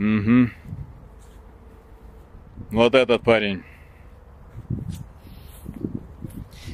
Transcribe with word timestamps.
Угу. 0.00 0.50
Вот 2.70 2.94
этот 2.94 3.22
парень. 3.22 3.62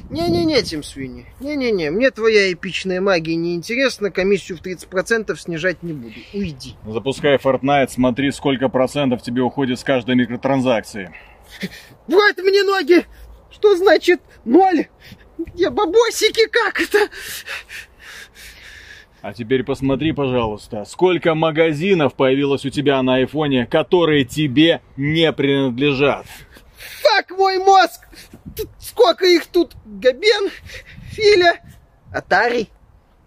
Не-не-не, 0.09 0.61
Тим 0.61 0.81
Свини. 0.81 1.25
Не-не-не, 1.41 1.91
мне 1.91 2.09
твоя 2.11 2.53
эпичная 2.53 3.01
магия 3.01 3.35
не 3.35 3.55
интересна, 3.55 4.09
комиссию 4.11 4.57
в 4.57 4.61
30% 4.61 5.35
снижать 5.37 5.83
не 5.83 5.91
буду. 5.91 6.13
Уйди. 6.33 6.75
Запускай 6.85 7.35
Fortnite, 7.35 7.89
смотри, 7.89 8.31
сколько 8.31 8.69
процентов 8.69 9.21
тебе 9.21 9.41
уходит 9.41 9.77
с 9.79 9.83
каждой 9.83 10.15
микротранзакции. 10.15 11.13
Вот 12.07 12.37
мне 12.37 12.63
ноги! 12.63 13.05
Что 13.51 13.75
значит 13.75 14.21
ноль? 14.45 14.87
Где 15.37 15.69
бабосики, 15.69 16.47
как 16.47 16.79
это? 16.79 17.09
А 19.21 19.33
теперь 19.33 19.63
посмотри, 19.63 20.11
пожалуйста, 20.11 20.85
сколько 20.85 21.33
магазинов 21.33 22.13
появилось 22.13 22.65
у 22.65 22.69
тебя 22.69 23.01
на 23.01 23.15
айфоне, 23.15 23.65
которые 23.65 24.25
тебе 24.25 24.81
не 24.95 25.31
принадлежат. 25.33 26.27
Фак 27.01 27.31
мой 27.31 27.57
мозг! 27.57 28.01
Сколько 28.79 29.25
их 29.25 29.47
тут? 29.47 29.73
Габен, 29.85 30.51
Филя, 31.11 31.61
Атари. 32.13 32.69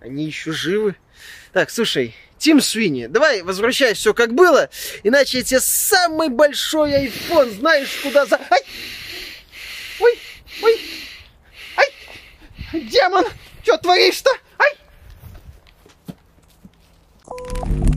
Они 0.00 0.24
еще 0.24 0.52
живы. 0.52 0.94
Так, 1.52 1.70
слушай, 1.70 2.14
Тим 2.38 2.60
Свини, 2.60 3.06
давай 3.06 3.42
возвращай 3.42 3.94
все 3.94 4.14
как 4.14 4.32
было, 4.32 4.70
иначе 5.02 5.38
я 5.38 5.44
тебе 5.44 5.60
самый 5.60 6.28
большой 6.28 6.94
айфон, 6.94 7.50
знаешь, 7.50 8.00
куда 8.02 8.24
за... 8.24 8.36
Ай! 8.36 8.60
Ой, 10.00 10.18
ой, 10.62 10.80
ай! 11.76 12.80
Демон, 12.80 13.26
что 13.62 13.76
творишь-то? 13.76 14.30
Thank 17.32 17.84
you. 17.84 17.89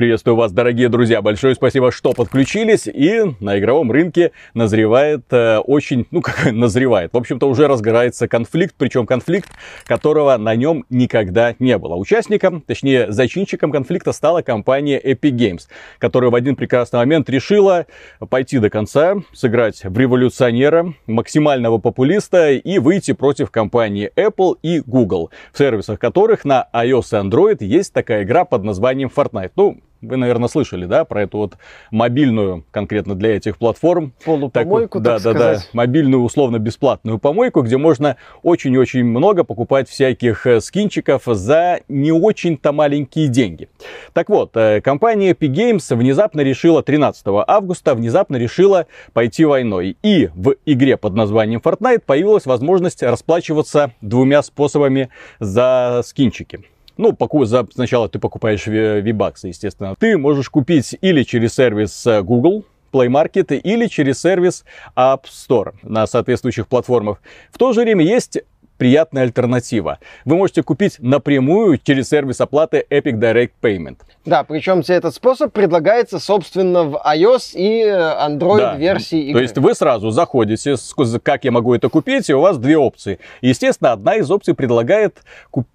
Приветствую 0.00 0.34
вас, 0.34 0.50
дорогие 0.50 0.88
друзья. 0.88 1.20
Большое 1.20 1.54
спасибо, 1.54 1.92
что 1.92 2.14
подключились. 2.14 2.86
И 2.86 3.20
на 3.38 3.58
игровом 3.58 3.92
рынке 3.92 4.32
назревает 4.54 5.30
э, 5.30 5.58
очень, 5.58 6.06
ну 6.10 6.22
как 6.22 6.50
назревает, 6.52 7.12
в 7.12 7.18
общем-то 7.18 7.46
уже 7.46 7.68
разгорается 7.68 8.26
конфликт, 8.26 8.74
причем 8.78 9.04
конфликт, 9.04 9.50
которого 9.84 10.38
на 10.38 10.56
нем 10.56 10.86
никогда 10.88 11.54
не 11.58 11.76
было. 11.76 11.96
Участником, 11.96 12.62
точнее 12.62 13.12
зачинщиком 13.12 13.70
конфликта 13.70 14.12
стала 14.12 14.40
компания 14.40 14.98
Epic 14.98 15.32
Games, 15.32 15.68
которая 15.98 16.30
в 16.30 16.34
один 16.34 16.56
прекрасный 16.56 16.96
момент 17.00 17.28
решила 17.28 17.84
пойти 18.30 18.58
до 18.58 18.70
конца, 18.70 19.16
сыграть 19.34 19.84
в 19.84 19.98
революционера, 19.98 20.94
максимального 21.06 21.76
популиста 21.76 22.52
и 22.52 22.78
выйти 22.78 23.12
против 23.12 23.50
компании 23.50 24.10
Apple 24.16 24.56
и 24.62 24.80
Google, 24.80 25.30
в 25.52 25.58
сервисах 25.58 25.98
которых 25.98 26.46
на 26.46 26.66
iOS 26.72 26.88
и 26.88 27.28
Android 27.28 27.62
есть 27.62 27.92
такая 27.92 28.22
игра 28.22 28.46
под 28.46 28.64
названием 28.64 29.10
Fortnite. 29.14 29.50
Ну, 29.56 29.78
вы, 30.02 30.16
наверное, 30.16 30.48
слышали, 30.48 30.86
да, 30.86 31.04
про 31.04 31.22
эту 31.22 31.38
вот 31.38 31.56
мобильную, 31.90 32.64
конкретно 32.70 33.14
для 33.14 33.36
этих 33.36 33.58
платформ. 33.58 34.12
Полупомойку, 34.24 35.00
так, 35.00 35.04
так 35.04 35.14
да, 35.14 35.18
сказать. 35.18 35.58
Да, 35.58 35.62
да, 35.62 35.68
мобильную 35.72 36.22
условно-бесплатную 36.22 37.18
помойку, 37.18 37.62
где 37.62 37.76
можно 37.76 38.16
очень-очень 38.42 39.04
много 39.04 39.44
покупать 39.44 39.88
всяких 39.88 40.46
э, 40.46 40.60
скинчиков 40.60 41.22
за 41.26 41.80
не 41.88 42.12
очень-то 42.12 42.72
маленькие 42.72 43.28
деньги. 43.28 43.68
Так 44.12 44.28
вот, 44.28 44.56
э, 44.56 44.80
компания 44.80 45.32
Epic 45.32 45.52
Games 45.52 45.94
внезапно 45.94 46.40
решила, 46.40 46.82
13 46.82 47.24
августа, 47.46 47.94
внезапно 47.94 48.36
решила 48.36 48.86
пойти 49.12 49.44
войной. 49.44 49.96
И 50.02 50.30
в 50.34 50.54
игре 50.66 50.96
под 50.96 51.14
названием 51.14 51.60
Fortnite 51.62 52.02
появилась 52.06 52.46
возможность 52.46 53.02
расплачиваться 53.02 53.92
двумя 54.00 54.42
способами 54.42 55.10
за 55.38 56.02
скинчики. 56.04 56.64
Ну, 57.00 57.14
поку- 57.14 57.46
за, 57.46 57.66
сначала 57.72 58.10
ты 58.10 58.18
покупаешь 58.18 58.66
V-баксы, 58.66 59.48
естественно. 59.48 59.94
Ты 59.98 60.18
можешь 60.18 60.50
купить 60.50 60.94
или 61.00 61.22
через 61.22 61.54
сервис 61.54 62.06
э, 62.06 62.20
Google, 62.20 62.64
Play 62.92 63.08
Market 63.08 63.56
или 63.56 63.86
через 63.86 64.20
сервис 64.20 64.64
App 64.94 65.22
Store 65.24 65.72
на 65.82 66.06
соответствующих 66.06 66.66
платформах. 66.68 67.22
В 67.52 67.56
то 67.56 67.72
же 67.72 67.80
время 67.80 68.04
есть 68.04 68.40
приятная 68.84 69.24
альтернатива. 69.24 69.98
Вы 70.24 70.36
можете 70.36 70.62
купить 70.62 70.96
напрямую 71.00 71.76
через 71.76 72.08
сервис 72.08 72.40
оплаты 72.40 72.86
Epic 72.88 73.12
Direct 73.20 73.50
Payment. 73.60 73.98
Да, 74.24 74.42
причем 74.42 74.82
тебе 74.82 74.96
этот 74.96 75.14
способ 75.14 75.52
предлагается, 75.52 76.18
собственно, 76.18 76.84
в 76.84 76.96
iOS 76.96 77.52
и 77.54 77.82
Android 77.84 78.58
Да. 78.58 78.76
версии 78.76 79.20
игры. 79.20 79.40
То 79.40 79.42
есть 79.42 79.58
вы 79.58 79.74
сразу 79.74 80.10
заходите, 80.10 80.76
как 81.22 81.44
я 81.44 81.50
могу 81.50 81.74
это 81.74 81.90
купить, 81.90 82.30
и 82.30 82.34
у 82.34 82.40
вас 82.40 82.56
две 82.56 82.78
опции. 82.78 83.18
Естественно, 83.42 83.92
одна 83.92 84.16
из 84.16 84.30
опций 84.30 84.54
предлагает 84.54 85.18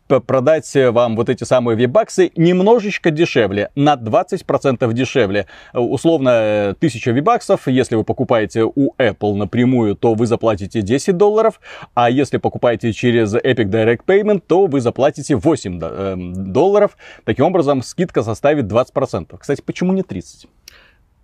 продать 0.07 0.71
вам 0.75 1.15
вот 1.15 1.29
эти 1.29 1.43
самые 1.43 1.75
вибаксы 1.75 2.31
немножечко 2.35 3.11
дешевле, 3.11 3.69
на 3.75 3.95
20% 3.95 4.93
дешевле. 4.93 5.47
Э, 5.73 5.79
Условно, 5.79 6.29
э, 6.29 6.73
1000 6.79 7.11
вибаксов, 7.11 7.67
если 7.67 7.95
вы 7.95 8.03
покупаете 8.03 8.63
у 8.63 8.93
Apple 8.97 9.35
напрямую, 9.35 9.95
то 9.95 10.13
вы 10.13 10.27
заплатите 10.27 10.81
10 10.81 11.17
долларов, 11.17 11.59
а 11.93 12.09
если 12.09 12.37
покупаете 12.37 12.91
через 12.95 13.35
Epic 13.35 13.65
Direct 13.65 14.01
Payment, 14.07 14.41
то 14.45 14.65
вы 14.65 14.81
заплатите 14.81 15.35
8 15.35 15.77
до- 15.79 15.87
эм, 15.87 16.51
долларов. 16.53 16.97
Таким 17.25 17.45
образом, 17.45 17.83
скидка 17.83 18.23
составит 18.23 18.67
20%. 18.67 19.37
Кстати, 19.39 19.61
почему 19.61 19.93
не 19.93 20.01
30%? 20.01 20.49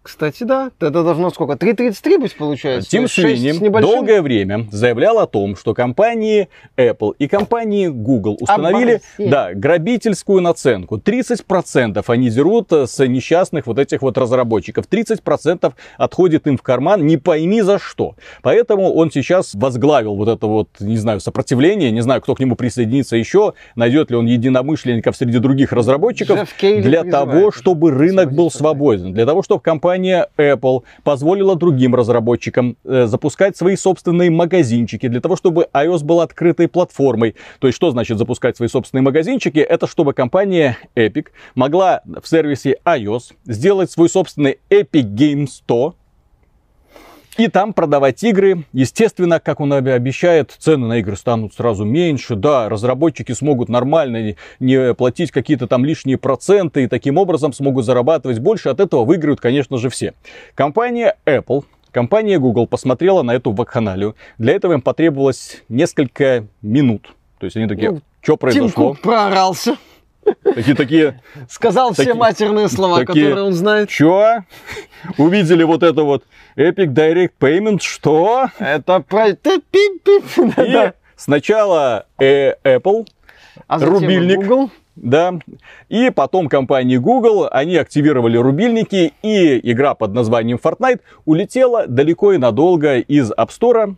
Кстати, 0.03 0.43
да. 0.43 0.71
Это 0.79 1.03
должно 1.03 1.29
сколько? 1.29 1.53
3.33 1.53 2.17
быть, 2.17 2.35
получается? 2.35 2.89
Тим 2.89 3.07
Свини 3.07 3.51
небольшим? 3.63 3.91
долгое 3.91 4.23
время 4.23 4.67
заявлял 4.71 5.19
о 5.19 5.27
том, 5.27 5.55
что 5.55 5.75
компании 5.75 6.49
Apple 6.75 7.13
и 7.19 7.27
компании 7.27 7.87
Google 7.87 8.35
установили 8.39 9.01
да, 9.19 9.53
грабительскую 9.53 10.41
наценку. 10.41 10.97
30% 10.97 12.03
они 12.07 12.29
дерут 12.31 12.71
э, 12.71 12.87
с 12.87 13.05
несчастных 13.05 13.67
вот 13.67 13.77
этих 13.77 14.01
вот 14.01 14.17
разработчиков. 14.17 14.85
30% 14.89 15.71
отходит 15.97 16.47
им 16.47 16.57
в 16.57 16.63
карман, 16.63 17.05
не 17.05 17.17
пойми 17.17 17.61
за 17.61 17.77
что. 17.77 18.15
Поэтому 18.41 18.91
он 18.93 19.11
сейчас 19.11 19.53
возглавил 19.53 20.15
вот 20.15 20.29
это 20.29 20.47
вот, 20.47 20.69
не 20.79 20.97
знаю, 20.97 21.19
сопротивление, 21.19 21.91
не 21.91 22.01
знаю, 22.01 22.21
кто 22.21 22.33
к 22.33 22.39
нему 22.39 22.55
присоединится 22.55 23.17
еще, 23.17 23.53
найдет 23.75 24.09
ли 24.09 24.17
он 24.17 24.25
единомышленников 24.25 25.15
среди 25.15 25.37
других 25.37 25.73
разработчиков, 25.73 26.49
для 26.59 27.03
того, 27.03 27.51
чтобы 27.51 27.91
рынок 27.91 28.33
был 28.33 28.49
свободен, 28.49 29.13
для 29.13 29.27
того, 29.27 29.43
чтобы 29.43 29.61
компания 29.61 29.90
Apple 29.97 30.83
позволила 31.03 31.55
другим 31.55 31.95
разработчикам 31.95 32.77
э, 32.83 33.05
запускать 33.05 33.57
свои 33.57 33.75
собственные 33.75 34.31
магазинчики, 34.31 35.07
для 35.07 35.21
того, 35.21 35.35
чтобы 35.35 35.67
iOS 35.73 36.03
был 36.03 36.21
открытой 36.21 36.67
платформой. 36.67 37.35
То 37.59 37.67
есть, 37.67 37.75
что 37.75 37.91
значит 37.91 38.17
запускать 38.17 38.57
свои 38.57 38.69
собственные 38.69 39.03
магазинчики? 39.03 39.59
Это 39.59 39.87
чтобы 39.87 40.13
компания 40.13 40.77
Epic 40.95 41.27
могла 41.55 42.01
в 42.05 42.27
сервисе 42.27 42.77
iOS 42.85 43.33
сделать 43.45 43.91
свой 43.91 44.09
собственный 44.09 44.59
Epic 44.69 45.03
Game 45.15 45.47
Store, 45.47 45.93
и 47.37 47.47
там 47.47 47.73
продавать 47.73 48.21
игры. 48.23 48.63
Естественно, 48.73 49.39
как 49.39 49.59
он 49.59 49.71
обе- 49.71 49.93
обещает, 49.93 50.55
цены 50.57 50.87
на 50.87 50.97
игры 50.99 51.15
станут 51.15 51.53
сразу 51.53 51.85
меньше. 51.85 52.35
Да, 52.35 52.69
разработчики 52.69 53.31
смогут 53.31 53.69
нормально 53.69 54.35
не- 54.59 54.93
платить 54.93 55.31
какие-то 55.31 55.67
там 55.67 55.85
лишние 55.85 56.17
проценты 56.17 56.83
и 56.83 56.87
таким 56.87 57.17
образом 57.17 57.53
смогут 57.53 57.85
зарабатывать 57.85 58.39
больше. 58.39 58.69
От 58.69 58.79
этого 58.79 59.05
выиграют, 59.05 59.39
конечно 59.39 59.77
же, 59.77 59.89
все. 59.89 60.13
Компания 60.55 61.15
Apple 61.25 61.63
Компания 61.91 62.39
Google 62.39 62.67
посмотрела 62.67 63.21
на 63.21 63.31
эту 63.31 63.51
вакханалию. 63.51 64.15
Для 64.37 64.53
этого 64.53 64.71
им 64.73 64.81
потребовалось 64.81 65.61
несколько 65.67 66.47
минут. 66.61 67.13
То 67.37 67.45
есть 67.45 67.57
они 67.57 67.67
такие, 67.67 67.91
Ну, 67.91 68.01
что 68.21 68.33
Тим 68.33 68.37
произошло? 68.37 68.87
Кук 68.89 69.01
проорался. 69.01 69.75
Такие, 70.43 70.75
такие, 70.75 71.21
Сказал 71.49 71.93
все 71.93 72.03
Такие- 72.03 72.15
матерные 72.15 72.67
слова, 72.67 72.99
такие- 73.05 73.25
которые 73.25 73.45
он 73.45 73.53
знает. 73.53 73.89
что? 73.89 74.43
Увидели 75.17 75.63
вот 75.63 75.81
это 75.83 76.03
вот 76.03 76.23
Epic 76.57 76.87
Direct 76.93 77.31
Payment, 77.39 77.79
что? 77.81 78.49
Это. 78.59 79.03
И 80.57 80.91
сначала 81.15 82.05
э, 82.19 82.53
Apple, 82.63 83.07
А 83.67 83.79
рубильник. 83.79 84.37
Google. 84.39 84.69
да, 84.95 85.33
и 85.89 86.09
потом 86.09 86.49
компании 86.49 86.97
Google, 86.97 87.47
они 87.51 87.77
активировали 87.77 88.37
рубильники, 88.37 89.13
и 89.23 89.71
игра 89.71 89.95
под 89.95 90.13
названием 90.13 90.59
Fortnite 90.61 90.99
улетела 91.25 91.87
далеко 91.87 92.33
и 92.33 92.37
надолго 92.37 92.97
из 92.99 93.31
App 93.31 93.49
Store 93.49 93.95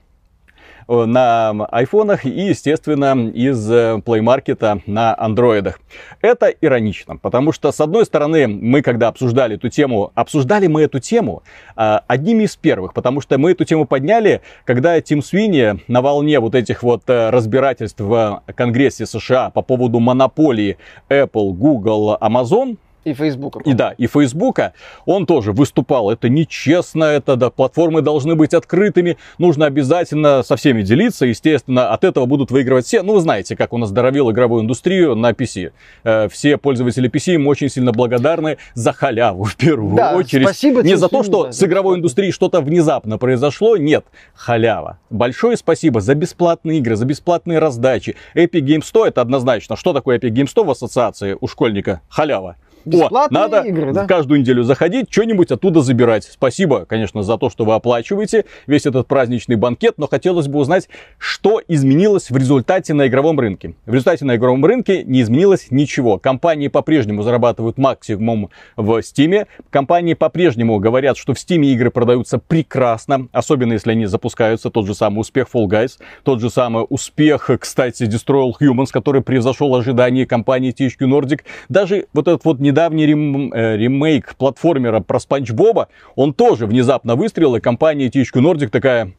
на 0.87 1.49
айфонах 1.71 2.25
и, 2.25 2.29
естественно, 2.29 3.29
из 3.29 3.69
э, 3.71 4.01
Play 4.05 4.19
Market 4.21 4.81
на 4.85 5.17
андроидах. 5.17 5.79
Это 6.21 6.47
иронично, 6.47 7.17
потому 7.17 7.51
что, 7.51 7.71
с 7.71 7.79
одной 7.79 8.05
стороны, 8.05 8.47
мы, 8.47 8.81
когда 8.81 9.07
обсуждали 9.07 9.55
эту 9.55 9.69
тему, 9.69 10.11
обсуждали 10.15 10.67
мы 10.67 10.83
эту 10.83 10.99
тему 10.99 11.43
э, 11.75 11.99
одними 12.07 12.43
из 12.43 12.55
первых, 12.55 12.93
потому 12.93 13.21
что 13.21 13.37
мы 13.37 13.51
эту 13.51 13.65
тему 13.65 13.85
подняли, 13.85 14.41
когда 14.65 14.99
Тим 15.01 15.21
Свини 15.21 15.79
на 15.87 16.01
волне 16.01 16.39
вот 16.39 16.55
этих 16.55 16.83
вот 16.83 17.03
э, 17.07 17.29
разбирательств 17.29 17.99
в 17.99 18.41
Конгрессе 18.55 19.05
США 19.05 19.49
по 19.49 19.61
поводу 19.61 19.99
монополии 19.99 20.77
Apple, 21.09 21.53
Google, 21.53 22.17
Amazon, 22.19 22.77
И 23.05 23.13
Фейсбука. 23.13 23.59
И 23.65 23.73
да, 23.73 23.93
и 23.97 24.07
Фейсбука, 24.07 24.73
он 25.05 25.25
тоже 25.25 25.51
выступал, 25.51 26.09
это 26.09 26.29
нечестно, 26.29 27.05
это 27.05 27.35
да, 27.35 27.49
платформы 27.49 28.01
должны 28.01 28.35
быть 28.35 28.53
открытыми, 28.53 29.17
нужно 29.37 29.65
обязательно 29.65 30.43
со 30.43 30.55
всеми 30.55 30.81
делиться, 30.83 31.25
естественно, 31.25 31.89
от 31.89 32.03
этого 32.03 32.25
будут 32.25 32.51
выигрывать 32.51 32.85
все. 32.85 33.01
Ну, 33.03 33.13
вы 33.13 33.21
знаете, 33.21 33.55
как 33.55 33.73
у 33.73 33.77
нас 33.77 33.89
здоровил 33.89 34.31
игровую 34.31 34.63
индустрию 34.63 35.15
на 35.15 35.31
PC. 35.31 35.71
Э, 36.03 36.27
все 36.29 36.57
пользователи 36.57 37.09
PC 37.09 37.35
им 37.35 37.47
очень 37.47 37.69
сильно 37.69 37.91
благодарны 37.91 38.57
за 38.73 38.93
халяву, 38.93 39.43
в 39.43 39.55
первую 39.55 39.95
Да, 39.95 40.15
очередь. 40.15 40.45
спасибо 40.47 40.81
Не 40.81 40.95
за 40.95 41.09
то, 41.09 41.23
что 41.23 41.45
да, 41.45 41.51
с 41.51 41.61
игровой 41.63 41.97
индустрией 41.97 42.31
что-то 42.31 42.61
внезапно 42.61 43.17
произошло, 43.17 43.77
нет, 43.77 44.05
халява. 44.33 44.99
Большое 45.09 45.57
спасибо 45.57 46.01
за 46.01 46.15
бесплатные 46.15 46.79
игры, 46.79 46.95
за 46.95 47.05
бесплатные 47.05 47.59
раздачи. 47.59 48.15
Epic 48.35 48.61
Games 48.61 48.85
100 48.85 49.07
это 49.07 49.21
однозначно. 49.21 49.75
Что 49.75 49.93
такое 49.93 50.17
Epic 50.19 50.29
Games 50.31 50.47
100 50.47 50.63
в 50.63 50.71
ассоциации 50.71 51.37
у 51.39 51.47
школьника? 51.47 52.01
Халява. 52.09 52.55
О, 52.85 53.27
надо 53.29 53.61
игры, 53.61 53.93
да? 53.93 54.05
каждую 54.05 54.41
неделю 54.41 54.63
заходить, 54.63 55.07
что-нибудь 55.09 55.51
оттуда 55.51 55.81
забирать. 55.81 56.25
Спасибо, 56.25 56.85
конечно, 56.85 57.23
за 57.23 57.37
то, 57.37 57.49
что 57.49 57.65
вы 57.65 57.73
оплачиваете 57.73 58.45
весь 58.67 58.85
этот 58.85 59.07
праздничный 59.07 59.55
банкет, 59.55 59.95
но 59.97 60.07
хотелось 60.07 60.47
бы 60.47 60.59
узнать, 60.59 60.89
что 61.17 61.61
изменилось 61.67 62.29
в 62.29 62.37
результате 62.37 62.93
на 62.93 63.07
игровом 63.07 63.39
рынке. 63.39 63.75
В 63.85 63.93
результате 63.93 64.25
на 64.25 64.35
игровом 64.35 64.65
рынке 64.65 65.03
не 65.03 65.21
изменилось 65.21 65.67
ничего. 65.69 66.17
Компании 66.17 66.67
по-прежнему 66.67 67.23
зарабатывают 67.23 67.77
максимум 67.77 68.49
в 68.75 68.99
Steam. 68.99 69.47
Компании 69.69 70.13
по-прежнему 70.13 70.79
говорят, 70.79 71.17
что 71.17 71.33
в 71.33 71.37
Steam 71.37 71.63
игры 71.65 71.91
продаются 71.91 72.39
прекрасно, 72.39 73.27
особенно 73.31 73.73
если 73.73 73.91
они 73.91 74.05
запускаются. 74.05 74.69
Тот 74.69 74.85
же 74.85 74.95
самый 74.95 75.21
успех 75.21 75.47
Fall 75.53 75.67
Guys, 75.67 75.99
тот 76.23 76.41
же 76.41 76.49
самый 76.49 76.85
успех, 76.89 77.49
кстати, 77.59 78.03
Destroy 78.03 78.49
All 78.49 78.53
Humans, 78.59 78.87
который 78.91 79.21
превзошел 79.21 79.73
ожидания 79.75 80.25
компании 80.25 80.73
THQ 80.73 81.07
Nordic. 81.07 81.41
Даже 81.69 82.07
вот 82.13 82.27
этот 82.27 82.43
вот 82.45 82.59
недавний 82.73 83.05
рем- 83.05 83.53
э, 83.53 83.77
ремейк 83.77 84.35
платформера 84.35 84.99
про 84.99 85.19
Спанч 85.19 85.51
Боба, 85.51 85.89
он 86.15 86.33
тоже 86.33 86.65
внезапно 86.65 87.15
выстрелил, 87.15 87.55
и 87.55 87.59
компания 87.59 88.07
THQ 88.09 88.41
Nordic 88.41 88.69
такая, 88.69 89.13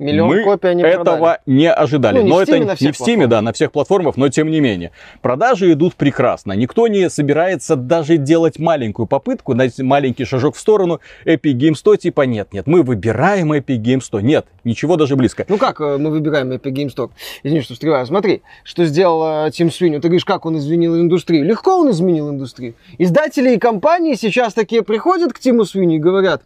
Миллион 0.00 0.28
мы 0.28 0.42
копий 0.44 0.68
они 0.68 0.82
этого 0.82 1.04
продали. 1.04 1.40
не 1.46 1.70
ожидали. 1.70 2.16
Ну, 2.16 2.22
не 2.22 2.30
но 2.30 2.36
в 2.36 2.38
это 2.40 2.52
на 2.52 2.76
не 2.80 2.92
в 2.92 3.00
Steam, 3.00 3.26
да, 3.26 3.42
на 3.42 3.52
всех 3.52 3.70
платформах, 3.70 4.16
но 4.16 4.28
тем 4.30 4.50
не 4.50 4.60
менее. 4.60 4.92
Продажи 5.20 5.70
идут 5.72 5.94
прекрасно. 5.94 6.52
Никто 6.54 6.88
не 6.88 7.10
собирается 7.10 7.76
даже 7.76 8.16
делать 8.16 8.58
маленькую 8.58 9.06
попытку, 9.06 9.54
маленький 9.78 10.24
шажок 10.24 10.56
в 10.56 10.58
сторону 10.58 11.00
Epic 11.26 11.52
Games 11.52 11.74
100, 11.74 11.96
типа 11.96 12.22
нет, 12.22 12.52
нет, 12.52 12.66
мы 12.66 12.82
выбираем 12.82 13.52
Epic 13.52 13.78
Games 13.78 14.00
100. 14.00 14.20
Нет, 14.20 14.46
ничего 14.64 14.96
даже 14.96 15.16
близко. 15.16 15.44
Ну 15.48 15.58
как 15.58 15.80
э, 15.80 15.98
мы 15.98 16.10
выбираем 16.10 16.50
Epic 16.50 16.72
Games 16.72 16.94
Stock? 16.94 17.10
Извини, 17.42 17.60
что 17.60 17.74
встреваю. 17.74 18.06
Смотри, 18.06 18.42
что 18.64 18.84
сделал 18.86 19.46
э, 19.46 19.50
Тим 19.50 19.70
Свинни. 19.70 19.98
Ты 19.98 20.08
говоришь, 20.08 20.24
как 20.24 20.46
он 20.46 20.56
изменил 20.56 20.96
индустрию. 20.96 21.44
Легко 21.44 21.78
он 21.78 21.90
изменил 21.90 22.30
индустрию. 22.30 22.74
Издатели 22.98 23.54
и 23.54 23.58
компании 23.58 24.14
сейчас 24.14 24.54
такие 24.54 24.82
приходят 24.82 25.32
к 25.32 25.38
Тиму 25.38 25.64
Свинни 25.64 25.96
и 25.96 25.98
говорят, 25.98 26.42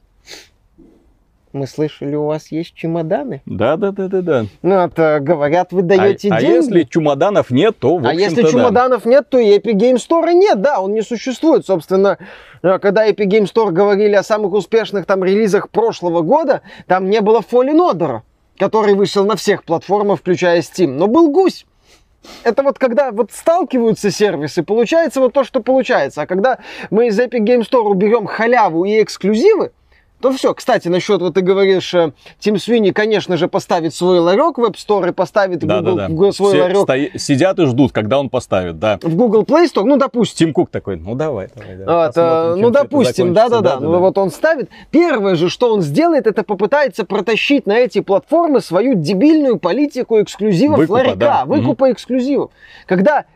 мы 1.54 1.66
слышали, 1.66 2.14
у 2.16 2.24
вас 2.26 2.50
есть 2.50 2.74
чемоданы. 2.74 3.42
Да, 3.46 3.76
да, 3.76 3.92
да, 3.92 4.08
да, 4.08 4.20
да. 4.22 4.46
Ну, 4.62 4.74
это 4.74 5.18
говорят, 5.20 5.72
вы 5.72 5.80
А, 5.80 5.84
даете 5.84 6.28
а 6.30 6.40
деньги. 6.40 6.54
если 6.56 6.82
чемоданов 6.82 7.50
нет, 7.50 7.78
то 7.78 7.96
в 7.96 8.06
А 8.06 8.12
если 8.12 8.42
да. 8.42 8.50
чемоданов 8.50 9.04
нет, 9.06 9.28
то 9.30 9.38
и 9.38 9.56
Epic 9.56 9.74
Game 9.74 9.94
Store 9.96 10.32
нет, 10.32 10.60
да, 10.60 10.80
он 10.80 10.92
не 10.92 11.02
существует. 11.02 11.64
Собственно, 11.64 12.18
э, 12.62 12.78
когда 12.80 13.08
Epic 13.08 13.26
Game 13.28 13.44
Store 13.44 13.70
говорили 13.70 14.14
о 14.14 14.22
самых 14.22 14.52
успешных 14.52 15.06
там 15.06 15.22
релизах 15.24 15.70
прошлого 15.70 16.22
года, 16.22 16.62
там 16.86 17.08
не 17.08 17.20
было 17.20 17.40
Fallen 17.40 17.78
Order, 17.78 18.20
который 18.58 18.94
вышел 18.94 19.24
на 19.24 19.36
всех 19.36 19.64
платформах, 19.64 20.18
включая 20.18 20.60
Steam, 20.60 20.88
но 20.88 21.06
был 21.06 21.30
гусь. 21.30 21.66
Это 22.42 22.62
вот 22.62 22.78
когда 22.78 23.12
вот 23.12 23.30
сталкиваются 23.32 24.10
сервисы, 24.10 24.62
получается 24.62 25.20
вот 25.20 25.32
то, 25.32 25.44
что 25.44 25.60
получается. 25.60 26.22
А 26.22 26.26
когда 26.26 26.58
мы 26.90 27.08
из 27.08 27.20
Epic 27.20 27.40
Game 27.44 27.60
Store 27.60 27.82
уберем 27.82 28.26
халяву 28.26 28.84
и 28.84 29.02
эксклюзивы, 29.02 29.72
то 30.24 30.32
все. 30.32 30.54
Кстати, 30.54 30.88
насчет, 30.88 31.20
вот 31.20 31.34
ты 31.34 31.42
говоришь, 31.42 31.92
э, 31.92 32.12
Тим 32.38 32.58
Свини, 32.58 32.92
конечно 32.92 33.36
же, 33.36 33.46
поставит 33.46 33.94
свой 33.94 34.20
ларек 34.20 34.56
в 34.56 34.64
App 34.64 34.72
Store 34.74 35.06
и 35.10 35.12
поставит 35.12 35.58
Да, 35.58 35.80
Google, 35.80 35.96
да, 35.96 36.06
в 36.06 36.10
Google 36.12 36.26
да. 36.28 36.32
свой 36.32 36.52
Все 36.54 36.62
ларек 36.62 36.76
стои- 36.78 37.18
сидят 37.18 37.58
и 37.58 37.66
ждут, 37.66 37.92
когда 37.92 38.18
он 38.18 38.30
поставит, 38.30 38.78
да. 38.78 38.98
в 39.02 39.14
Google 39.14 39.42
Play 39.42 39.66
Store, 39.66 39.84
ну, 39.84 39.98
допустим. 39.98 40.46
Тим 40.46 40.54
Кук 40.54 40.70
такой, 40.70 40.96
ну 40.96 41.14
давай, 41.14 41.50
давай, 41.54 41.76
да. 41.76 42.06
Вот, 42.06 42.14
чем 42.14 42.60
ну, 42.62 42.70
допустим, 42.70 43.34
да-да-да. 43.34 43.80
Ну, 43.80 43.98
вот 43.98 44.16
он 44.16 44.30
ставит. 44.30 44.70
Первое 44.90 45.34
же, 45.34 45.50
что 45.50 45.74
он 45.74 45.82
сделает, 45.82 46.26
это 46.26 46.42
попытается 46.42 47.04
протащить 47.04 47.66
на 47.66 47.76
эти 47.76 48.00
платформы 48.00 48.62
свою 48.62 48.94
дебильную 48.94 49.58
политику 49.58 50.22
эксклюзивов 50.22 50.78
Выкупа, 50.78 50.94
ларька, 50.94 51.16
да. 51.16 51.44
выкупа 51.44 51.92
эксклюзивов. 51.92 52.50
Когда 52.86 53.26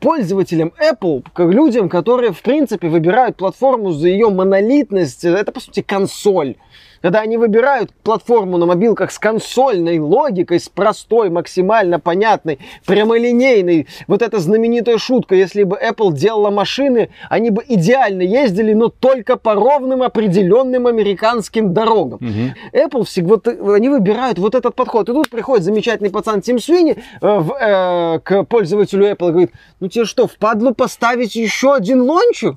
пользователям 0.00 0.72
Apple, 0.80 1.24
как 1.32 1.50
людям, 1.50 1.88
которые, 1.88 2.32
в 2.32 2.42
принципе, 2.42 2.88
выбирают 2.88 3.36
платформу 3.36 3.92
за 3.92 4.08
ее 4.08 4.30
монолитность, 4.30 5.24
это, 5.24 5.52
по 5.52 5.60
сути, 5.60 5.82
консоль. 5.82 6.56
Когда 7.02 7.20
они 7.20 7.36
выбирают 7.36 7.92
платформу 8.02 8.58
на 8.58 8.66
мобилках 8.66 9.12
с 9.12 9.18
консольной 9.18 9.98
логикой, 9.98 10.60
с 10.60 10.68
простой, 10.68 11.30
максимально 11.30 12.00
понятной, 12.00 12.58
прямолинейной, 12.86 13.86
вот 14.06 14.22
эта 14.22 14.38
знаменитая 14.38 14.98
шутка, 14.98 15.34
если 15.34 15.62
бы 15.62 15.76
Apple 15.76 16.12
делала 16.12 16.50
машины, 16.50 17.10
они 17.28 17.50
бы 17.50 17.64
идеально 17.66 18.22
ездили, 18.22 18.72
но 18.72 18.88
только 18.88 19.36
по 19.36 19.54
ровным 19.54 20.02
определенным 20.02 20.86
американским 20.86 21.72
дорогам. 21.72 22.18
Мгм. 22.20 22.54
Apple 22.72 23.04
всегда, 23.04 23.28
вот, 23.28 23.48
они 23.48 23.88
выбирают 23.88 24.38
вот 24.38 24.54
этот 24.54 24.74
подход. 24.74 25.08
И 25.08 25.12
тут 25.12 25.30
приходит 25.30 25.64
замечательный 25.64 26.10
пацан 26.10 26.40
Тим 26.40 26.58
Свини 26.58 26.96
э, 27.20 27.38
в, 27.38 27.52
э, 27.52 28.20
к 28.20 28.44
пользователю 28.44 29.10
Apple 29.10 29.28
и 29.28 29.30
говорит, 29.30 29.50
ну 29.80 29.88
тебе 29.88 30.04
что, 30.04 30.26
впадлу 30.26 30.74
поставить 30.74 31.36
еще 31.36 31.74
один 31.74 32.02
лончер? 32.02 32.56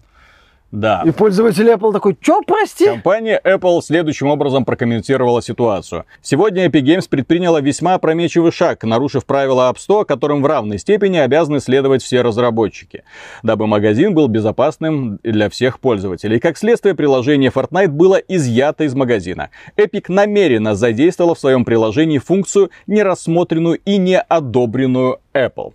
Да. 0.72 1.04
И 1.06 1.12
пользователь 1.12 1.70
Apple 1.70 1.92
такой, 1.92 2.18
что, 2.20 2.42
прости? 2.42 2.86
Компания 2.86 3.40
Apple 3.44 3.82
следующим 3.82 4.28
образом 4.28 4.64
прокомментировала 4.64 5.42
ситуацию. 5.42 6.06
Сегодня 6.22 6.68
Epic 6.68 6.82
Games 6.82 7.10
предприняла 7.10 7.60
весьма 7.60 7.96
опрометчивый 7.96 8.54
шаг, 8.54 8.84
нарушив 8.84 9.26
правила 9.26 9.70
App 9.72 9.78
Store, 9.78 10.06
которым 10.06 10.42
в 10.42 10.46
равной 10.46 10.80
степени 10.80 11.18
обязаны 11.18 11.60
следовать 11.60 12.02
все 12.02 12.22
разработчики, 12.22 13.04
дабы 13.44 13.68
магазин 13.68 14.14
был 14.14 14.28
безопасным 14.28 15.20
для 15.24 15.50
всех 15.50 15.80
пользователей. 15.80 16.40
Как 16.40 16.58
следствие, 16.58 16.96
приложение 16.96 17.52
Fortnite 17.52 17.90
было 17.90 18.16
изъято 18.16 18.86
из 18.86 18.96
магазина. 18.96 19.50
Epic 19.76 20.06
намеренно 20.08 20.76
задействовала 20.76 21.36
в 21.36 21.40
своем 21.40 21.66
приложении 21.66 22.18
функцию, 22.18 22.72
не 22.88 23.04
рассмотренную 23.04 23.80
и 23.84 23.98
не 23.98 24.18
одобренную 24.18 25.20
Apple. 25.34 25.74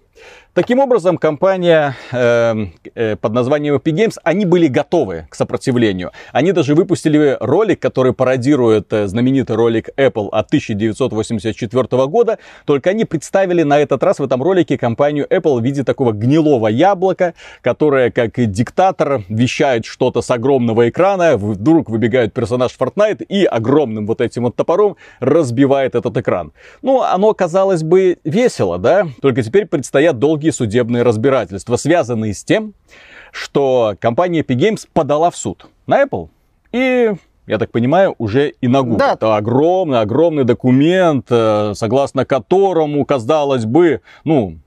Таким 0.57 0.79
образом, 0.79 1.19
компания 1.19 1.95
э, 2.13 2.55
э, 2.95 3.17
под 3.17 3.33
названием 3.35 3.75
Epic 3.75 3.93
Games, 3.93 4.15
они 4.25 4.47
были 4.47 4.69
готовы 4.69 5.27
к 5.29 5.35
сопротивлению. 5.35 6.13
Они 6.33 6.53
даже 6.53 6.75
выпустили 6.75 7.37
ролик, 7.41 7.79
который 7.79 8.15
пародирует 8.15 8.91
э, 8.91 9.07
знаменитый 9.07 9.55
ролик 9.55 9.91
Apple 9.99 10.31
от 10.33 10.47
1984 10.47 12.07
года, 12.07 12.39
только 12.65 12.89
они 12.89 13.05
представили 13.05 13.65
на 13.65 13.79
этот 13.79 14.03
раз 14.03 14.19
в 14.19 14.23
этом 14.23 14.43
ролике 14.43 14.79
компанию 14.79 15.27
Apple 15.29 15.61
в 15.61 15.63
виде 15.63 15.85
такого 15.85 16.13
гнилого 16.13 16.69
яблока, 16.69 17.35
которое, 17.61 18.11
как 18.11 18.39
и 18.39 18.47
диктатор, 18.47 19.25
вещает 19.29 19.85
что-то 19.85 20.23
с 20.23 20.31
огромного 20.31 20.89
экрана, 20.89 21.37
вдруг 21.37 21.91
выбегает 21.91 22.33
персонаж 22.33 22.75
Fortnite 22.81 23.25
и 23.25 23.45
огромным 23.45 24.07
вот 24.07 24.23
этим 24.23 24.45
вот 24.45 24.57
топором 24.57 24.97
разбивает 25.21 25.95
этот 25.95 26.17
экран. 26.17 26.55
Ну, 26.81 27.03
оно, 27.03 27.35
казалось 27.35 27.83
бы, 27.83 28.17
весело, 28.25 28.79
да? 28.79 29.07
Только 29.21 29.43
теперь 29.43 29.67
предстоят 29.67 30.19
долгие 30.19 30.46
судебные 30.51 31.03
разбирательства, 31.03 31.77
связанные 31.77 32.35
с 32.35 32.45
тем, 32.45 32.75
что 33.33 33.95
компания 34.01 34.41
Epic 34.41 34.57
Games 34.57 34.89
подала 34.93 35.31
в 35.31 35.37
суд 35.37 35.67
на 35.87 36.03
Apple 36.03 36.29
и 36.73 37.13
я 37.47 37.59
так 37.59 37.71
понимаю, 37.71 38.15
уже 38.19 38.51
и 38.61 38.67
на 38.67 38.83
Google. 38.83 38.99
Да. 38.99 39.13
Это 39.13 39.37
огромный, 39.37 40.01
огромный 40.01 40.45
документ, 40.45 41.27
э, 41.31 41.75
согласно 41.75 42.25
которому, 42.25 43.05
казалось 43.05 43.65
бы, 43.65 44.01
ну, 44.25 44.59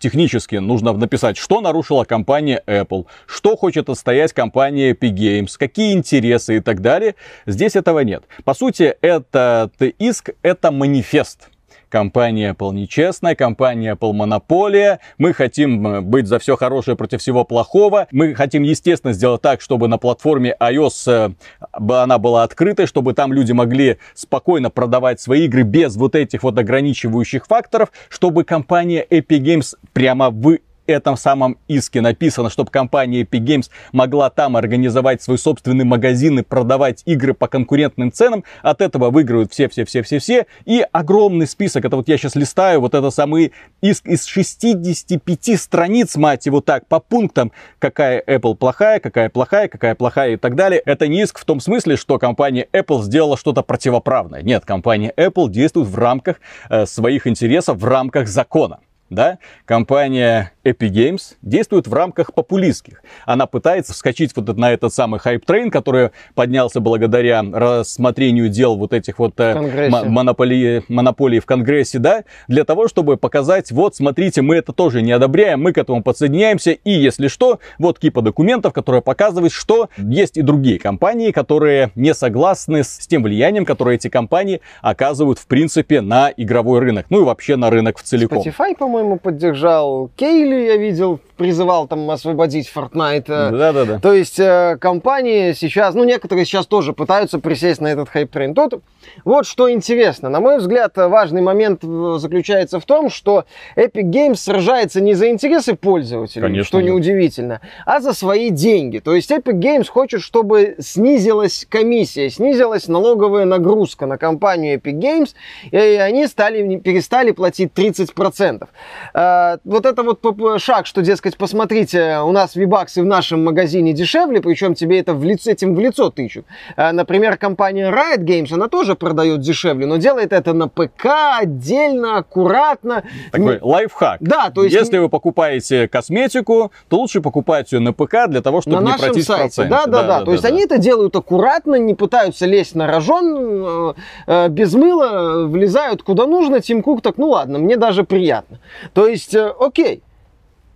технически 0.00 0.56
нужно 0.56 0.92
написать, 0.92 1.36
что 1.36 1.60
нарушила 1.60 2.04
компания 2.04 2.62
Apple, 2.66 3.06
что 3.26 3.56
хочет 3.56 3.88
отстоять 3.88 4.32
компания 4.32 4.92
Epic 4.92 5.12
Games, 5.12 5.52
какие 5.56 5.92
интересы 5.92 6.56
и 6.56 6.60
так 6.60 6.80
далее. 6.80 7.14
Здесь 7.46 7.76
этого 7.76 8.00
нет. 8.00 8.24
По 8.44 8.54
сути, 8.54 8.96
этот 9.02 9.80
иск– 9.98 10.30
это 10.42 10.72
манифест. 10.72 11.49
Компания 11.90 12.54
Apple 12.54 12.72
нечестная, 12.72 13.34
компания 13.34 13.94
Apple 13.94 14.12
монополия. 14.12 15.00
Мы 15.18 15.34
хотим 15.34 15.86
э, 15.86 16.00
быть 16.00 16.28
за 16.28 16.38
все 16.38 16.56
хорошее 16.56 16.96
против 16.96 17.20
всего 17.20 17.44
плохого. 17.44 18.06
Мы 18.12 18.34
хотим, 18.34 18.62
естественно, 18.62 19.12
сделать 19.12 19.42
так, 19.42 19.60
чтобы 19.60 19.88
на 19.88 19.98
платформе 19.98 20.54
iOS 20.60 21.10
э, 21.10 21.30
она 21.72 22.18
была 22.18 22.44
открытой, 22.44 22.86
чтобы 22.86 23.12
там 23.12 23.32
люди 23.32 23.50
могли 23.50 23.98
спокойно 24.14 24.70
продавать 24.70 25.20
свои 25.20 25.46
игры 25.46 25.62
без 25.62 25.96
вот 25.96 26.14
этих 26.14 26.44
вот 26.44 26.56
ограничивающих 26.56 27.46
факторов, 27.46 27.90
чтобы 28.08 28.44
компания 28.44 29.04
Epic 29.10 29.40
Games 29.40 29.74
прямо 29.92 30.30
в 30.30 30.58
этом 30.92 31.16
самом 31.16 31.58
иске 31.68 32.00
написано, 32.00 32.50
чтобы 32.50 32.70
компания 32.70 33.22
Epic 33.22 33.40
Games 33.40 33.70
могла 33.92 34.30
там 34.30 34.56
организовать 34.56 35.22
свой 35.22 35.38
собственный 35.38 35.84
магазин 35.84 36.38
и 36.38 36.42
продавать 36.42 37.02
игры 37.06 37.34
по 37.34 37.48
конкурентным 37.48 38.12
ценам, 38.12 38.44
от 38.62 38.80
этого 38.80 39.10
выиграют 39.10 39.52
все-все-все-все-все. 39.52 40.46
И 40.64 40.84
огромный 40.92 41.46
список, 41.46 41.84
это 41.84 41.96
вот 41.96 42.08
я 42.08 42.18
сейчас 42.18 42.34
листаю, 42.34 42.80
вот 42.80 42.94
это 42.94 43.10
самый 43.10 43.52
иск 43.80 44.06
из 44.06 44.24
65 44.26 45.60
страниц, 45.60 46.16
мать 46.16 46.46
его 46.46 46.60
так, 46.60 46.86
по 46.86 47.00
пунктам, 47.00 47.52
какая 47.78 48.22
Apple 48.26 48.54
плохая, 48.54 49.00
какая 49.00 49.30
плохая, 49.30 49.68
какая 49.68 49.94
плохая 49.94 50.32
и 50.32 50.36
так 50.36 50.54
далее. 50.54 50.82
Это 50.84 51.08
не 51.08 51.22
иск 51.22 51.38
в 51.38 51.44
том 51.44 51.60
смысле, 51.60 51.96
что 51.96 52.18
компания 52.18 52.68
Apple 52.72 53.02
сделала 53.02 53.36
что-то 53.36 53.62
противоправное. 53.62 54.42
Нет, 54.42 54.64
компания 54.64 55.12
Apple 55.16 55.48
действует 55.48 55.88
в 55.88 55.96
рамках 55.96 56.36
э, 56.68 56.86
своих 56.86 57.26
интересов, 57.26 57.78
в 57.78 57.84
рамках 57.84 58.28
закона 58.28 58.80
да, 59.10 59.38
компания 59.64 60.52
Epic 60.64 60.90
Games 60.90 61.20
действует 61.42 61.86
в 61.86 61.94
рамках 61.94 62.34
популистских. 62.34 63.02
Она 63.24 63.46
пытается 63.46 63.92
вскочить 63.94 64.34
вот 64.36 64.56
на 64.56 64.72
этот 64.72 64.92
самый 64.92 65.20
hype 65.20 65.40
train, 65.40 65.70
который 65.70 66.10
поднялся 66.34 66.80
благодаря 66.80 67.42
рассмотрению 67.42 68.48
дел 68.48 68.76
вот 68.76 68.92
этих 68.92 69.18
вот 69.18 69.38
э, 69.38 69.88
монополии, 69.88 70.82
монополий 70.88 71.40
в 71.40 71.46
Конгрессе, 71.46 71.98
да, 71.98 72.24
для 72.48 72.64
того, 72.64 72.88
чтобы 72.88 73.16
показать, 73.16 73.70
вот, 73.72 73.96
смотрите, 73.96 74.42
мы 74.42 74.56
это 74.56 74.72
тоже 74.72 75.02
не 75.02 75.12
одобряем, 75.12 75.62
мы 75.62 75.72
к 75.72 75.78
этому 75.78 76.02
подсоединяемся, 76.02 76.72
и 76.72 76.90
если 76.90 77.28
что, 77.28 77.60
вот 77.78 77.98
кипа 77.98 78.22
документов, 78.22 78.72
которые 78.72 79.02
показывают, 79.02 79.52
что 79.52 79.88
есть 79.96 80.36
и 80.36 80.42
другие 80.42 80.78
компании, 80.78 81.30
которые 81.30 81.90
не 81.94 82.14
согласны 82.14 82.84
с 82.84 83.06
тем 83.06 83.22
влиянием, 83.22 83.64
которое 83.64 83.96
эти 83.96 84.08
компании 84.08 84.60
оказывают, 84.82 85.38
в 85.38 85.46
принципе, 85.46 86.00
на 86.00 86.32
игровой 86.36 86.80
рынок, 86.80 87.06
ну 87.10 87.22
и 87.22 87.24
вообще 87.24 87.56
на 87.56 87.70
рынок 87.70 87.98
в 87.98 88.02
целиком. 88.02 88.38
Spotify, 88.38 88.76
по-моему, 88.76 89.18
поддержал 89.18 90.10
Кейли, 90.16 90.49
или 90.52 90.66
я 90.66 90.76
видел, 90.76 91.20
призывал 91.36 91.86
там 91.88 92.10
освободить 92.10 92.70
Fortnite. 92.74 93.24
Да-да-да. 93.26 93.98
То 93.98 94.12
есть 94.12 94.38
э, 94.38 94.76
компании 94.80 95.52
сейчас, 95.52 95.94
ну 95.94 96.04
некоторые 96.04 96.44
сейчас 96.44 96.66
тоже 96.66 96.92
пытаются 96.92 97.38
присесть 97.38 97.80
на 97.80 97.88
этот 97.88 98.08
hype 98.08 98.26
train. 98.26 98.54
Тут 98.54 98.82
вот 99.24 99.46
что 99.46 99.70
интересно. 99.70 100.28
На 100.28 100.40
мой 100.40 100.58
взгляд, 100.58 100.96
важный 100.96 101.40
момент 101.40 101.82
э, 101.82 102.16
заключается 102.18 102.80
в 102.80 102.84
том, 102.84 103.10
что 103.10 103.44
Epic 103.76 104.10
Games 104.10 104.36
сражается 104.36 105.00
не 105.00 105.14
за 105.14 105.30
интересы 105.30 105.74
пользователей, 105.74 106.42
Конечно, 106.42 106.64
что 106.64 106.80
неудивительно, 106.80 107.60
а 107.86 108.00
за 108.00 108.12
свои 108.12 108.50
деньги. 108.50 108.98
То 108.98 109.14
есть 109.14 109.30
Epic 109.30 109.58
Games 109.58 109.88
хочет, 109.88 110.20
чтобы 110.22 110.76
снизилась 110.78 111.66
комиссия, 111.68 112.30
снизилась 112.30 112.88
налоговая 112.88 113.44
нагрузка 113.44 114.06
на 114.06 114.18
компанию 114.18 114.78
Epic 114.78 114.98
Games, 114.98 115.30
и 115.70 115.76
они 115.76 116.26
стали, 116.26 116.78
перестали 116.78 117.32
платить 117.32 117.72
30%. 117.74 118.68
Э, 119.14 119.56
вот 119.64 119.86
это 119.86 120.02
вот 120.02 120.20
шаг, 120.58 120.86
что, 120.86 121.02
дескать, 121.02 121.36
посмотрите, 121.36 122.18
у 122.20 122.32
нас 122.32 122.56
вибаксы 122.56 123.02
в 123.02 123.06
нашем 123.06 123.44
магазине 123.44 123.92
дешевле, 123.92 124.40
причем 124.40 124.74
тебе 124.74 125.00
это 125.00 125.14
в 125.14 125.24
лицо, 125.24 125.50
этим 125.50 125.74
в 125.74 125.80
лицо 125.80 126.10
тычут. 126.10 126.46
Э, 126.76 126.92
например, 126.92 127.36
компания 127.36 127.90
Riot 127.90 128.24
Games, 128.24 128.52
она 128.52 128.68
тоже 128.68 128.94
продает 128.94 129.40
дешевле, 129.40 129.86
но 129.86 129.96
делает 129.96 130.32
это 130.32 130.52
на 130.52 130.68
ПК, 130.68 131.06
отдельно, 131.40 132.18
аккуратно. 132.18 133.04
Такой 133.32 133.58
лайфхак. 133.60 134.18
Да, 134.20 134.50
то 134.50 134.64
есть... 134.64 134.74
Если 134.74 134.98
вы 134.98 135.08
покупаете 135.08 135.88
косметику, 135.88 136.72
то 136.88 136.98
лучше 136.98 137.20
покупать 137.20 137.72
ее 137.72 137.80
на 137.80 137.92
ПК 137.92 138.28
для 138.28 138.42
того, 138.42 138.60
чтобы 138.60 138.80
на 138.80 138.92
не 138.92 138.98
пройти 138.98 139.22
сайте. 139.22 139.64
Да, 139.64 139.86
да, 139.86 140.02
да, 140.02 140.02
да. 140.02 140.18
То 140.20 140.26
да, 140.26 140.32
есть 140.32 140.42
да. 140.42 140.48
они 140.48 140.64
это 140.64 140.78
делают 140.78 141.14
аккуратно, 141.16 141.76
не 141.76 141.94
пытаются 141.94 142.46
лезть 142.46 142.74
на 142.74 142.86
рожон, 142.86 143.36
э, 143.36 143.94
э, 144.26 144.48
без 144.48 144.74
мыла, 144.74 145.46
влезают 145.46 146.02
куда 146.02 146.26
нужно. 146.26 146.60
Тим 146.60 146.82
Кук 146.82 147.02
так, 147.02 147.18
ну 147.18 147.30
ладно, 147.30 147.58
мне 147.58 147.76
даже 147.76 148.04
приятно. 148.04 148.58
То 148.94 149.06
есть, 149.06 149.34
окей, 149.34 150.02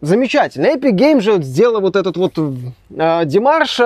замечательно. 0.06 0.66
Epic 0.66 0.92
Games 0.92 1.20
же 1.20 1.42
сделала 1.42 1.80
вот 1.80 1.96
этот 1.96 2.16
вот 2.16 2.34
э, 2.38 3.22
демарш, 3.24 3.80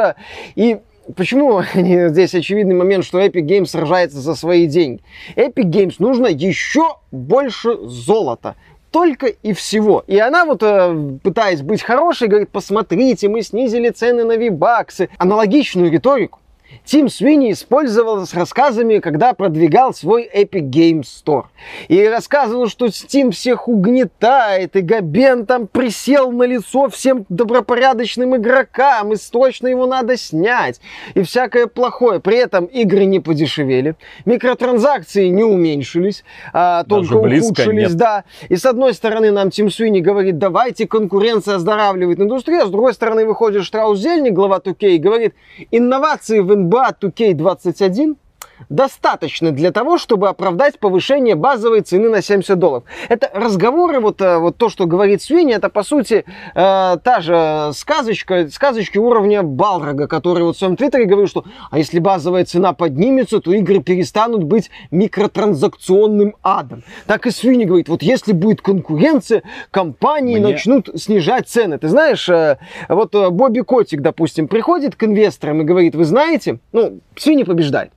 и 0.55 0.79
почему 1.17 1.63
здесь 1.75 2.35
очевидный 2.35 2.75
момент, 2.75 3.05
что 3.05 3.21
Epic 3.21 3.47
Games 3.47 3.67
сражается 3.67 4.19
за 4.19 4.35
свои 4.35 4.67
деньги? 4.67 5.01
Epic 5.37 5.71
Games 5.71 5.95
нужно 5.99 6.27
еще 6.27 6.97
больше 7.11 7.77
золота 7.87 8.57
только 8.91 9.27
и 9.27 9.53
всего. 9.53 10.03
И 10.07 10.19
она 10.19 10.45
вот, 10.45 10.63
э, 10.63 11.19
пытаясь 11.23 11.63
быть 11.63 11.83
хорошей, 11.83 12.29
говорит, 12.29 12.49
посмотрите, 12.51 13.29
мы 13.29 13.43
снизили 13.43 13.91
цены 13.91 14.25
на 14.25 14.37
вибаксы. 14.37 15.11
Аналогичную 15.19 15.91
риторику 15.91 16.41
Тим 16.85 17.09
Свини 17.09 17.53
использовал 17.53 18.27
с 18.27 18.35
рассказами, 18.35 18.99
когда 18.99 19.33
продвигал 19.35 19.93
свой 19.95 20.29
Epic 20.35 20.71
Games 20.71 21.03
Store. 21.03 21.45
И 21.89 22.07
рассказывал, 22.07 22.69
что 22.69 22.87
Steam 22.87 23.31
всех 23.31 23.69
угнетает, 23.69 24.77
и 24.77 24.81
Габен 24.81 25.47
там 25.47 25.67
присел 25.67 26.31
на 26.33 26.45
лицо 26.45 26.89
всем 26.89 27.27
добропорядочным 27.29 28.37
игрокам, 28.37 29.13
и 29.13 29.17
срочно 29.17 29.69
его 29.69 29.87
надо 29.87 30.17
снять, 30.17 30.81
и 31.15 31.23
всякое 31.23 31.67
плохое. 31.67 32.21
При 32.21 32.37
этом 32.37 32.67
игры 32.67 33.05
не 33.05 33.21
подешевели, 33.21 33.95
микротранзакции 34.25 35.29
не 35.29 35.45
уменьшились, 35.45 36.25
а 36.53 36.85
только 36.85 37.15
ухудшились. 37.15 37.95
Да. 37.95 38.25
И 38.49 38.57
с 38.57 38.65
одной 38.67 38.95
стороны 38.95 39.31
нам 39.31 39.51
Тим 39.51 39.71
Свини 39.71 40.01
говорит, 40.01 40.39
давайте 40.39 40.87
конкуренция 40.87 41.57
оздоравливает 41.57 42.21
индустрию, 42.21 42.63
а 42.63 42.67
с 42.67 42.71
другой 42.71 42.95
стороны 42.95 43.27
выходит 43.27 43.65
Штраус 43.65 43.99
Зельник, 43.99 44.33
глава 44.33 44.61
2 44.61 44.75
и 44.81 44.99
говорит, 44.99 45.35
инновации 45.71 46.41
в 46.41 46.58
NBA 46.59 46.93
2K21 47.01 48.28
достаточно 48.69 49.51
для 49.51 49.73
того, 49.73 49.99
чтобы 49.99 50.29
оправдать 50.29 50.79
повышение 50.79 51.35
базовой 51.35 51.81
цены 51.81 52.09
на 52.09 52.23
70 52.23 52.59
долларов. 52.59 52.85
Это 53.09 53.31
разговоры, 53.33 54.01
вот, 54.01 54.21
э, 54.21 54.39
вот 54.39 54.57
то, 54.57 54.69
что 54.69 54.87
говорит 54.87 55.23
Свинья, 55.23 55.57
это 55.57 55.69
по 55.69 55.83
сути 55.83 56.25
э, 56.55 56.97
та 57.03 57.21
же 57.21 57.73
сказочка, 57.75 58.49
сказочки 58.51 58.99
уровня 58.99 59.43
Балрога, 59.43 60.07
который 60.07 60.45
вот 60.45 60.57
в 60.57 60.59
своем 60.59 60.77
твиттере 60.77 61.05
говорил, 61.05 61.29
что 61.29 61.45
а 61.71 61.79
если 61.79 61.99
базовая 61.99 62.45
цена 62.45 62.73
поднимется, 62.73 63.41
то 63.41 63.53
игры 63.53 63.81
перестанут 63.81 64.45
быть 64.45 64.71
микротранзакционным 64.91 66.37
адом. 66.43 66.83
Так 67.07 67.27
и 67.27 67.31
Свинья 67.31 67.67
говорит, 67.67 67.89
вот 67.89 68.03
если 68.03 68.33
будет 68.33 68.63
конкуренция, 68.63 69.43
компании 69.71 70.39
Мне... 70.39 70.53
начнут 70.53 70.89
снижать 70.97 71.49
цены. 71.49 71.79
Ты 71.79 71.89
знаешь, 71.89 72.29
э, 72.29 72.59
вот 72.89 73.15
э, 73.15 73.31
Бобби 73.31 73.61
Котик, 73.61 74.01
допустим, 74.01 74.49
приходит 74.49 74.97
к 74.97 75.05
инвесторам 75.05 75.63
и 75.63 75.65
говорит, 75.65 75.95
вы 75.95 76.05
знаете, 76.05 76.59
ну, 76.73 77.01
Свинья 77.17 77.45
побеждает. 77.45 77.93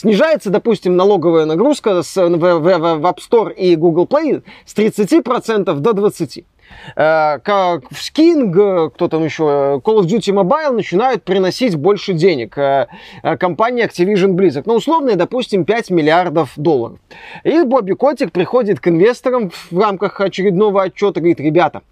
Снижается, 0.00 0.48
допустим, 0.48 0.96
налоговая 0.96 1.44
нагрузка 1.44 2.02
с, 2.02 2.16
в, 2.16 2.30
в, 2.30 2.60
в 2.60 3.04
App 3.04 3.18
Store 3.18 3.52
и 3.52 3.76
Google 3.76 4.06
Play 4.06 4.42
с 4.64 4.74
30% 4.74 5.74
до 5.74 5.90
20%. 5.90 6.44
Э, 6.96 7.38
как 7.40 7.82
в 7.90 7.96
Sking, 7.96 8.90
кто 8.92 9.08
там 9.08 9.22
еще, 9.22 9.42
Call 9.84 9.98
of 9.98 10.06
Duty 10.06 10.32
Mobile 10.32 10.70
начинают 10.70 11.22
приносить 11.22 11.76
больше 11.76 12.14
денег. 12.14 12.56
Э, 12.56 12.86
э, 13.22 13.36
компания 13.36 13.84
Activision 13.86 14.30
Blizzard. 14.36 14.62
Ну, 14.64 14.76
условно, 14.76 15.16
допустим, 15.16 15.66
5 15.66 15.90
миллиардов 15.90 16.52
долларов. 16.56 16.98
И 17.44 17.62
Бобби 17.62 17.92
Котик 17.92 18.32
приходит 18.32 18.80
к 18.80 18.88
инвесторам 18.88 19.50
в 19.50 19.78
рамках 19.78 20.18
очередного 20.22 20.84
отчета 20.84 21.20
и 21.20 21.22
говорит, 21.24 21.40
ребята, 21.40 21.82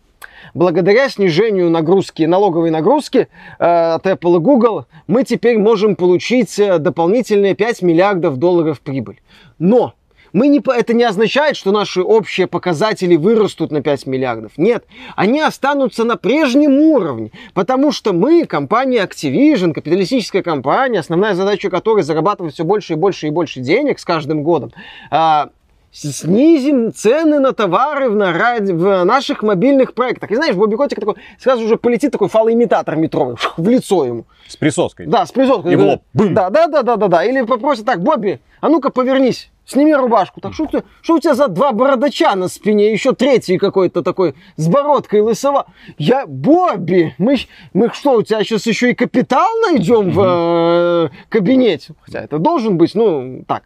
благодаря 0.55 1.09
снижению 1.09 1.71
нагрузки, 1.71 2.23
налоговой 2.23 2.71
нагрузки 2.71 3.29
э, 3.59 3.65
от 3.65 4.07
Apple 4.07 4.37
и 4.37 4.41
Google, 4.41 4.87
мы 5.07 5.25
теперь 5.25 5.59
можем 5.59 5.97
получить 5.97 6.59
э, 6.59 6.79
дополнительные 6.79 7.55
5 7.55 7.83
миллиардов 7.83 8.37
долларов 8.37 8.81
прибыль. 8.81 9.21
Но 9.59 9.95
мы 10.33 10.49
не, 10.49 10.61
это 10.67 10.95
не 10.95 11.05
означает, 11.05 11.57
что 11.57 11.73
наши 11.73 12.03
общие 12.03 12.47
показатели 12.47 13.17
вырастут 13.17 13.71
на 13.71 13.83
5 13.83 14.07
миллиардов. 14.07 14.53
Нет, 14.57 14.85
они 15.17 15.41
останутся 15.41 16.05
на 16.05 16.17
прежнем 16.17 16.79
уровне, 16.79 17.31
потому 17.55 17.93
что 17.93 18.13
мы, 18.13 18.45
компания 18.45 19.05
Activision, 19.05 19.73
капиталистическая 19.73 20.43
компания, 20.43 21.01
основная 21.01 21.35
задача 21.35 21.71
которой 21.71 22.03
зарабатывать 22.03 22.55
все 22.55 22.65
больше 22.65 22.95
и 22.95 22.97
больше 22.97 23.29
и 23.29 23.31
больше 23.31 23.61
денег 23.61 23.99
с 23.99 24.05
каждым 24.05 24.43
годом, 24.43 24.73
а, 25.11 25.51
снизим 25.93 26.93
цены 26.93 27.39
на 27.41 27.53
товары 27.53 28.11
в, 28.11 28.15
на, 28.15 28.33
в 28.33 29.05
наших 29.05 29.43
мобильных 29.43 29.95
проектах. 29.95 30.31
И 30.31 30.37
знаешь, 30.37 30.55
Бобби 30.55 30.77
Котик 30.77 31.01
такой, 31.01 31.15
сразу 31.39 31.67
же 31.67 31.77
полетит 31.77 32.13
такой 32.13 32.29
фалоимитатор 32.29 32.97
метровый 32.97 33.37
в 33.57 33.69
лицо 33.69 34.05
ему. 34.05 34.27
С 34.47 34.57
присоской. 34.57 35.07
Да, 35.07 35.27
с 35.27 35.33
присоской. 35.33 35.73
И 35.73 35.77
в 35.77 35.83
лоб. 35.83 36.03
Бым. 36.15 36.35
Да, 36.35 36.51
да, 36.51 36.67
да, 36.67 36.83
да, 36.83 36.97
да, 36.97 37.09
да. 37.09 37.25
Или 37.25 37.43
попросит 37.43 37.85
так, 37.85 38.03
Бобби, 38.03 38.41
а 38.61 38.69
ну-ка 38.69 38.91
повернись. 38.91 39.51
Сними 39.69 39.95
рубашку. 39.95 40.41
Так 40.41 40.55
что, 40.55 40.65
ты, 40.65 40.83
что 41.03 41.17
у 41.17 41.21
тебя 41.21 41.35
за 41.35 41.47
два 41.47 41.73
бородача 41.73 42.35
на 42.35 42.49
спине? 42.49 42.91
Еще 42.91 43.13
третий 43.13 43.59
какой-то 43.59 44.03
такой 44.03 44.35
с 44.57 44.67
бородкой 44.67 45.21
лысого. 45.21 45.67
Я, 45.99 46.27
Бобби, 46.27 47.15
мы, 47.19 47.37
мы 47.75 47.91
что, 47.93 48.15
у 48.15 48.23
тебя 48.23 48.43
сейчас 48.45 48.67
еще 48.67 48.93
и 48.93 48.95
капитал 48.95 49.47
найдем 49.71 50.11
в 50.11 50.23
э, 50.25 51.09
кабинете? 51.29 51.93
Хотя 52.01 52.21
это 52.21 52.39
должен 52.39 52.79
быть, 52.79 52.95
ну, 52.95 53.45
так. 53.47 53.65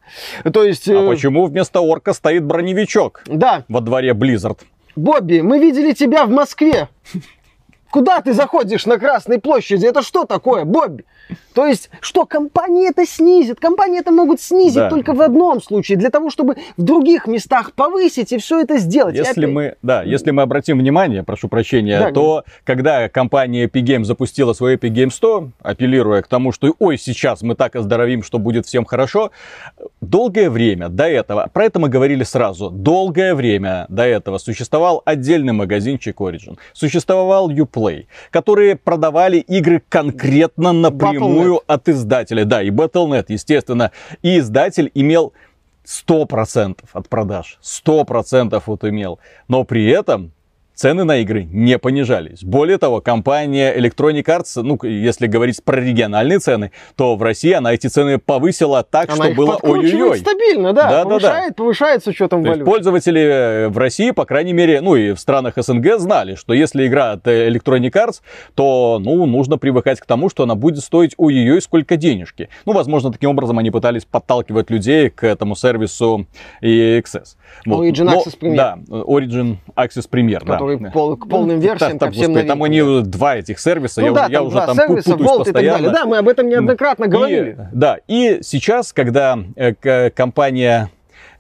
То 0.53 0.65
есть... 0.65 0.89
Э, 0.89 1.07
а 1.07 1.09
почему 1.09 1.47
вместо 1.47 1.81
орка 1.81 2.15
стоит 2.15 2.45
броневичок? 2.45 3.23
Да. 3.27 3.63
Во 3.69 3.81
дворе 3.81 4.11
Blizzard. 4.11 4.59
Бобби, 4.97 5.41
мы 5.41 5.61
видели 5.61 5.93
тебя 5.93 6.27
в 6.27 6.31
Москве 6.31 6.89
Куда 7.93 8.23
ты 8.23 8.33
заходишь 8.33 8.87
на 8.87 8.99
Красной 8.99 9.39
площади? 9.39 9.85
Это 9.85 10.01
что 10.03 10.25
такое, 10.25 10.65
Бобби? 10.65 11.05
То 11.55 11.67
есть, 11.67 11.91
что 12.01 12.25
компании 12.25 12.89
это 12.89 13.07
снизит? 13.07 13.61
Компании 13.61 14.01
это 14.01 14.11
могут 14.11 14.41
снизить 14.41 14.77
Да. 14.77 14.89
только 14.89 15.13
в 15.13 15.21
одном 15.21 15.63
случае, 15.63 15.99
для 15.99 16.09
того, 16.09 16.31
чтобы 16.31 16.57
в 16.77 16.83
других 16.83 17.27
местах 17.27 17.73
повысить 17.75 18.33
и 18.33 18.39
все 18.39 18.61
это 18.63 18.79
сделать. 18.79 19.15
Если 19.15 19.43
опять- 19.43 19.55
мы, 19.55 19.75
да, 19.83 20.03
если 20.03 20.31
мы 20.31 20.43
обратим 20.43 20.79
внимание, 20.79 21.23
прошу 21.23 21.49
прощения, 21.49 21.99
Да, 21.99 22.11
то 22.11 22.45
когда 22.65 23.09
компания 23.11 23.67
Epic 23.67 23.83
Games 23.85 24.05
запустила 24.05 24.55
свой 24.55 24.77
Epic 24.77 24.91
Games 24.91 25.11
100, 25.11 25.51
апеллируя 25.63 26.23
к 26.23 26.27
тому, 26.27 26.53
что 26.53 26.75
ой, 26.79 26.97
сейчас 26.97 27.43
мы 27.43 27.55
так 27.55 27.77
оздоровим, 27.77 28.23
что 28.23 28.39
будет 28.39 28.67
всем 28.67 28.87
хорошо, 28.87 29.31
долгое 30.01 30.49
время 30.49 30.89
до 30.89 31.05
этого, 31.09 31.51
про 31.53 31.65
это 31.65 31.79
мы 31.79 31.89
говорили 31.91 32.25
сразу, 32.25 32.71
долгое 32.71 33.35
время 33.35 33.85
до 33.91 34.05
этого 34.05 34.39
существовал 34.39 35.03
отдельный 35.05 35.53
магазинчик 35.53 36.19
Origin, 36.21 36.57
существовал 36.73 37.51
Uplay, 37.51 38.07
которые 38.31 38.77
продавали 38.77 39.37
игры 39.37 39.83
конкретно 39.89 40.73
напрямую 41.21 41.61
от 41.67 41.89
издателя, 41.89 42.45
да, 42.45 42.63
и 42.63 42.71
Battle.net, 42.71 43.27
естественно, 43.29 43.91
и 44.23 44.39
издатель 44.39 44.91
имел 44.95 45.33
100% 45.87 46.79
от 46.93 47.09
продаж. 47.09 47.59
100% 47.63 48.63
вот 48.67 48.85
имел. 48.85 49.19
Но 49.49 49.65
при 49.65 49.89
этом 49.91 50.33
цены 50.83 51.05
на 51.05 51.19
игры 51.19 51.45
не 51.45 51.79
понижались. 51.79 52.43
Более 52.43 52.77
того, 52.77 53.01
компания 53.01 53.73
Electronic 53.79 54.25
Arts, 54.25 54.61
ну, 54.63 54.77
если 54.83 55.29
говорить 55.29 55.63
про 55.63 55.77
региональные 55.81 56.41
цены, 56.41 56.73
то 56.97 57.15
в 57.15 57.23
России 57.23 57.53
она 57.53 57.73
эти 57.73 57.87
цены 57.87 58.19
повысила 58.19 58.83
так, 58.83 59.09
Она 59.13 59.27
что 59.27 59.35
было 59.35 59.59
ой-ой-ой. 59.63 60.19
стабильно, 60.19 60.73
да, 60.73 60.83
Да-да-да. 60.89 61.05
повышает, 61.05 61.55
повышает 61.57 62.03
с 62.03 62.09
учетом 62.09 62.43
То 62.43 62.49
есть 62.49 62.59
валюты. 62.63 62.71
пользователи 62.73 63.21
э, 63.21 63.69
в 63.69 63.79
России, 63.79 64.11
по 64.11 64.25
крайней 64.25 64.53
мере, 64.55 64.81
ну 64.81 64.97
и 64.97 65.13
в 65.13 65.21
странах 65.21 65.55
СНГ 65.57 66.01
знали, 66.01 66.35
что 66.35 66.53
если 66.53 66.85
игра 66.85 67.13
от 67.13 67.29
э, 67.29 67.49
Electronic 67.49 67.93
Arts, 67.93 68.21
то, 68.57 68.99
ну, 69.01 69.25
нужно 69.27 69.59
привыкать 69.59 70.01
к 70.01 70.05
тому, 70.07 70.31
что 70.31 70.43
она 70.43 70.57
будет 70.57 70.81
стоить 70.83 71.15
ой-ой-ой 71.17 71.63
сколько 71.63 71.97
денежки. 71.97 72.49
Ну, 72.67 72.73
возможно, 72.73 73.13
таким 73.13 73.31
образом 73.31 73.57
они 73.57 73.71
пытались 73.71 74.05
подталкивать 74.05 74.69
людей 74.69 75.11
к 75.11 75.23
этому 75.23 75.55
сервису 75.55 76.27
EXS. 76.61 77.37
Origin 77.69 78.03
Но- 78.03 78.15
Access 78.21 78.37
Premier. 78.41 78.57
Да, 78.57 78.79
Origin 78.89 79.59
Access 79.77 80.11
Premier, 80.11 80.43
да. 80.45 80.72
Который 80.79 80.85
Да. 80.89 80.91
пол- 80.93 81.17
к 81.17 81.29
полным 81.29 81.57
Ну, 81.57 81.63
версиям, 81.63 81.99
так, 81.99 82.09
ко 82.09 82.13
всем 82.13 82.33
господи, 82.33 82.49
Там 82.49 82.59
них 82.69 83.03
два 83.03 83.37
этих 83.37 83.59
сервиса, 83.59 84.01
Ну 84.01 84.09
я, 84.09 84.13
да, 84.13 84.27
я 84.27 84.39
там 84.39 84.47
уже 84.47 84.57
там 84.67 84.77
сервиса, 84.77 85.11
путаюсь 85.13 85.31
Volt 85.31 85.35
и 85.35 85.45
так 85.45 85.53
постоянно. 85.55 85.79
далее. 85.79 85.93
Да, 85.93 86.07
мы 86.07 86.19
об 86.19 86.29
этом 86.29 86.49
неоднократно 86.49 87.05
И, 87.05 87.09
говорили. 87.09 87.69
да, 87.73 87.99
и 88.09 88.39
сейчас, 88.43 88.93
когда 88.93 89.39
э, 89.57 90.11
компания 90.11 90.91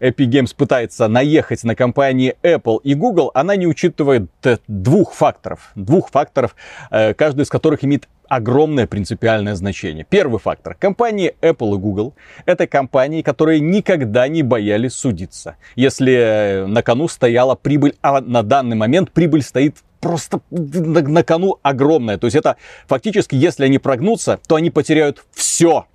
Epic 0.03 0.29
Games 0.29 0.55
пытается 0.55 1.07
наехать 1.07 1.63
на 1.63 1.77
компании 1.77 2.35
Apple 2.43 2.81
и 2.83 2.95
Google, 2.95 3.31
она 3.35 3.55
не 3.55 3.69
учитывает 3.69 4.29
э, 4.43 4.59
двух 4.67 5.15
факторов. 5.15 5.71
Двух 5.77 6.11
факторов, 6.11 6.57
э, 6.91 7.15
каждый 7.15 7.43
из 7.43 7.49
которых 7.49 7.85
имеет 7.85 8.09
огромное 8.29 8.87
принципиальное 8.87 9.55
значение. 9.55 10.05
Первый 10.09 10.41
фактор. 10.41 10.75
Компании 10.75 11.37
Apple 11.41 11.77
и 11.77 11.79
Google– 11.79 12.15
это 12.47 12.67
компании, 12.67 13.23
которые 13.23 13.61
никогда 13.61 14.27
не 14.27 14.43
боялись 14.43 14.95
судиться. 14.95 15.57
Если 15.77 16.15
э, 16.15 16.67
на 16.67 16.83
кону 16.83 17.07
стояла 17.07 17.55
прибыль, 17.55 17.95
а 18.03 18.21
на 18.21 18.43
данный 18.43 18.75
момент 18.77 19.13
прибыль 19.13 19.43
стоит 19.43 19.77
просто 20.01 20.41
на, 20.51 21.01
на 21.01 21.23
кону 21.23 21.61
огромная. 21.63 22.19
То 22.19 22.27
есть 22.27 22.37
это 22.37 22.57
фактически, 22.89 23.37
если 23.37 23.67
они 23.67 23.79
прогнутся, 23.79 24.41
то 24.49 24.57
они 24.57 24.71
потеряют 24.71 25.25
все 25.33 25.87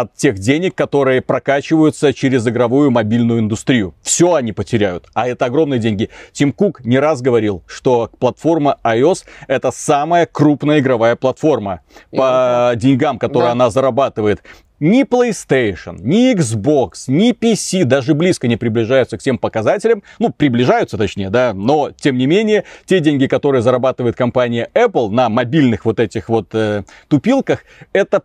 от 0.00 0.14
тех 0.14 0.38
денег, 0.38 0.74
которые 0.74 1.22
прокачиваются 1.22 2.12
через 2.12 2.46
игровую 2.46 2.90
мобильную 2.90 3.40
индустрию. 3.40 3.94
Все 4.02 4.34
они 4.34 4.52
потеряют, 4.52 5.06
а 5.14 5.28
это 5.28 5.44
огромные 5.46 5.78
деньги. 5.78 6.10
Тим 6.32 6.52
Кук 6.52 6.84
не 6.84 6.98
раз 6.98 7.22
говорил, 7.22 7.62
что 7.66 8.10
платформа 8.18 8.78
iOS 8.84 9.24
это 9.46 9.70
самая 9.70 10.26
крупная 10.26 10.80
игровая 10.80 11.16
платформа 11.16 11.80
по 12.10 12.72
деньгам, 12.76 13.18
которые 13.18 13.48
Да. 13.48 13.52
она 13.52 13.70
зарабатывает. 13.70 14.42
Ни 14.80 15.04
PlayStation, 15.04 15.96
ни 16.00 16.34
Xbox, 16.34 17.04
ни 17.06 17.32
PC 17.32 17.84
даже 17.84 18.12
близко 18.14 18.48
не 18.48 18.56
приближаются 18.56 19.16
к 19.16 19.22
тем 19.22 19.38
показателям. 19.38 20.02
Ну, 20.18 20.30
приближаются 20.30 20.98
точнее, 20.98 21.30
да, 21.30 21.52
но 21.54 21.92
тем 21.92 22.18
не 22.18 22.26
менее, 22.26 22.64
те 22.84 22.98
деньги, 22.98 23.26
которые 23.26 23.62
зарабатывает 23.62 24.16
компания 24.16 24.68
Apple 24.74 25.10
на 25.10 25.28
мобильных 25.28 25.84
вот 25.84 26.00
этих 26.00 26.28
вот 26.28 26.48
э, 26.54 26.82
тупилках, 27.08 27.60
это 27.92 28.24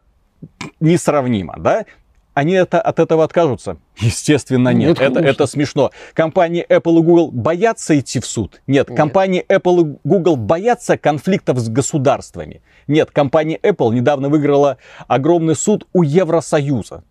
несравнимо, 0.80 1.56
да? 1.58 1.86
Они 2.34 2.54
это, 2.54 2.80
от 2.80 3.00
этого 3.00 3.26
откажутся? 3.26 3.78
Естественно, 3.98 4.70
нет. 4.70 4.90
Нет, 4.90 5.02
это, 5.02 5.16
конечно. 5.16 5.30
это 5.30 5.46
смешно. 5.48 5.92
Компании 6.14 6.66
Apple 6.70 7.00
и 7.00 7.04
Google 7.04 7.32
боятся 7.32 8.00
идти 8.00 8.20
в 8.20 8.26
суд? 8.26 8.62
Нет. 8.66 8.90
Нет. 8.90 8.98
Компании 8.98 9.46
Apple 9.50 9.82
и 9.82 9.98
Google 10.06 10.38
боятся 10.38 10.98
конфликтов 10.98 11.58
с 11.60 11.68
государствами? 11.68 12.62
Нет. 12.88 13.12
Компания 13.12 13.58
Apple 13.62 13.94
недавно 13.94 14.30
выиграла 14.30 14.78
огромный 15.08 15.56
суд 15.56 15.88
у 15.92 16.04
Евросоюза 16.04 17.04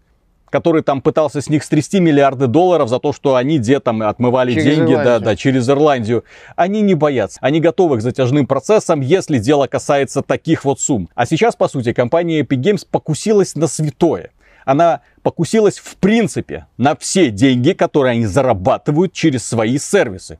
который 0.50 0.82
там 0.82 1.00
пытался 1.00 1.40
с 1.40 1.48
них 1.48 1.64
стрясти 1.64 2.00
миллиарды 2.00 2.46
долларов 2.46 2.88
за 2.88 2.98
то, 2.98 3.12
что 3.12 3.36
они 3.36 3.58
где 3.58 3.80
там 3.80 4.02
отмывали 4.02 4.54
Через 4.54 4.76
деньги, 4.76 4.94
да, 4.94 5.18
да, 5.18 5.36
через 5.36 5.68
Ирландию. 5.68 6.24
Они 6.56 6.80
не 6.80 6.94
боятся. 6.94 7.38
Они 7.42 7.60
готовы 7.60 7.98
к 7.98 8.00
затяжным 8.00 8.46
процессам, 8.46 9.00
если 9.00 9.38
дело 9.38 9.66
касается 9.66 10.22
таких 10.22 10.64
вот 10.64 10.80
сумм. 10.80 11.08
А 11.14 11.26
сейчас, 11.26 11.56
по 11.56 11.68
сути, 11.68 11.92
компания 11.92 12.40
Epic 12.40 12.60
Games 12.60 12.86
покусилась 12.90 13.54
на 13.54 13.66
святое. 13.66 14.30
Она 14.64 15.00
покусилась 15.22 15.78
в 15.78 15.96
принципе 15.96 16.66
на 16.76 16.94
все 16.94 17.30
деньги, 17.30 17.72
которые 17.72 18.12
они 18.12 18.26
зарабатывают 18.26 19.12
через 19.12 19.46
свои 19.46 19.78
сервисы. 19.78 20.38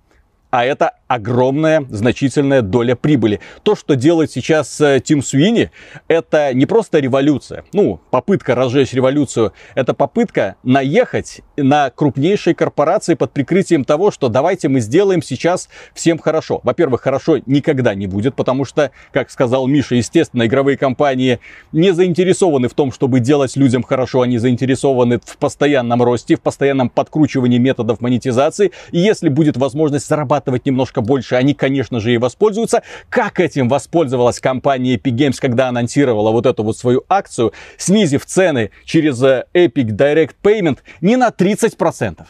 А 0.51 0.65
это 0.65 0.93
огромная, 1.09 1.85
значительная 1.91 2.63
доля 2.63 2.97
прибыли. 2.97 3.41
То, 3.63 3.77
что 3.77 3.97
делает 3.97 4.31
сейчас 4.31 4.81
э, 4.81 5.01
Тим 5.05 5.23
Суини, 5.23 5.71
это 6.07 6.55
не 6.55 6.65
просто 6.65 7.01
революция. 7.01 7.65
Ну, 7.75 8.01
попытка 8.11 8.55
разжечь 8.55 8.95
революцию. 8.95 9.53
Это 9.75 9.93
попытка 9.93 10.57
наехать 10.63 11.43
на 11.59 11.91
крупнейшие 11.91 12.55
корпорации 12.55 13.15
под 13.15 13.33
прикрытием 13.33 13.85
того, 13.85 14.11
что 14.11 14.29
давайте 14.29 14.69
мы 14.69 14.81
сделаем 14.81 15.23
сейчас 15.23 15.69
всем 15.93 16.19
хорошо. 16.19 16.61
Во-первых, 16.63 17.03
хорошо 17.03 17.39
никогда 17.45 17.95
не 17.95 18.07
будет, 18.07 18.35
потому 18.35 18.65
что, 18.65 18.91
как 19.13 19.31
сказал 19.31 19.67
Миша, 19.67 19.97
естественно, 19.97 20.47
игровые 20.47 20.79
компании 20.79 21.41
не 21.73 21.93
заинтересованы 21.93 22.69
в 22.69 22.75
том, 22.75 22.93
чтобы 22.93 23.21
делать 23.21 23.55
людям 23.57 23.83
хорошо. 23.83 24.23
Они 24.23 24.39
заинтересованы 24.39 25.21
в 25.23 25.37
постоянном 25.37 26.03
росте, 26.03 26.37
в 26.37 26.41
постоянном 26.41 26.89
подкручивании 26.89 27.59
методов 27.59 28.01
монетизации. 28.01 28.73
И 28.93 28.99
если 28.99 29.29
будет 29.29 29.59
возможность 29.59 30.09
зарабатывать 30.09 30.38
немножко 30.65 31.01
больше, 31.01 31.35
они, 31.35 31.55
конечно 31.55 32.01
же, 32.01 32.13
и 32.15 32.19
воспользуются. 32.19 32.83
Как 33.09 33.41
этим 33.41 33.69
воспользовалась 33.69 34.41
компания 34.41 34.97
Epic 34.97 35.15
Games, 35.15 35.37
когда 35.41 35.69
анонсировала 35.69 36.31
вот 36.31 36.47
эту 36.47 36.63
вот 36.63 36.77
свою 36.77 37.05
акцию, 37.09 37.53
снизив 37.77 38.25
цены 38.27 38.71
через 38.85 39.23
э, 39.23 39.45
Epic 39.55 39.91
Direct 39.97 40.35
Payment 40.43 40.79
не 41.01 41.17
на 41.17 41.29
30%, 41.29 42.27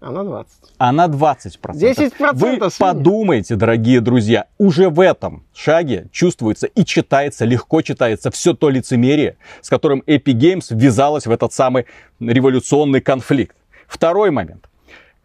А 0.00 0.10
на 0.10 0.24
20. 0.24 0.52
а 0.78 0.92
на 0.92 1.06
20%. 1.06 1.56
10% 1.72 2.34
Вы 2.34 2.60
подумайте, 2.78 3.56
дорогие 3.56 4.00
друзья, 4.00 4.46
уже 4.58 4.88
в 4.90 5.00
этом 5.00 5.44
шаге 5.54 6.08
чувствуется 6.12 6.66
и 6.66 6.84
читается, 6.84 7.44
легко 7.44 7.82
читается 7.82 8.30
все 8.30 8.54
то 8.54 8.68
лицемерие, 8.70 9.36
с 9.62 9.68
которым 9.68 10.02
Epic 10.06 10.34
Games 10.34 10.66
ввязалась 10.70 11.26
в 11.26 11.30
этот 11.30 11.52
самый 11.52 11.86
революционный 12.20 13.00
конфликт. 13.00 13.56
Второй 13.88 14.30
момент. 14.30 14.68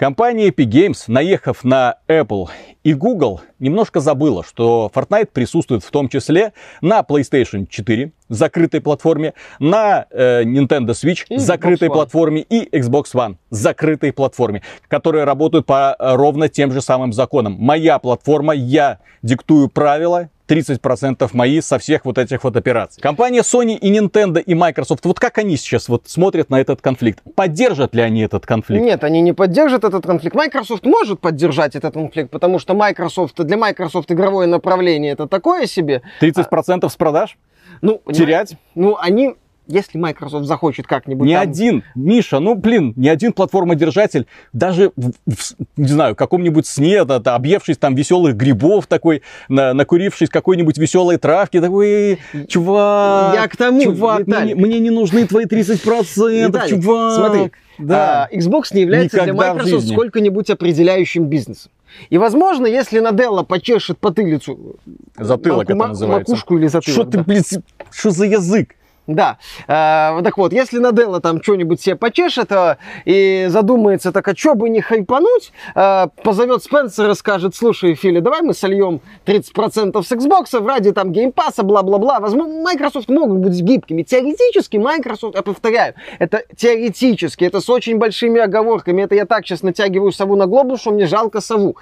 Компания 0.02 0.50
Epic 0.50 0.66
Games, 0.66 1.04
наехав 1.08 1.64
на 1.64 1.98
Apple 2.08 2.48
и 2.84 2.96
Google, 2.96 3.42
немножко 3.60 4.00
забыла, 4.00 4.44
что 4.44 4.92
Fortnite 4.92 5.30
присутствует 5.32 5.84
в 5.84 5.92
том 5.92 6.10
числе 6.10 6.54
на 6.82 7.02
PlayStation 7.02 7.68
4, 7.70 8.12
закрытой 8.28 8.82
платформе, 8.82 9.36
на 9.60 10.08
э, 10.10 10.42
Nintendo 10.42 10.94
Switch, 10.94 11.28
И 11.30 11.38
закрытой 11.38 11.88
Xbox 11.88 11.92
One. 11.92 11.94
платформе, 11.94 12.42
и 12.42 12.68
Xbox 12.76 13.04
One, 13.14 13.36
закрытой 13.52 14.12
платформе, 14.12 14.64
которые 14.88 15.24
работают 15.24 15.68
по 15.68 15.96
э, 16.00 16.16
ровно 16.16 16.50
тем 16.50 16.72
же 16.72 16.82
самым 16.82 17.14
законам. 17.14 17.58
Моя 17.60 18.00
платформа, 18.00 18.56
я 18.56 18.98
диктую 19.22 19.70
правила, 19.70 20.32
30% 20.52 21.30
мои 21.34 21.62
со 21.62 21.80
всех 21.80 22.04
вот 22.06 22.18
этих 22.18 22.44
вот 22.44 22.56
операций. 22.58 23.02
Компания 23.02 23.42
Sony 23.42 23.78
и 23.78 23.98
Nintendo 23.98 24.42
и 24.42 24.54
Microsoft, 24.54 25.06
вот 25.06 25.20
как 25.20 25.38
они 25.38 25.56
сейчас 25.56 25.88
вот 25.88 26.04
смотрят 26.08 26.50
на 26.50 26.60
этот 26.60 26.82
конфликт? 26.82 27.22
Поддержат 27.36 27.96
ли 27.96 28.02
они 28.02 28.22
этот 28.22 28.46
конфликт? 28.46 28.84
Нет, 28.84 29.04
они 29.04 29.22
не 29.22 29.34
поддержат 29.34 29.86
этот 29.86 30.06
конфликт. 30.06 30.36
Microsoft 30.36 30.86
может 30.86 31.22
поддержать 31.22 31.76
этот 31.76 31.94
конфликт, 31.94 32.32
потому 32.32 32.60
что 32.60 32.74
Microsoft, 32.74 33.36
для 33.38 33.56
Microsoft 33.56 34.12
игровое 34.12 34.48
направление 34.48 35.14
это 35.14 35.28
такое 35.28 35.68
себе. 35.68 36.02
30% 36.20 36.90
с 36.90 36.96
продаж? 36.96 37.38
Ну, 37.82 38.02
Терять? 38.12 38.56
Ну, 38.76 38.98
они, 39.00 39.36
если 39.68 39.98
Microsoft 39.98 40.46
захочет 40.46 40.88
как-нибудь 40.88 41.28
Ни 41.28 41.34
там- 41.34 41.42
один, 41.44 41.84
Миша, 41.96 42.40
ну 42.40 42.56
блин, 42.56 42.94
ни 42.96 43.08
один 43.08 43.32
платформодержатель, 43.34 44.26
даже, 44.54 44.92
в, 44.96 45.12
в- 45.28 45.56
не 45.78 45.88
знаю, 45.88 46.16
каком-нибудь 46.16 46.66
сне, 46.66 47.04
да, 47.06 47.20
да, 47.20 47.36
объевшись 47.36 47.78
там 47.78 47.96
веселых 47.96 48.36
грибов 48.36 48.88
такой, 48.88 49.22
на- 49.50 49.74
накурившись 49.74 50.30
какой-нибудь 50.30 50.78
веселой 50.78 51.18
травки, 51.18 51.62
такой, 51.62 52.20
чувак, 52.48 53.36
Я 53.36 53.48
к 53.48 53.56
тому, 53.56 53.82
чувак, 53.84 54.28
Виталик. 54.28 54.56
мне, 54.56 54.66
мне 54.68 54.80
не 54.80 54.90
нужны 54.90 55.26
твои 55.28 55.46
30%, 55.46 56.48
Виталик, 56.48 56.70
чувак. 56.84 57.16
смотри, 57.16 57.52
да. 57.78 58.28
а, 58.32 58.36
Xbox 58.36 58.64
не 58.74 58.82
является 58.82 59.18
Никогда 59.18 59.34
для 59.34 59.54
Microsoft 59.54 59.88
сколько-нибудь 59.88 60.50
определяющим 60.50 61.26
бизнесом. 61.26 61.72
И, 62.10 62.18
возможно, 62.18 62.68
если 62.68 63.00
Наделла 63.00 63.44
почешет 63.44 63.98
потылицу... 63.98 64.78
Затылок 65.18 65.68
маку- 65.70 65.74
это 65.74 65.88
называется. 65.90 66.32
Макушку 66.32 66.58
или 66.58 66.68
затылок. 66.68 66.94
Что 67.02 67.04
ты, 67.04 67.18
да. 67.18 67.24
блин, 67.26 67.44
что 67.92 68.12
за 68.12 68.26
язык? 68.26 68.76
Да, 69.16 69.38
Э, 69.68 70.22
так 70.24 70.38
вот, 70.38 70.54
если 70.54 70.80
Наделла 70.80 71.22
там 71.22 71.42
что-нибудь 71.42 71.82
себе 71.82 71.96
почешет 71.96 72.52
э, 72.52 72.78
и 73.06 73.46
задумается, 73.50 74.12
так 74.12 74.28
а 74.28 74.36
что 74.36 74.56
бы 74.56 74.70
не 74.70 74.82
хайпануть, 74.82 75.52
э, 75.76 76.08
позовет 76.24 76.64
Спенсера, 76.64 77.14
скажет, 77.14 77.56
слушай, 77.56 77.96
Фили, 77.96 78.20
давай 78.20 78.42
мы 78.42 78.54
сольем 78.54 79.02
30% 79.26 80.02
с 80.02 80.12
Xbox 80.12 80.66
ради 80.66 80.92
там 80.92 81.12
Game 81.12 81.32
Pass 81.32 81.53
а, 81.53 81.64
бла-бла-бла. 81.64 82.20
Возможно, 82.20 82.62
Microsoft 82.62 83.10
могут 83.10 83.40
быть 83.40 83.60
гибкими. 83.62 84.04
Теоретически 84.04 84.78
Microsoft, 84.78 85.36
я 85.36 85.42
повторяю, 85.42 85.96
это 86.20 86.44
теоретически, 86.56 87.44
это 87.44 87.62
с 87.62 87.70
очень 87.70 87.98
большими 87.98 88.40
оговорками. 88.40 89.04
Это 89.04 89.16
я 89.16 89.26
так 89.26 89.46
сейчас 89.46 89.64
натягиваю 89.64 90.12
сову 90.12 90.36
на 90.36 90.48
глобус, 90.48 90.82
что 90.82 90.92
мне 90.92 91.08
жалко 91.08 91.42
сову. 91.42 91.78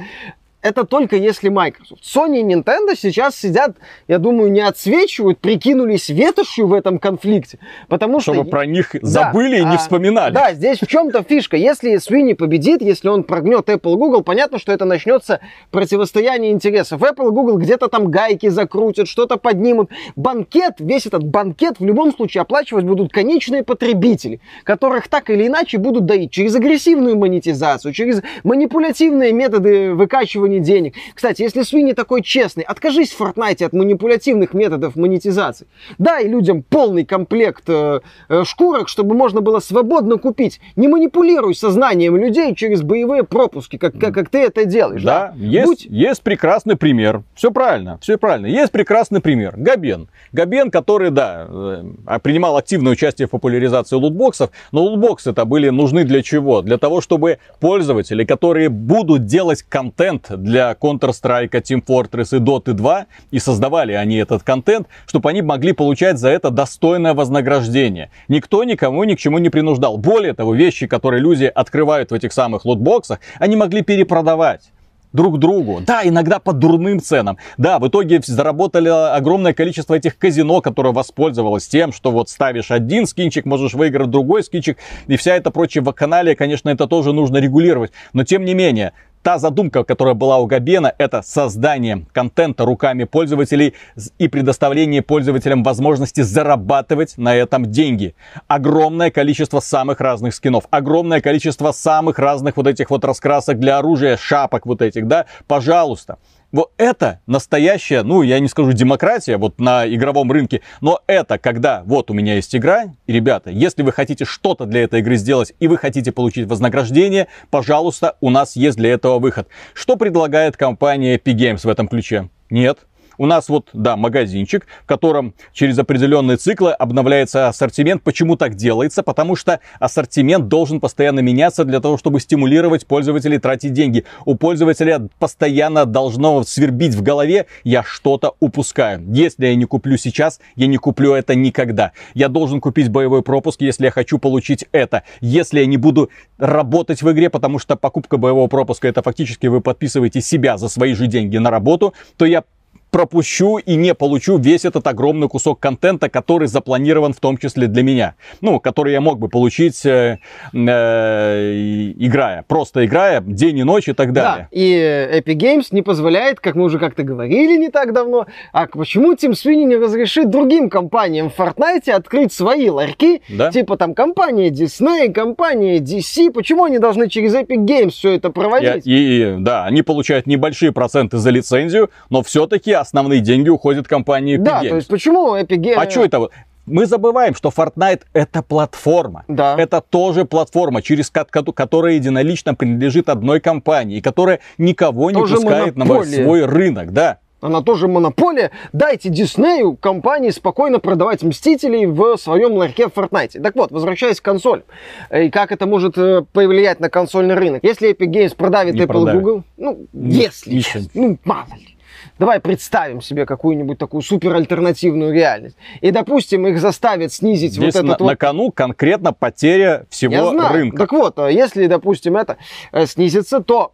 Это 0.61 0.83
только 0.83 1.15
если 1.15 1.47
Microsoft. 1.47 2.03
Sony 2.03 2.41
и 2.41 2.43
Nintendo 2.43 2.93
сейчас 2.93 3.37
сидят, 3.37 3.77
я 4.09 4.17
думаю, 4.17 4.51
не 4.51 4.59
отсвечивают, 4.59 5.39
прикинулись 5.39 6.09
ветошью 6.09 6.67
в 6.67 6.73
этом 6.73 6.99
конфликте. 6.99 7.59
Потому 7.87 8.19
что... 8.19 8.33
Чтобы 8.33 8.49
про 8.49 8.65
них 8.65 8.89
Да, 9.01 9.07
забыли 9.07 9.59
и 9.59 9.63
не 9.63 9.75
а, 9.75 9.77
вспоминали. 9.77 10.33
Да, 10.33 10.53
здесь 10.53 10.79
в 10.81 10.87
чем-то 10.87 11.23
фишка. 11.23 11.55
Если 11.55 11.95
Свини 11.95 12.33
победит, 12.33 12.81
если 12.81 13.07
он 13.07 13.23
прогнет 13.23 13.69
Apple 13.69 13.95
Google, 13.95 14.21
понятно, 14.21 14.59
что 14.59 14.73
это 14.73 14.83
начнется 14.83 15.39
противостояние 15.71 16.51
интересов. 16.51 17.01
Apple 17.01 17.31
Google 17.31 17.57
где-то 17.57 17.87
там 17.87 18.11
гайки 18.11 18.49
закрутят, 18.49 19.07
что-то 19.07 19.37
поднимут. 19.37 19.89
Банкет, 20.17 20.75
весь 20.79 21.05
этот 21.05 21.23
банкет 21.23 21.79
в 21.79 21.85
любом 21.85 22.13
случае 22.13 22.41
оплачивать 22.41 22.83
будут 22.83 23.13
конечные 23.13 23.63
потребители, 23.63 24.41
которых 24.65 25.07
так 25.07 25.29
или 25.29 25.47
иначе 25.47 25.77
будут 25.77 26.05
доить 26.05 26.31
через 26.31 26.53
агрессивную 26.55 27.17
монетизацию, 27.17 27.93
через 27.93 28.21
манипулятивные 28.43 29.31
методы 29.31 29.93
выкачивания 29.93 30.48
денег. 30.57 30.95
Кстати, 31.13 31.43
если 31.43 31.61
Свини 31.61 31.93
такой 31.93 32.23
честный, 32.23 32.63
откажись 32.63 33.11
в 33.11 33.21
Fortnite 33.21 33.63
от 33.63 33.73
манипулятивных 33.73 34.55
методов 34.55 34.95
монетизации. 34.95 35.67
Дай 35.99 36.27
людям 36.27 36.63
полный 36.63 37.05
комплект 37.05 37.65
э, 37.67 37.99
э, 38.29 38.43
шкурок, 38.45 38.89
чтобы 38.89 39.13
можно 39.13 39.41
было 39.41 39.59
свободно 39.59 40.17
купить. 40.17 40.59
Не 40.75 40.87
манипулируй 40.87 41.53
сознанием 41.53 42.17
людей 42.17 42.55
через 42.55 42.81
боевые 42.81 43.23
пропуски, 43.23 43.77
как, 43.77 43.99
как, 43.99 44.13
как 44.15 44.29
ты 44.29 44.39
это 44.39 44.65
делаешь. 44.65 45.03
Да, 45.03 45.33
есть, 45.37 45.65
Будь- 45.67 45.85
есть 45.85 46.23
прекрасный 46.23 46.75
пример. 46.75 47.21
Все 47.35 47.51
правильно, 47.51 47.99
все 48.01 48.17
правильно. 48.17 48.47
Есть 48.47 48.71
прекрасный 48.71 49.21
пример. 49.21 49.53
Габен. 49.55 50.07
Габен, 50.31 50.71
который, 50.71 51.11
да, 51.11 51.45
э, 51.47 52.19
принимал 52.23 52.57
активное 52.57 52.93
участие 52.93 53.27
в 53.27 53.31
популяризации 53.31 53.95
лутбоксов, 53.95 54.51
но 54.71 54.81
лутбоксы 54.83 55.31
это 55.31 55.45
были 55.45 55.69
нужны 55.69 56.03
для 56.05 56.21
чего? 56.21 56.61
Для 56.61 56.77
того, 56.77 57.01
чтобы 57.01 57.39
пользователи, 57.59 58.23
которые 58.23 58.69
будут 58.69 59.25
делать 59.25 59.63
контент 59.63 60.31
для 60.43 60.71
Counter-Strike, 60.71 61.51
Team 61.51 61.83
Fortress 61.85 62.35
и 62.35 62.39
Dota 62.39 62.73
2, 62.73 63.05
и 63.31 63.39
создавали 63.39 63.93
они 63.93 64.17
этот 64.17 64.43
контент, 64.43 64.87
чтобы 65.05 65.29
они 65.29 65.41
могли 65.41 65.73
получать 65.73 66.17
за 66.17 66.29
это 66.29 66.49
достойное 66.49 67.13
вознаграждение. 67.13 68.11
Никто 68.27 68.63
никому 68.63 69.03
ни 69.03 69.15
к 69.15 69.19
чему 69.19 69.37
не 69.37 69.49
принуждал. 69.49 69.97
Более 69.97 70.33
того, 70.33 70.53
вещи, 70.53 70.87
которые 70.87 71.21
люди 71.21 71.45
открывают 71.45 72.11
в 72.11 72.13
этих 72.13 72.33
самых 72.33 72.65
лутбоксах, 72.65 73.19
они 73.39 73.55
могли 73.55 73.81
перепродавать 73.81 74.71
друг 75.13 75.39
другу. 75.39 75.81
Да, 75.85 76.01
иногда 76.03 76.39
по 76.39 76.53
дурным 76.53 77.01
ценам. 77.01 77.37
Да, 77.57 77.79
в 77.79 77.87
итоге 77.87 78.21
заработали 78.23 78.89
огромное 78.89 79.53
количество 79.53 79.95
этих 79.95 80.17
казино, 80.17 80.61
которое 80.61 80.93
воспользовалось 80.93 81.67
тем, 81.67 81.91
что 81.91 82.11
вот 82.11 82.29
ставишь 82.29 82.71
один 82.71 83.07
скинчик, 83.07 83.45
можешь 83.45 83.73
выиграть 83.73 84.09
другой 84.09 84.43
скинчик, 84.43 84.77
и 85.07 85.17
вся 85.17 85.35
эта 85.35 85.51
прочая 85.51 85.83
вакханалия, 85.83 86.35
конечно, 86.35 86.69
это 86.69 86.87
тоже 86.87 87.13
нужно 87.13 87.37
регулировать. 87.37 87.91
Но 88.13 88.23
тем 88.23 88.45
не 88.45 88.53
менее, 88.53 88.93
та 89.29 89.37
задумка, 89.37 89.83
которая 89.83 90.15
была 90.15 90.39
у 90.39 90.47
Габена, 90.47 90.91
это 90.97 91.21
создание 91.21 92.07
контента 92.13 92.65
руками 92.65 93.03
пользователей 93.03 93.75
и 94.17 94.27
предоставление 94.27 95.03
пользователям 95.03 95.61
возможности 95.61 96.21
зарабатывать 96.21 97.15
на 97.17 97.35
этом 97.35 97.67
деньги. 97.67 98.15
Огромное 98.47 99.11
количество 99.11 99.59
самых 99.59 100.01
разных 100.01 100.33
скинов, 100.33 100.63
огромное 100.71 101.21
количество 101.21 101.71
самых 101.71 102.17
разных 102.17 102.57
вот 102.57 102.65
этих 102.65 102.89
вот 102.89 103.05
раскрасок 103.05 103.59
для 103.59 103.77
оружия, 103.77 104.17
шапок 104.17 104.65
вот 104.65 104.81
этих, 104.81 105.05
да, 105.05 105.27
пожалуйста. 105.45 106.17
Вот 106.51 106.71
это 106.77 107.19
настоящая, 107.27 108.01
ну, 108.01 108.23
я 108.23 108.39
не 108.39 108.47
скажу 108.47 108.73
демократия 108.73 109.37
вот 109.37 109.59
на 109.59 109.87
игровом 109.87 110.31
рынке, 110.31 110.61
но 110.81 110.99
это 111.05 111.37
когда 111.37 111.83
вот 111.85 112.09
у 112.09 112.15
меня 112.15 112.35
есть 112.35 112.55
игра, 112.55 112.85
и, 113.05 113.13
ребята, 113.13 113.51
если 113.51 113.83
вы 113.83 113.91
хотите 113.91 114.25
что-то 114.25 114.65
для 114.65 114.83
этой 114.83 115.01
игры 115.01 115.15
сделать 115.17 115.53
и 115.59 115.67
вы 115.67 115.77
хотите 115.77 116.11
получить 116.11 116.47
вознаграждение, 116.47 117.27
пожалуйста, 117.51 118.17
у 118.19 118.31
нас 118.31 118.55
есть 118.55 118.77
для 118.77 118.91
этого 118.91 119.19
выход. 119.19 119.47
Что 119.75 119.95
предлагает 119.95 120.57
компания 120.57 121.17
Epic 121.17 121.35
Games 121.35 121.61
в 121.63 121.69
этом 121.69 121.87
ключе? 121.87 122.29
Нет. 122.49 122.79
У 123.19 123.25
нас 123.25 123.49
вот, 123.49 123.67
да, 123.73 123.97
магазинчик, 123.97 124.65
в 124.83 124.85
котором 124.85 125.33
через 125.51 125.77
определенные 125.77 126.37
циклы 126.37 126.71
обновляется 126.71 127.49
ассортимент. 127.49 128.01
Почему 128.01 128.37
так 128.37 128.55
делается? 128.55 129.03
Потому 129.03 129.35
что 129.35 129.59
ассортимент 129.77 130.47
должен 130.47 130.79
постоянно 130.79 131.19
меняться 131.19 131.65
для 131.65 131.81
того, 131.81 131.97
чтобы 131.97 132.21
стимулировать 132.21 132.87
пользователей 132.87 133.37
тратить 133.37 133.73
деньги. 133.73 134.05
У 134.23 134.35
пользователя 134.35 135.09
постоянно 135.19 135.85
должно 135.85 136.43
свербить 136.43 136.95
в 136.95 137.01
голове, 137.01 137.47
я 137.65 137.83
что-то 137.83 138.35
упускаю. 138.39 139.03
Если 139.09 139.47
я 139.47 139.55
не 139.55 139.65
куплю 139.65 139.97
сейчас, 139.97 140.39
я 140.55 140.67
не 140.67 140.77
куплю 140.77 141.13
это 141.13 141.35
никогда. 141.35 141.91
Я 142.13 142.29
должен 142.29 142.61
купить 142.61 142.87
боевой 142.87 143.21
пропуск, 143.21 143.59
если 143.59 143.83
я 143.83 143.91
хочу 143.91 144.17
получить 144.17 144.63
это. 144.71 145.03
Если 145.19 145.59
я 145.59 145.65
не 145.65 145.75
буду 145.75 146.09
работать 146.37 147.01
в 147.01 147.11
игре, 147.11 147.29
потому 147.29 147.59
что 147.59 147.75
покупка 147.75 148.15
боевого 148.15 148.47
пропуска 148.47 148.87
это 148.87 149.01
фактически 149.01 149.47
вы 149.47 149.59
подписываете 149.59 150.21
себя 150.21 150.57
за 150.57 150.69
свои 150.69 150.93
же 150.93 151.07
деньги 151.07 151.35
на 151.35 151.51
работу, 151.51 151.93
то 152.15 152.23
я 152.25 152.45
пропущу 152.91 153.57
и 153.57 153.75
не 153.75 153.93
получу 153.93 154.37
весь 154.37 154.65
этот 154.65 154.85
огромный 154.87 155.27
кусок 155.29 155.59
контента, 155.59 156.09
который 156.09 156.47
запланирован 156.47 157.13
в 157.13 157.19
том 157.19 157.37
числе 157.37 157.67
для 157.67 157.83
меня. 157.83 158.15
Ну, 158.41 158.59
который 158.59 158.93
я 158.93 159.01
мог 159.01 159.19
бы 159.19 159.29
получить, 159.29 159.85
э, 159.85 160.19
э, 160.53 161.91
играя, 161.97 162.43
просто 162.47 162.85
играя 162.85 163.21
день 163.21 163.59
и 163.59 163.63
ночь 163.63 163.87
и 163.87 163.93
так 163.93 164.13
далее. 164.13 164.47
Да, 164.51 164.57
и 164.57 165.19
Epic 165.19 165.35
Games 165.37 165.67
не 165.71 165.81
позволяет, 165.81 166.39
как 166.39 166.55
мы 166.55 166.63
уже 166.65 166.79
как-то 166.79 167.03
говорили 167.03 167.57
не 167.57 167.69
так 167.69 167.93
давно, 167.93 168.25
а 168.53 168.67
почему 168.67 169.15
Тим 169.15 169.33
Свини 169.35 169.63
не 169.65 169.75
разрешит 169.75 170.29
другим 170.29 170.69
компаниям 170.69 171.29
в 171.29 171.37
Fortnite 171.39 171.89
открыть 171.91 172.33
свои 172.33 172.69
ларьки, 172.69 173.21
Да. 173.29 173.51
типа 173.51 173.77
там 173.77 173.93
компания 173.93 174.49
Disney, 174.49 175.11
компания 175.11 175.79
DC, 175.79 176.31
почему 176.31 176.63
они 176.65 176.79
должны 176.79 177.09
через 177.09 177.35
Epic 177.35 177.65
Games 177.65 177.89
все 177.91 178.13
это 178.13 178.29
И, 178.29 178.31
проводить? 178.31 178.83
и, 178.85 179.35
да, 179.39 179.65
они 179.65 179.81
получают 179.81 180.27
небольшие 180.27 180.71
проценты 180.71 181.17
за 181.17 181.29
лицензию, 181.29 181.89
но 182.09 182.23
все-таки 182.23 182.71
основные 182.79 183.19
деньги 183.21 183.49
уходят 183.49 183.87
компании 183.87 184.37
Epic 184.37 184.43
да, 184.43 184.63
Games. 184.63 184.69
то 184.69 184.75
есть 184.75 184.87
почему 184.87 185.35
Epic 185.35 185.57
Games... 185.57 185.75
А 185.77 185.89
что 185.89 186.03
это 186.05 186.19
вот? 186.19 186.31
Мы 186.65 186.85
забываем, 186.85 187.33
что 187.33 187.49
Fortnite 187.49 188.01
это 188.13 188.43
платформа. 188.43 189.23
Да. 189.27 189.55
Это 189.57 189.81
тоже 189.81 190.25
платформа, 190.25 190.83
через 190.83 191.09
ко- 191.09 191.25
ко- 191.25 191.51
которая 191.51 191.93
единолично 191.93 192.53
принадлежит 192.53 193.09
одной 193.09 193.39
компании, 193.39 193.97
и 193.97 194.01
которая 194.01 194.39
никого 194.59 195.09
не 195.09 195.19
Тоже 195.19 195.35
пускает 195.35 195.75
на 195.75 195.85
монополия. 195.85 196.23
свой 196.23 196.45
рынок, 196.45 196.93
да. 196.93 197.17
Она 197.41 197.61
тоже 197.61 197.87
монополия. 197.87 198.51
Дайте 198.73 199.09
Диснею, 199.09 199.77
компании, 199.77 200.29
спокойно 200.29 200.79
продавать 200.79 201.23
Мстителей 201.23 201.85
в 201.85 202.17
своем 202.17 202.53
ларьке 202.53 202.87
в 202.87 202.91
Fortnite. 202.93 203.41
Так 203.41 203.55
вот, 203.55 203.71
возвращаясь 203.71 204.19
к 204.19 204.23
консоль. 204.25 204.63
И 205.11 205.29
как 205.29 205.51
это 205.53 205.65
может 205.65 205.97
э, 205.97 206.23
повлиять 206.33 206.81
на 206.81 206.89
консольный 206.89 207.35
рынок? 207.35 207.63
Если 207.63 207.91
Epic 207.93 208.11
Games 208.11 208.35
продавит 208.35 208.75
Не 208.75 208.81
Apple 208.81 208.87
продавит. 208.87 209.21
Google, 209.23 209.43
ну, 209.57 209.87
Не- 209.93 210.17
если, 210.17 210.51
не 210.51 210.63
ну, 210.93 211.17
мало 211.23 211.47
ли. 211.55 211.77
Давай 212.19 212.41
представим 212.41 213.01
себе 213.01 213.25
какую-нибудь 213.25 213.77
такую 213.77 214.01
супер 214.01 214.35
альтернативную 214.35 215.13
реальность. 215.13 215.55
И, 215.79 215.89
допустим, 215.91 216.45
их 216.47 216.59
заставят 216.59 217.13
снизить 217.13 217.53
Здесь 217.53 217.73
вот 217.73 217.83
на, 217.83 217.87
этот 217.91 218.01
вот 218.01 218.07
на 218.07 218.15
кону 218.17 218.51
конкретно 218.51 219.13
потеря 219.13 219.85
всего 219.89 220.13
я 220.13 220.25
знаю. 220.27 220.53
рынка. 220.53 220.77
Так 220.77 220.91
вот, 220.91 221.17
а 221.17 221.29
если, 221.29 221.65
допустим, 221.67 222.17
это 222.17 222.37
э, 222.73 222.85
снизится, 222.85 223.39
то 223.39 223.71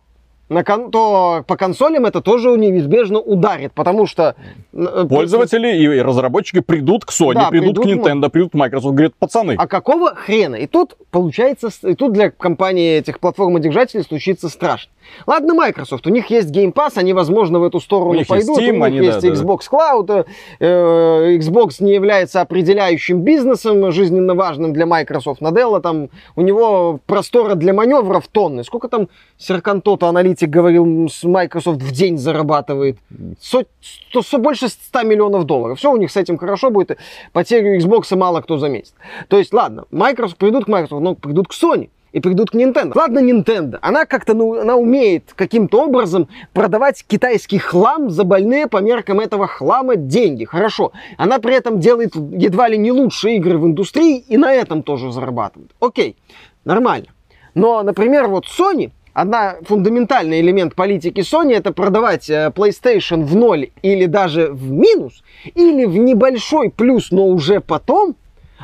на 0.50 0.64
кон- 0.64 0.92
то 0.92 1.44
по 1.48 1.58
консолям 1.58 2.06
это 2.06 2.22
тоже 2.22 2.50
неизбежно 2.52 3.20
ударит, 3.20 3.74
потому 3.74 4.06
что... 4.06 4.36
э, 4.74 5.06
Пользователи 5.10 5.76
и 5.76 6.02
разработчики 6.02 6.60
придут 6.60 7.06
к 7.06 7.10
Sony, 7.10 7.34
Да, 7.34 7.50
придут, 7.50 7.80
к 7.80 7.82
придут, 7.82 8.06
Nintendo, 8.06 8.30
придут 8.30 8.52
к 8.52 8.56
Microsoft, 8.56 8.94
говорят, 8.94 9.16
пацаны, 9.16 9.56
А 9.58 9.68
какого 9.68 10.14
хрена? 10.14 10.56
И 10.56 10.68
тут 10.68 10.98
получается, 11.12 11.70
и 11.84 11.96
тут 11.96 12.14
для 12.14 12.30
компании 12.30 12.98
этих 12.98 13.20
платформодержателей 13.20 14.04
случится 14.04 14.50
страшно. 14.50 14.92
Ладно, 15.28 15.54
Microsoft, 15.54 16.06
у 16.08 16.10
них 16.10 16.30
есть 16.30 16.50
Game 16.50 16.74
Pass, 16.74 16.94
они, 16.96 17.14
возможно, 17.14 17.60
в 17.60 17.64
эту 17.64 17.80
сторону 17.80 18.12
У 18.12 18.14
них 18.14 18.30
есть 18.30 18.30
пойдут, 18.30 18.60
Steam, 18.60 18.72
у 18.72 18.74
них 18.74 18.84
они, 18.84 18.98
есть 18.98 19.22
да, 19.22 19.28
Xbox 19.28 19.60
Cloud, 19.72 20.26
э, 20.60 20.66
э, 20.66 21.38
Xbox 21.38 21.76
не 21.80 21.94
является 21.94 22.42
определяющим 22.42 23.22
бизнесом, 23.22 23.92
жизненно 23.92 24.36
важным 24.36 24.74
для 24.74 24.86
Microsoft. 24.86 25.42
Наделла 25.42 25.80
там, 25.82 26.10
у 26.36 26.42
него 26.42 27.00
простора 27.06 27.56
для 27.56 27.74
маневров 27.74 28.28
тонны. 28.28 28.64
Сколько 28.64 28.88
там 28.88 29.08
Серкантото, 29.38 30.08
аналитик, 30.36 30.50
говорил, 30.50 31.10
с 31.10 31.24
Microsoft 31.24 31.82
в 31.82 31.92
день 31.92 32.18
зарабатывает? 32.18 32.98
Со- 33.40 33.66
сто- 33.82 34.22
со- 34.22 34.38
больше 34.38 34.68
100 34.70 35.04
миллионов 35.04 35.46
долларов. 35.46 35.78
Все 35.80 35.92
у 35.92 35.98
них 35.98 36.12
с 36.12 36.18
этим 36.18 36.38
хорошо 36.38 36.70
будет. 36.70 36.98
Потерю 37.34 37.78
Xbox 37.80 38.16
мало 38.16 38.42
кто 38.42 38.58
заметит. 38.58 38.94
То 39.28 39.38
есть, 39.38 39.54
ладно, 39.54 39.86
Microsoft 39.92 40.38
придут 40.38 40.66
к 40.66 40.68
Microsoft, 40.68 41.02
но 41.02 41.16
придут 41.16 41.48
к 41.48 41.52
Sony. 41.52 41.90
и 42.16 42.22
придут 42.22 42.52
к 42.52 42.56
Nintendo. 42.56 42.94
Ладно, 42.96 43.20
Nintendo, 43.20 43.78
она 43.82 44.06
как-то, 44.06 44.34
ну, 44.34 44.62
она 44.62 44.78
умеет 44.78 45.34
каким-то 45.36 45.84
образом 45.84 46.30
продавать 46.54 47.04
китайский 47.06 47.58
хлам 47.58 48.10
за 48.10 48.24
больные 48.24 48.68
по 48.68 48.78
меркам 48.78 49.20
этого 49.20 49.48
хлама 49.48 49.98
деньги. 49.98 50.46
Хорошо. 50.46 50.94
Она 51.18 51.40
при 51.40 51.54
этом 51.54 51.82
делает 51.82 52.16
едва 52.16 52.70
ли 52.70 52.78
не 52.78 52.94
лучшие 52.94 53.36
игры 53.36 53.58
в 53.58 53.66
индустрии 53.66 54.18
и 54.32 54.38
на 54.38 54.54
этом 54.54 54.82
тоже 54.82 55.12
зарабатывает. 55.12 55.72
Окей, 55.82 56.16
нормально. 56.64 57.08
Но, 57.54 57.84
например, 57.84 58.28
вот 58.28 58.46
Sony, 58.46 58.92
одна 59.16 59.56
фундаментальный 59.64 60.42
элемент 60.42 60.76
политики 60.76 61.22
Sony 61.22 61.54
это 61.56 61.72
продавать 61.72 62.30
э, 62.30 62.52
PlayStation 62.54 63.24
в 63.24 63.36
ноль 63.36 63.70
или 63.82 64.06
даже 64.06 64.50
в 64.52 64.70
минус, 64.70 65.24
или 65.56 65.86
в 65.86 65.98
небольшой 65.98 66.70
плюс, 66.70 67.12
но 67.12 67.26
уже 67.26 67.62
потом, 67.62 68.16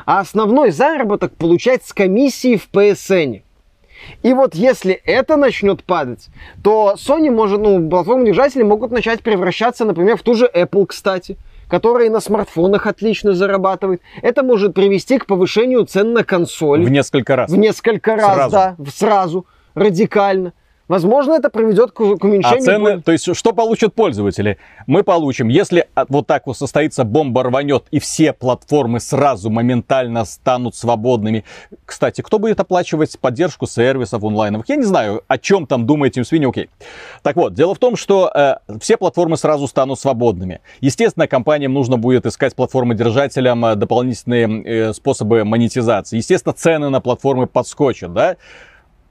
а 0.04 0.20
основной 0.20 0.70
заработок 0.70 1.32
получать 1.32 1.84
с 1.84 1.92
комиссии 1.92 2.56
в 2.56 2.68
PSN. 2.70 3.42
И 4.22 4.34
вот 4.34 4.54
если 4.54 4.92
это 4.92 5.36
начнет 5.36 5.84
падать, 5.84 6.28
то 6.62 6.96
Sony 6.96 7.30
может, 7.30 7.60
ну, 7.60 7.88
платформы 7.88 8.26
держатели 8.26 8.62
могут 8.62 8.90
начать 8.90 9.22
превращаться, 9.22 9.84
например, 9.84 10.16
в 10.18 10.22
ту 10.22 10.34
же 10.34 10.50
Apple, 10.52 10.86
кстати, 10.86 11.38
которая 11.68 12.10
на 12.10 12.20
смартфонах 12.20 12.86
отлично 12.86 13.32
зарабатывает. 13.32 14.02
Это 14.20 14.42
может 14.42 14.74
привести 14.74 15.18
к 15.18 15.26
повышению 15.26 15.86
цен 15.86 16.12
на 16.12 16.24
консоли. 16.24 16.84
В 16.84 16.90
несколько 16.90 17.36
раз. 17.36 17.50
В 17.50 17.56
несколько 17.56 18.16
раз, 18.16 18.34
сразу. 18.34 18.52
да, 18.52 18.76
сразу, 18.92 19.46
радикально. 19.74 20.52
Возможно, 20.88 21.32
это 21.34 21.48
приведет 21.48 21.92
к, 21.92 21.94
к 21.94 22.24
уменьшению... 22.24 22.58
А 22.58 22.60
цены, 22.60 23.00
то 23.00 23.12
есть 23.12 23.34
что 23.34 23.52
получат 23.54 23.94
пользователи? 23.94 24.58
Мы 24.86 25.04
получим, 25.04 25.48
если 25.48 25.88
вот 26.08 26.26
так 26.26 26.46
вот 26.46 26.58
состоится, 26.58 27.04
бомба 27.04 27.44
рванет, 27.44 27.84
и 27.92 27.98
все 27.98 28.34
платформы 28.34 29.00
сразу 29.00 29.48
моментально 29.48 30.26
станут 30.26 30.74
свободными. 30.74 31.44
Кстати, 31.86 32.20
кто 32.20 32.38
будет 32.38 32.60
оплачивать 32.60 33.18
поддержку 33.18 33.66
сервисов 33.66 34.22
онлайновых? 34.22 34.68
Я 34.68 34.76
не 34.76 34.82
знаю, 34.82 35.22
о 35.28 35.38
чем 35.38 35.66
там 35.66 35.86
думает 35.86 36.18
Team 36.18 36.24
Sweeney, 36.30 36.48
окей. 36.50 36.68
Так 37.22 37.36
вот, 37.36 37.54
дело 37.54 37.74
в 37.74 37.78
том, 37.78 37.96
что 37.96 38.30
э, 38.34 38.56
все 38.80 38.98
платформы 38.98 39.38
сразу 39.38 39.68
станут 39.68 39.98
свободными. 39.98 40.60
Естественно, 40.82 41.26
компаниям 41.26 41.72
нужно 41.72 41.96
будет 41.96 42.26
искать 42.26 42.54
платформы-держателям 42.54 43.64
э, 43.64 43.74
дополнительные 43.76 44.62
э, 44.64 44.92
способы 44.92 45.44
монетизации. 45.44 46.18
Естественно, 46.18 46.52
цены 46.52 46.90
на 46.90 47.00
платформы 47.00 47.46
подскочат, 47.46 48.12
да? 48.12 48.36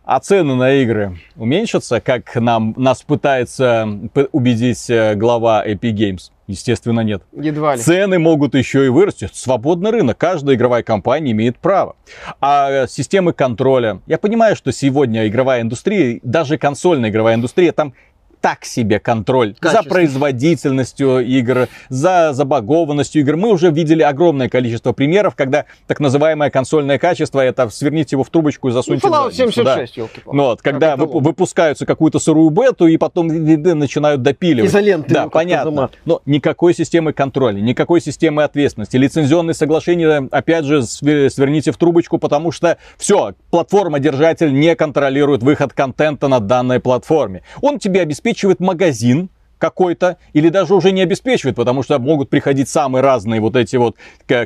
А 0.03 0.19
цены 0.19 0.55
на 0.55 0.73
игры 0.73 1.17
уменьшатся, 1.35 2.01
как 2.01 2.35
нам, 2.35 2.73
нас 2.75 3.03
пытается 3.03 3.87
убедить 4.31 4.89
э, 4.89 5.13
глава 5.13 5.63
Epic 5.65 5.93
Games? 5.93 6.31
Естественно, 6.47 7.01
нет. 7.01 7.21
Едва 7.31 7.75
ли. 7.75 7.81
Цены 7.81 8.17
могут 8.17 8.55
еще 8.55 8.85
и 8.85 8.89
вырасти. 8.89 9.29
Свободный 9.31 9.91
рынок. 9.91 10.17
Каждая 10.17 10.55
игровая 10.55 10.83
компания 10.83 11.31
имеет 11.31 11.57
право. 11.57 11.95
А 12.41 12.87
системы 12.87 13.31
контроля. 13.31 14.01
Я 14.07 14.17
понимаю, 14.17 14.55
что 14.55 14.71
сегодня 14.71 15.27
игровая 15.27 15.61
индустрия, 15.61 16.19
даже 16.23 16.57
консольная 16.57 17.09
игровая 17.09 17.35
индустрия, 17.35 17.71
там 17.71 17.93
так 18.41 18.65
себе 18.65 18.99
контроль 18.99 19.55
за 19.61 19.83
производительностью 19.83 21.19
игр, 21.19 21.67
за 21.89 22.33
забагованностью 22.33 23.21
игр. 23.21 23.37
Мы 23.37 23.49
уже 23.49 23.69
видели 23.69 24.01
огромное 24.01 24.49
количество 24.49 24.91
примеров, 24.93 25.35
когда 25.35 25.65
так 25.87 25.99
называемое 25.99 26.49
консольное 26.49 26.97
качество, 26.97 27.39
это 27.39 27.69
сверните 27.69 28.15
его 28.15 28.23
в 28.23 28.29
трубочку 28.29 28.69
и 28.69 28.71
засуньте 28.71 29.07
ну, 29.07 29.13
Fallout 29.13 29.33
76, 29.33 29.95
да. 29.95 30.07
Ну, 30.25 30.43
вот, 30.43 30.61
когда 30.61 30.95
вы, 30.95 31.05
выпускаются 31.05 31.85
какую-то 31.85 32.19
сырую 32.19 32.49
бету 32.49 32.87
и 32.87 32.97
потом 32.97 33.27
начинают 33.27 34.23
допиливать. 34.23 34.71
Изоленты. 34.71 35.13
Да, 35.13 35.29
понятно. 35.29 35.91
Но 36.05 36.21
никакой 36.25 36.73
системы 36.73 37.13
контроля, 37.13 37.61
никакой 37.61 38.01
системы 38.01 38.43
ответственности. 38.43 38.97
Лицензионные 38.97 39.53
соглашения, 39.53 40.27
опять 40.31 40.65
же, 40.65 40.81
сверните 40.81 41.71
в 41.71 41.77
трубочку, 41.77 42.17
потому 42.17 42.51
что 42.51 42.77
все, 42.97 43.33
платформа-держатель 43.51 44.51
не 44.51 44.75
контролирует 44.75 45.43
выход 45.43 45.73
контента 45.73 46.27
на 46.27 46.39
данной 46.39 46.79
платформе. 46.79 47.43
Он 47.61 47.77
тебе 47.77 48.01
обеспечивает 48.01 48.30
обеспечивает 48.31 48.59
магазин 48.59 49.29
какой-то, 49.57 50.17
или 50.33 50.49
даже 50.49 50.73
уже 50.73 50.91
не 50.91 51.03
обеспечивает, 51.03 51.55
потому 51.55 51.83
что 51.83 51.99
могут 51.99 52.31
приходить 52.31 52.67
самые 52.67 53.03
разные 53.03 53.39
вот 53.39 53.55
эти 53.55 53.75
вот 53.75 53.95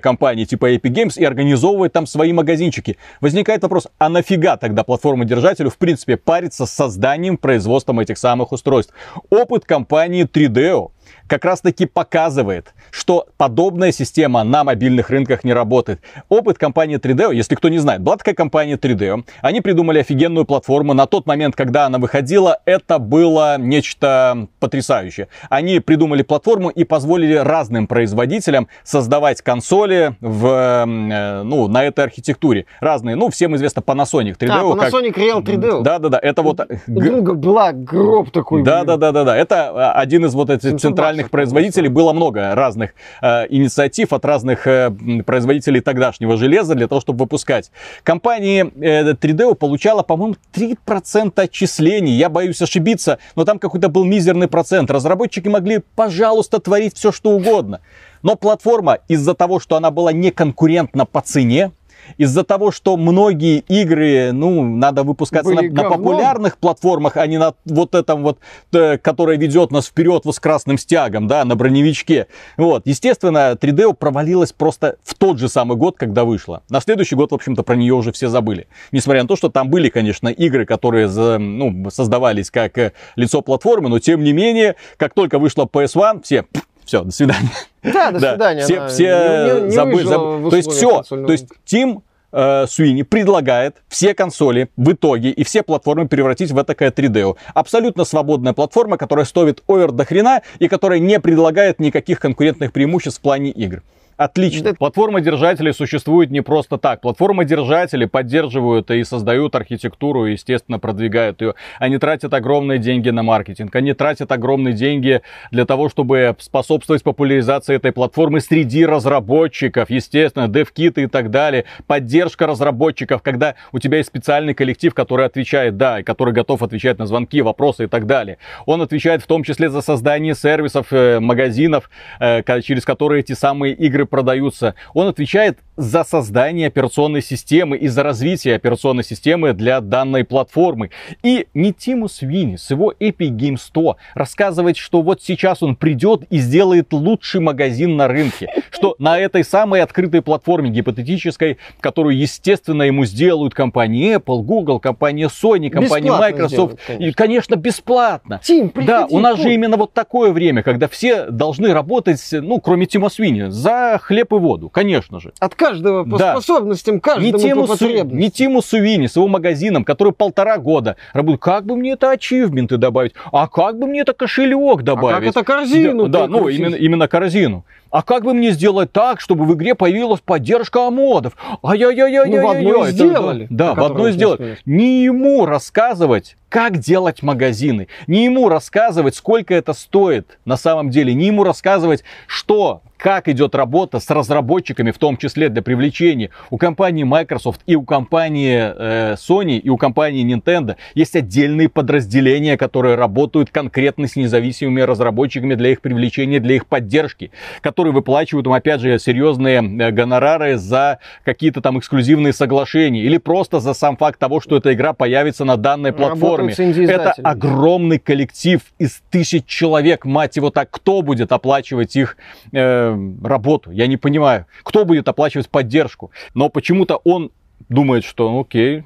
компании 0.02 0.44
типа 0.44 0.76
Epic 0.76 0.92
Games 0.92 1.14
и 1.18 1.24
организовывать 1.24 1.94
там 1.94 2.06
свои 2.06 2.34
магазинчики. 2.34 2.98
Возникает 3.22 3.62
вопрос, 3.64 3.88
а 3.98 4.10
нафига 4.10 4.58
тогда 4.58 4.84
платформа-держателю 4.84 5.70
в 5.70 5.78
принципе 5.78 6.18
париться 6.18 6.66
с 6.66 6.72
созданием, 6.72 7.38
производством 7.38 8.02
этих 8.02 8.18
самых 8.18 8.52
устройств? 8.52 8.94
Опыт 9.30 9.64
компании 9.64 10.26
3DO 10.26 10.92
как 11.28 11.46
раз 11.46 11.62
таки 11.62 11.86
показывает, 11.86 12.74
что 12.92 13.28
подобная 13.38 13.92
система 13.92 14.44
на 14.44 14.64
мобильных 14.64 15.10
рынках 15.10 15.44
не 15.44 15.54
работает. 15.54 16.02
Опыт 16.30 16.58
компании 16.58 16.98
3D, 16.98 17.34
если 17.34 17.56
кто 17.56 17.70
не 17.70 17.80
знает, 17.80 18.02
была 18.02 18.18
такая 18.18 18.36
компания 18.36 18.76
3D, 18.76 19.24
они 19.42 19.62
придумали 19.62 20.00
офигенную 20.00 20.46
платформу. 20.46 20.94
На 20.94 21.06
тот 21.06 21.26
момент, 21.26 21.56
когда 21.56 21.86
она 21.86 21.98
выходила, 21.98 22.60
это 22.66 23.00
было 23.00 23.58
нечто 23.58 24.48
потрясающее. 24.60 25.28
Они 25.50 25.80
придумали 25.80 26.22
платформу 26.24 26.70
и 26.70 26.84
позволили 26.84 27.36
разным 27.36 27.88
производителям 27.88 28.68
создавать 28.84 29.42
консоли 29.42 30.16
в, 30.22 30.48
э, 30.48 31.44
ну, 31.44 31.68
на 31.68 31.84
этой 31.84 32.04
архитектуре. 32.06 32.66
Разные, 32.80 33.16
ну, 33.16 33.30
всем 33.30 33.56
известно 33.56 33.82
Panasonic 33.82 34.38
3D. 34.38 34.50
А, 34.50 34.62
Panasonic 34.62 35.12
как... 35.12 35.24
Real 35.24 35.44
3D. 35.44 35.82
Да-да-да, 35.82 36.20
это 36.22 36.42
вот... 36.42 36.60
У 36.88 37.00
друга 37.02 37.34
была 37.34 37.72
гроб 37.72 38.32
такой. 38.32 38.64
Да-да-да-да, 38.64 39.36
это 39.36 39.70
а, 39.70 39.92
один 39.94 40.26
из 40.26 40.34
вот 40.34 40.50
этих 40.50 40.80
центральных 40.80 41.15
производителей. 41.24 41.90
Было 41.90 42.14
много 42.14 42.56
разных 42.56 42.92
э, 43.22 43.46
инициатив 43.50 44.14
от 44.14 44.26
разных 44.26 44.68
э, 44.68 44.92
производителей 45.26 45.82
тогдашнего 45.82 46.38
железа 46.38 46.76
для 46.76 46.88
того, 46.88 47.02
чтобы 47.02 47.20
выпускать. 47.20 47.72
Компания 48.04 48.72
э, 48.76 49.14
3D 49.14 49.56
получала, 49.56 50.04
по-моему, 50.04 50.36
3% 50.54 51.34
отчислений. 51.36 52.14
Я 52.14 52.30
боюсь 52.30 52.62
ошибиться, 52.62 53.20
но 53.36 53.46
там 53.46 53.60
какой-то 53.60 53.90
был 53.90 54.04
мизерный 54.06 54.48
процент. 54.48 54.92
Разработчики 54.92 55.48
могли, 55.48 55.82
пожалуйста, 55.96 56.60
творить 56.60 56.96
все, 56.96 57.12
что 57.12 57.32
угодно. 57.32 57.82
Но 58.22 58.36
платформа 58.36 59.00
из-за 59.08 59.36
того, 59.36 59.60
что 59.60 59.76
она 59.76 59.92
была 59.92 60.12
неконкурентна 60.12 61.06
по 61.06 61.22
цене, 61.22 61.72
из-за 62.18 62.44
того, 62.44 62.72
что 62.72 62.98
многие 62.98 63.60
игры, 63.60 64.32
ну, 64.32 64.64
надо 64.64 65.04
выпускаться 65.04 65.54
на, 65.54 65.62
на 65.62 65.90
популярных 65.90 66.58
платформах, 66.58 67.18
а 67.18 67.28
не 67.28 67.38
на 67.38 67.54
вот 67.66 67.96
этом 67.96 68.24
вот, 68.24 68.40
э, 68.74 68.98
которое 68.98 69.38
ведет 69.38 69.72
нас 69.72 69.88
вперед 69.88 70.24
вот 70.26 70.36
с 70.36 70.40
красным 70.40 70.78
стягом, 70.78 71.28
да, 71.28 71.46
на 71.46 71.56
броневичке. 71.56 72.28
Вот, 72.58 72.84
естественно, 72.86 73.58
3D 73.60 73.94
провалилась 73.94 74.54
просто 74.54 74.98
в 75.04 75.14
тот 75.16 75.40
же 75.40 75.50
самый 75.50 75.78
год, 75.78 75.96
когда 75.98 76.24
вышла. 76.26 76.64
На 76.70 76.82
следующий 76.82 77.16
год, 77.16 77.32
в 77.32 77.36
общем-то, 77.36 77.64
про 77.64 77.76
нее 77.76 77.94
уже 77.94 78.12
все 78.12 78.30
забыли. 78.30 78.68
Несмотря 78.92 79.24
на 79.24 79.28
то, 79.28 79.36
что 79.36 79.50
там 79.50 79.70
были, 79.70 79.90
конечно, 79.90 80.28
игры, 80.28 80.66
которые, 80.66 81.08
ну, 81.08 81.90
создавались 81.90 82.52
как 82.52 82.78
э, 82.78 82.94
лицо 83.16 83.42
платформы, 83.42 83.90
но 83.90 84.00
тем 84.00 84.24
не 84.24 84.34
менее, 84.34 84.76
как 84.98 85.14
только 85.14 85.40
вышла 85.40 85.66
PS1, 85.66 86.24
все 86.24 86.46
все, 86.86 87.04
до 87.04 87.12
свидания. 87.12 87.52
Да, 87.84 88.12
до 88.12 88.20
свидания. 88.20 88.64
Все, 88.64 88.88
все 88.88 89.70
забыли. 89.70 90.08
Забы... 90.08 90.50
То 90.50 90.56
есть 90.56 90.72
все. 90.72 91.04
То 91.04 91.32
есть 91.32 91.48
Тим 91.66 92.02
э, 92.32 92.66
Суини 92.68 93.04
предлагает 93.04 93.78
все 93.88 94.16
консоли 94.16 94.70
в 94.76 94.92
итоге 94.92 95.30
и 95.30 95.44
все 95.44 95.62
платформы 95.62 96.08
превратить 96.08 96.52
в 96.52 96.64
такое 96.64 96.90
3D. 96.90 97.38
Абсолютно 97.54 98.04
свободная 98.04 98.54
платформа, 98.54 98.98
которая 98.98 99.26
стоит 99.26 99.62
овер 99.68 99.92
до 99.92 100.04
хрена 100.04 100.42
и 100.58 100.68
которая 100.68 101.00
не 101.00 101.20
предлагает 101.20 101.80
никаких 101.80 102.20
конкурентных 102.20 102.74
преимуществ 102.74 103.20
в 103.20 103.22
плане 103.22 103.52
игр. 103.52 103.84
Отлично. 104.18 104.74
Платформа 104.74 105.20
держателей 105.20 105.74
существует 105.74 106.32
не 106.32 106.42
просто 106.42 106.78
так. 106.78 107.02
Платформа 107.02 107.44
держатели 107.44 108.06
поддерживают 108.06 108.90
и 108.90 109.04
создают 109.04 109.56
архитектуру, 109.56 110.26
и, 110.26 110.34
естественно, 110.34 110.80
продвигают 110.80 111.42
ее. 111.42 111.56
Они 111.80 111.98
тратят 111.98 112.34
огромные 112.34 112.80
деньги 112.80 113.10
на 113.10 113.24
маркетинг. 113.24 113.76
Они 113.76 113.94
тратят 113.94 114.32
огромные 114.32 114.74
деньги 114.74 115.22
для 115.52 115.66
того, 115.66 115.90
чтобы 115.90 116.36
способствовать 116.40 117.04
популяризации 117.04 117.76
этой 117.76 117.92
платформы 117.92 118.40
среди 118.40 118.86
разработчиков. 118.86 119.90
Естественно, 119.90 120.48
девкиты 120.48 121.04
и 121.04 121.08
так 121.08 121.30
далее. 121.30 121.66
Поддержка 121.86 122.48
разработчиков, 122.48 123.22
когда 123.22 123.56
у 123.74 123.80
тебя 123.80 123.98
есть 123.98 124.08
специальный 124.08 124.54
коллектив, 124.54 124.94
который 124.94 125.26
отвечает, 125.26 125.76
да, 125.76 126.00
и 126.00 126.04
который 126.04 126.34
готов 126.34 126.64
отвечать 126.64 127.00
на 127.00 127.06
звонки, 127.06 127.42
вопросы 127.42 127.84
и 127.84 127.88
так 127.88 128.06
далее. 128.06 128.38
Он 128.66 128.82
отвечает 128.82 129.22
в 129.22 129.28
том 129.28 129.44
числе 129.44 129.70
за 129.70 129.82
создание 129.82 130.36
сервисов, 130.36 130.88
э, 130.92 131.20
магазинов, 131.20 131.90
э, 132.22 132.44
через 132.62 132.86
которые 132.86 133.20
эти 133.20 133.34
самые 133.34 133.74
игры 133.74 134.05
продаются. 134.06 134.76
Он 134.94 135.08
отвечает 135.08 135.60
за 135.78 136.04
создание 136.04 136.68
операционной 136.68 137.22
системы 137.22 137.78
и 137.78 137.88
за 137.88 138.04
развитие 138.04 138.56
операционной 138.56 139.04
системы 139.04 139.54
для 139.54 139.82
данной 139.82 140.24
платформы. 140.24 140.92
И 141.22 141.48
не 141.54 141.74
Тиму 141.74 142.08
Свини 142.08 142.56
с 142.56 142.72
его 142.72 142.94
Epic 143.00 143.32
Game 143.32 143.58
100 143.58 143.98
рассказывать, 144.14 144.78
что 144.78 145.02
вот 145.02 145.22
сейчас 145.22 145.62
он 145.62 145.76
придет 145.76 146.24
и 146.30 146.38
сделает 146.38 146.94
лучший 146.94 147.42
магазин 147.42 147.98
на 147.98 148.08
рынке. 148.08 148.50
Что 148.72 148.96
на 149.00 149.20
этой 149.20 149.44
самой 149.44 149.82
открытой 149.82 150.22
платформе 150.22 150.70
гипотетической, 150.70 151.58
которую, 151.80 152.18
естественно, 152.18 152.84
ему 152.84 153.06
сделают 153.06 153.54
компания 153.54 154.16
Apple, 154.16 154.44
Google, 154.44 154.80
компания 154.80 155.28
Sony, 155.28 155.70
компания 155.70 156.06
бесплатно 156.06 156.26
Microsoft. 156.26 156.52
Сделают, 156.52 156.82
конечно. 156.88 157.06
И, 157.06 157.14
конечно, 157.14 157.56
бесплатно. 157.56 158.40
Тим, 158.44 158.72
да, 158.76 159.08
у 159.10 159.20
нас 159.20 159.40
же 159.40 159.54
именно 159.54 159.78
вот 159.78 159.94
такое 159.94 160.32
время, 160.32 160.64
когда 160.64 160.88
все 160.88 161.26
должны 161.26 161.74
работать, 161.74 162.22
ну, 162.32 162.60
кроме 162.60 162.86
Тима 162.86 163.10
Свини, 163.10 163.50
за 163.50 163.95
хлеб 163.98 164.34
и 164.34 164.36
воду, 164.36 164.70
конечно 164.70 165.20
же. 165.20 165.34
От 165.40 165.56
каждого 165.56 166.04
по 166.04 166.18
да. 166.18 166.34
способностям, 166.34 167.00
каждому 167.00 167.38
не 167.38 167.44
Тиму, 167.44 167.62
по 167.62 167.68
потребностям. 167.68 168.20
Не 168.20 168.32
Тиму 168.32 168.62
Сувини 168.62 169.08
с 169.08 169.16
его 169.16 169.28
магазином, 169.28 169.84
который 169.84 170.14
полтора 170.14 170.58
года 170.58 170.96
работает. 171.14 171.42
Как 171.42 171.66
бы 171.66 171.76
мне 171.76 171.92
это 171.94 172.12
ачивменты 172.12 172.78
добавить? 172.78 173.14
А 173.32 173.48
как 173.48 173.80
бы 173.80 173.88
мне 173.88 174.02
это 174.02 174.14
кошелек 174.14 174.84
добавить? 174.84 175.18
А 175.18 175.20
как 175.20 175.30
это 175.30 175.44
корзину? 175.44 176.08
Да, 176.08 176.22
да 176.22 176.28
ну 176.28 176.48
именно, 176.48 176.76
именно 176.76 177.08
корзину. 177.08 177.66
А 177.96 178.02
как 178.02 178.26
бы 178.26 178.34
мне 178.34 178.52
сделать 178.52 178.92
так, 178.92 179.22
чтобы 179.22 179.46
в 179.46 179.54
игре 179.54 179.74
появилась 179.74 180.20
поддержка 180.20 180.86
амодов? 180.86 181.38
Ай-яй-яй-яй-яй. 181.64 182.42
Ну, 182.42 182.46
в 182.46 182.52
одной 182.52 182.92
сделали. 182.92 183.48
Да, 183.50 183.74
в 183.74 183.82
одной 183.82 184.12
сделали. 184.12 184.58
Не 184.66 185.06
ему 185.06 185.46
рассказывать, 185.46 186.36
как 186.50 186.78
делать 186.78 187.24
магазины. 187.24 187.88
Не 188.08 188.26
ему 188.26 188.50
рассказывать, 188.50 189.16
сколько 189.16 189.54
это 189.54 189.72
стоит 189.72 190.40
на 190.44 190.58
самом 190.58 190.90
деле. 190.90 191.14
Не 191.14 191.28
ему 191.28 191.46
рассказывать, 191.46 192.04
что 192.28 192.82
как 192.98 193.28
идет 193.28 193.56
работа 193.56 194.00
с 194.00 194.10
разработчиками, 194.10 194.92
в 194.92 194.98
том 194.98 195.18
числе 195.18 195.50
для 195.50 195.62
привлечения. 195.62 196.32
У 196.50 196.58
компании 196.58 197.04
Microsoft 197.04 197.62
и 197.66 197.76
у 197.76 197.84
компании 197.84 198.58
э, 198.58 199.14
Sony 199.16 199.58
и 199.58 199.70
у 199.70 199.78
компании 199.78 200.26
Nintendo 200.26 200.76
есть 200.96 201.16
отдельные 201.16 201.70
подразделения, 201.70 202.58
которые 202.58 202.96
работают 202.96 203.50
конкретно 203.52 204.08
с 204.08 204.16
независимыми 204.16 204.82
разработчиками 204.82 205.56
для 205.56 205.72
их 205.72 205.82
привлечения, 205.82 206.40
для 206.40 206.56
их 206.56 206.66
поддержки, 206.66 207.32
которые 207.62 207.85
выплачивают 207.92 208.46
им, 208.48 208.54
опять 208.54 208.82
же, 208.82 208.98
серьезные 209.00 209.58
э, 209.58 209.92
гонорары 209.92 210.58
за 210.58 211.00
какие-то 211.24 211.62
там 211.62 211.80
эксклюзивные 211.80 212.34
соглашения 212.34 213.02
или 213.02 213.18
просто 213.18 213.60
за 213.60 213.74
сам 213.74 213.98
факт 213.98 214.20
того, 214.20 214.42
что 214.42 214.58
эта 214.58 214.74
игра 214.74 214.94
появится 214.94 215.46
на 215.46 215.58
данной 215.58 215.94
платформе. 215.94 216.54
Это 216.54 217.12
огромный 217.24 218.00
коллектив 218.00 218.62
из 218.80 219.02
тысяч 219.10 219.46
человек, 219.46 220.06
мать 220.06 220.36
его 220.36 220.50
так, 220.50 220.70
кто 220.70 221.02
будет 221.02 221.32
оплачивать 221.32 221.96
их 221.96 222.18
э, 222.52 222.98
работу. 223.24 223.72
Я 223.72 223.88
не 223.88 223.98
понимаю, 223.98 224.46
кто 224.64 224.86
будет 224.86 225.08
оплачивать 225.08 225.50
поддержку. 225.50 226.12
Но 226.34 226.50
почему-то 226.50 227.02
он 227.04 227.32
думает, 227.70 228.04
что 228.04 228.32
ну, 228.32 228.42
окей, 228.42 228.84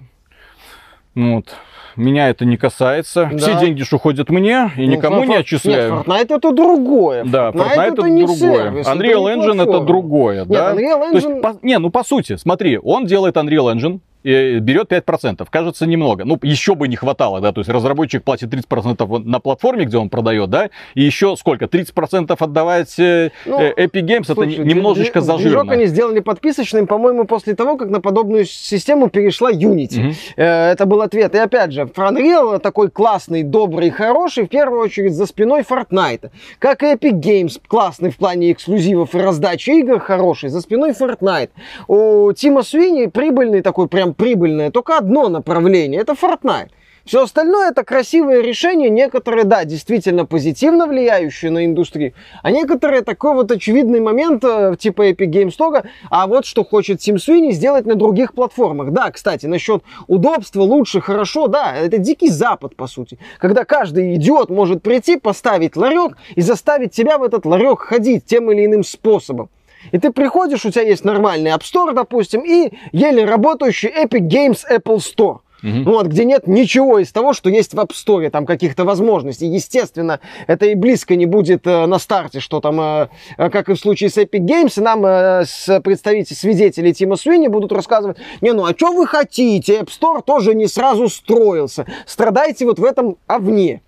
ну 1.15 1.35
вот, 1.35 1.55
меня 1.99 2.29
это 2.29 2.45
не 2.45 2.57
касается. 2.57 3.29
Да. 3.31 3.37
Все 3.37 3.59
деньги 3.59 3.83
что 3.83 3.97
ходят 3.99 4.29
мне 4.29 4.71
и 4.75 4.85
ну, 4.85 4.93
никому 4.93 5.23
не 5.23 5.35
отчисляю. 5.35 5.95
Нет, 5.97 6.07
Fortnite 6.07 6.35
это 6.37 6.51
другое. 6.51 7.23
Да, 7.25 7.49
Fortnite, 7.49 7.53
Fortnite 7.53 7.81
это, 7.81 7.93
это 7.93 8.09
не 8.09 8.25
другое. 8.25 8.37
Сервис, 8.37 8.87
Unreal 8.87 9.29
это 9.29 9.39
Engine 9.39 9.63
это 9.63 9.79
другое. 9.81 10.39
Нет, 10.39 10.47
да? 10.47 10.73
Unreal 10.73 11.01
Engine... 11.01 11.11
То 11.11 11.29
есть, 11.29 11.41
по, 11.41 11.59
не, 11.61 11.77
ну 11.79 11.89
по 11.89 12.03
сути, 12.03 12.35
смотри, 12.37 12.79
он 12.81 13.05
делает 13.05 13.35
Unreal 13.37 13.73
Engine, 13.73 13.99
берет 14.23 14.91
5%. 14.91 15.47
Кажется, 15.49 15.85
немного. 15.85 16.25
Ну, 16.25 16.37
еще 16.41 16.75
бы 16.75 16.87
не 16.87 16.95
хватало, 16.95 17.39
да, 17.41 17.51
то 17.51 17.59
есть 17.61 17.69
разработчик 17.69 18.23
платит 18.23 18.53
30% 18.53 19.23
на 19.23 19.39
платформе, 19.39 19.85
где 19.85 19.97
он 19.97 20.09
продает, 20.09 20.49
да, 20.49 20.69
и 20.93 21.03
еще 21.03 21.35
сколько, 21.37 21.65
30% 21.65 22.35
отдавать 22.37 22.99
э, 22.99 23.31
ну, 23.45 23.59
э, 23.59 23.85
Epic 23.85 24.01
Games, 24.01 24.25
слушай, 24.25 24.53
это 24.53 24.63
немножечко 24.63 25.21
зажирно. 25.21 25.63
Движок 25.63 25.71
они 25.71 25.85
сделали 25.85 26.19
подписочным, 26.19 26.87
по-моему, 26.87 27.25
после 27.25 27.55
того, 27.55 27.77
как 27.77 27.89
на 27.89 28.01
подобную 28.01 28.45
систему 28.45 29.09
перешла 29.09 29.51
Unity. 29.51 30.07
Угу. 30.07 30.15
Это 30.35 30.85
был 30.85 31.01
ответ. 31.01 31.35
И 31.35 31.37
опять 31.37 31.71
же, 31.71 31.89
Unreal 32.09 32.59
такой 32.59 32.89
классный, 32.89 33.43
добрый, 33.43 33.89
хороший, 33.89 34.45
в 34.45 34.49
первую 34.49 34.81
очередь 34.81 35.13
за 35.13 35.25
спиной 35.25 35.61
Fortnite. 35.61 36.31
Как 36.59 36.83
и 36.83 36.87
Epic 36.87 37.19
Games, 37.19 37.59
классный 37.67 38.09
в 38.09 38.17
плане 38.17 38.51
эксклюзивов 38.51 39.15
и 39.15 39.19
раздачи 39.19 39.71
игр, 39.71 39.99
хороший, 39.99 40.49
за 40.49 40.61
спиной 40.61 40.91
Fortnite. 40.91 41.49
У 41.87 42.31
Тима 42.33 42.63
Свини 42.63 43.07
прибыльный 43.07 43.61
такой 43.61 43.87
прям 43.87 44.08
прям 44.09 44.13
прибыльное 44.13 44.71
только 44.71 44.97
одно 44.97 45.29
направление, 45.29 46.01
это 46.01 46.13
Fortnite. 46.13 46.69
Все 47.05 47.23
остальное 47.23 47.71
это 47.71 47.83
красивые 47.83 48.43
решения, 48.43 48.89
некоторые, 48.89 49.43
да, 49.43 49.63
действительно 49.63 50.25
позитивно 50.25 50.85
влияющие 50.85 51.49
на 51.49 51.65
индустрию, 51.65 52.13
а 52.43 52.51
некоторые 52.51 53.01
такой 53.01 53.33
вот 53.33 53.49
очевидный 53.49 53.99
момент, 53.99 54.43
э, 54.43 54.75
типа 54.77 55.09
Epic 55.09 55.31
Games 55.31 55.57
Store, 55.57 55.87
а 56.11 56.27
вот 56.27 56.45
что 56.45 56.63
хочет 56.63 56.99
Тим 56.99 57.17
Суини 57.17 57.51
сделать 57.51 57.87
на 57.87 57.95
других 57.95 58.33
платформах. 58.33 58.91
Да, 58.91 59.09
кстати, 59.09 59.47
насчет 59.47 59.81
удобства, 60.07 60.61
лучше, 60.61 61.01
хорошо, 61.01 61.47
да, 61.47 61.75
это 61.75 61.97
дикий 61.97 62.29
запад, 62.29 62.75
по 62.75 62.85
сути. 62.85 63.17
Когда 63.39 63.63
каждый 63.63 64.15
идиот 64.15 64.49
может 64.51 64.83
прийти, 64.83 65.17
поставить 65.17 65.75
ларек 65.75 66.15
и 66.35 66.41
заставить 66.41 66.91
тебя 66.91 67.17
в 67.17 67.23
этот 67.23 67.45
ларек 67.45 67.79
ходить 67.79 68.25
тем 68.25 68.51
или 68.51 68.65
иным 68.65 68.83
способом. 68.83 69.49
И 69.91 69.97
ты 69.97 70.11
приходишь, 70.11 70.65
у 70.65 70.71
тебя 70.71 70.83
есть 70.83 71.05
нормальный 71.05 71.51
App 71.51 71.61
Store, 71.61 71.93
допустим, 71.93 72.41
и 72.41 72.71
еле 72.91 73.25
работающий 73.25 73.89
Epic 73.89 74.27
Games 74.27 74.61
Apple 74.69 74.97
Store. 74.97 75.39
Uh-huh. 75.61 75.83
Вот, 75.83 76.07
где 76.07 76.23
нет 76.23 76.47
ничего 76.47 76.99
из 76.99 77.11
того, 77.11 77.33
что 77.33 77.49
есть 77.49 77.73
в 77.73 77.79
App 77.79 77.91
Store, 77.91 78.29
там 78.29 78.45
каких-то 78.45 78.85
возможностей. 78.85 79.45
Естественно, 79.45 80.21
это 80.47 80.65
и 80.67 80.75
близко 80.75 81.15
не 81.17 81.25
будет 81.25 81.67
э, 81.67 81.85
на 81.85 81.99
старте, 81.99 82.39
что 82.39 82.61
там, 82.61 82.79
э, 82.79 83.09
э 83.37 83.49
как 83.49 83.67
и 83.67 83.73
в 83.73 83.79
случае 83.79 84.09
с 84.09 84.17
Epic 84.17 84.39
Games, 84.39 84.81
нам 84.81 85.05
э, 85.05 85.43
с 85.45 85.81
представители, 85.81 86.33
свидетели 86.33 86.93
Тима 86.93 87.17
Суини 87.17 87.47
будут 87.47 87.73
рассказывать, 87.73 88.17
не, 88.39 88.53
ну 88.53 88.65
а 88.65 88.73
что 88.73 88.93
вы 88.93 89.05
хотите, 89.05 89.81
App 89.81 89.89
Store 89.89 90.21
тоже 90.23 90.55
не 90.55 90.67
сразу 90.67 91.09
строился, 91.09 91.85
страдайте 92.05 92.65
вот 92.65 92.79
в 92.79 92.83
этом 92.85 93.17
овне. 93.27 93.81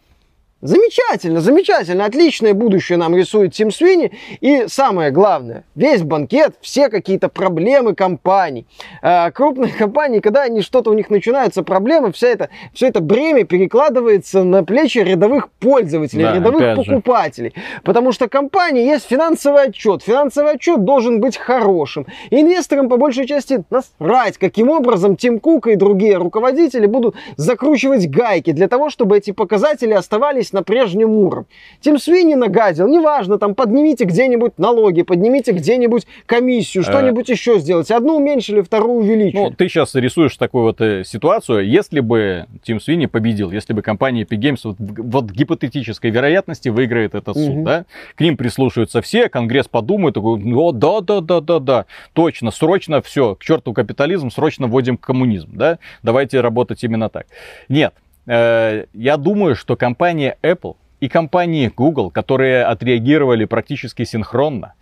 Замечательно, 0.61 1.41
замечательно, 1.41 2.05
отличное 2.05 2.53
будущее 2.53 2.97
нам 2.97 3.15
рисует 3.15 3.53
Тим 3.53 3.71
Свини. 3.71 4.11
И 4.41 4.65
самое 4.67 5.09
главное, 5.09 5.63
весь 5.73 6.03
банкет, 6.03 6.53
все 6.61 6.89
какие-то 6.89 7.29
проблемы 7.29 7.95
компаний. 7.95 8.67
Э, 9.01 9.31
крупные 9.31 9.73
компании, 9.77 10.19
когда 10.19 10.43
они 10.43 10.61
что-то 10.61 10.91
у 10.91 10.93
них 10.93 11.09
начинаются 11.09 11.63
проблемы, 11.63 12.11
вся 12.11 12.27
это, 12.27 12.49
все 12.75 12.87
это 12.87 13.01
бремя 13.01 13.43
перекладывается 13.43 14.43
на 14.43 14.63
плечи 14.63 14.99
рядовых 14.99 15.49
пользователей, 15.49 16.25
да, 16.25 16.35
рядовых 16.35 16.75
покупателей. 16.75 17.53
Же. 17.55 17.61
Потому 17.83 18.11
что 18.11 18.29
компании 18.29 18.85
есть 18.85 19.07
финансовый 19.07 19.63
отчет. 19.63 20.03
Финансовый 20.03 20.53
отчет 20.53 20.85
должен 20.85 21.21
быть 21.21 21.37
хорошим. 21.37 22.05
Инвесторам 22.29 22.87
по 22.87 22.97
большей 22.97 23.25
части 23.25 23.63
насрать, 23.71 24.37
каким 24.37 24.69
образом 24.69 25.15
Тим 25.15 25.39
Кук 25.39 25.65
и 25.65 25.75
другие 25.75 26.17
руководители 26.17 26.85
будут 26.85 27.15
закручивать 27.35 28.07
гайки 28.11 28.51
для 28.51 28.67
того, 28.67 28.91
чтобы 28.91 29.17
эти 29.17 29.31
показатели 29.31 29.93
оставались 29.93 30.50
вернулись 30.51 30.53
на 30.53 30.63
прежнем 30.63 31.11
уровне. 31.11 31.45
Тим 31.81 31.97
Свини 31.97 32.35
нагадил, 32.35 32.87
неважно, 32.87 33.37
там 33.37 33.55
поднимите 33.55 34.05
где-нибудь 34.05 34.57
налоги, 34.57 35.01
поднимите 35.03 35.51
где-нибудь 35.51 36.05
комиссию, 36.25 36.83
что-нибудь 36.83 37.29
э... 37.29 37.33
еще 37.33 37.59
сделайте. 37.59 37.95
Одну 37.95 38.17
уменьшили, 38.17 38.61
вторую 38.61 39.01
увеличили. 39.01 39.39
Ну, 39.39 39.51
ты 39.51 39.67
сейчас 39.67 39.95
рисуешь 39.95 40.35
такую 40.37 40.63
вот 40.63 40.81
э, 40.81 41.03
ситуацию. 41.03 41.67
Если 41.67 42.01
бы 42.01 42.45
Тим 42.63 42.79
Свини 42.79 43.07
победил, 43.07 43.51
если 43.51 43.73
бы 43.73 43.81
компания 43.81 44.23
Epic 44.23 44.39
Games 44.39 44.59
вот, 44.63 44.75
вот 44.79 45.31
гипотетической 45.31 46.11
вероятности 46.11 46.69
выиграет 46.69 47.15
этот 47.15 47.35
суд, 47.35 47.49
угу. 47.49 47.63
да, 47.63 47.85
к 48.15 48.21
ним 48.21 48.37
прислушаются 48.37 49.01
все, 49.01 49.29
Конгресс 49.29 49.67
подумает, 49.67 50.15
такой, 50.15 50.41
о, 50.53 50.71
да, 50.71 51.01
да, 51.01 51.21
да, 51.21 51.41
да, 51.41 51.59
да, 51.59 51.85
точно, 52.13 52.51
срочно 52.51 53.01
все, 53.01 53.35
к 53.35 53.43
черту 53.43 53.73
капитализм, 53.73 54.29
срочно 54.29 54.67
вводим 54.67 54.97
коммунизм, 54.97 55.49
да, 55.53 55.79
давайте 56.03 56.41
работать 56.41 56.83
именно 56.83 57.09
так. 57.09 57.27
Нет, 57.69 57.93
Э, 58.25 58.85
я 58.93 59.17
думаю, 59.17 59.55
что 59.55 59.75
компания 59.75 60.37
Apple 60.41 60.75
и 60.99 61.09
компании 61.09 61.71
Google, 61.75 62.11
которые 62.11 62.63
отреагировали 62.63 63.45
практически 63.45 64.03
синхронно, 64.03 64.73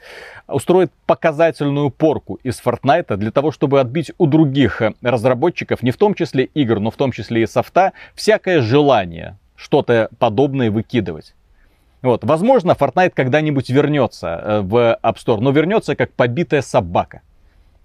устроят 0.47 0.91
показательную 1.05 1.89
порку 1.89 2.39
из 2.43 2.61
Fortnite 2.61 3.15
для 3.15 3.31
того, 3.31 3.51
чтобы 3.51 3.79
отбить 3.79 4.11
у 4.17 4.25
других 4.25 4.81
разработчиков, 5.01 5.81
не 5.81 5.91
в 5.91 5.97
том 5.97 6.13
числе 6.13 6.45
игр, 6.45 6.79
но 6.79 6.91
в 6.91 6.97
том 6.97 7.11
числе 7.11 7.43
и 7.43 7.47
софта, 7.47 7.93
всякое 8.15 8.61
желание 8.61 9.37
что-то 9.55 10.09
подобное 10.19 10.71
выкидывать. 10.71 11.35
Вот. 12.01 12.23
Возможно, 12.23 12.71
Fortnite 12.71 13.11
когда-нибудь 13.11 13.69
вернется 13.69 14.27
э, 14.27 14.61
в 14.61 14.99
App 15.03 15.15
Store, 15.15 15.39
но 15.39 15.51
вернется 15.51 15.95
как 15.95 16.11
побитая 16.13 16.61
собака. 16.61 17.21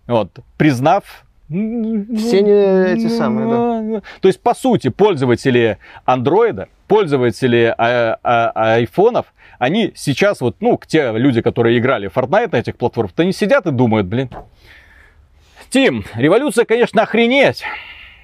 Вот. 0.06 0.38
Признав 0.56 1.24
все 1.48 2.42
не 2.42 2.92
эти 2.92 3.08
самые, 3.08 3.48
да. 3.48 4.02
То 4.20 4.28
есть, 4.28 4.40
по 4.40 4.54
сути, 4.54 4.88
пользователи 4.88 5.78
андроида, 6.04 6.68
пользователи 6.88 7.74
а, 7.76 8.18
а, 8.22 8.74
айфонов, 8.74 9.26
они 9.58 9.92
сейчас 9.94 10.40
вот, 10.40 10.56
ну, 10.60 10.80
те 10.86 11.12
люди, 11.12 11.42
которые 11.42 11.78
играли 11.78 12.08
в 12.08 12.16
Fortnite 12.16 12.50
на 12.52 12.56
этих 12.56 12.76
платформах, 12.76 13.12
то 13.12 13.22
они 13.22 13.32
сидят 13.32 13.66
и 13.66 13.70
думают, 13.70 14.06
блин, 14.06 14.30
Тим, 15.74 16.04
революция, 16.14 16.64
конечно, 16.66 17.02
охренеть. 17.02 17.64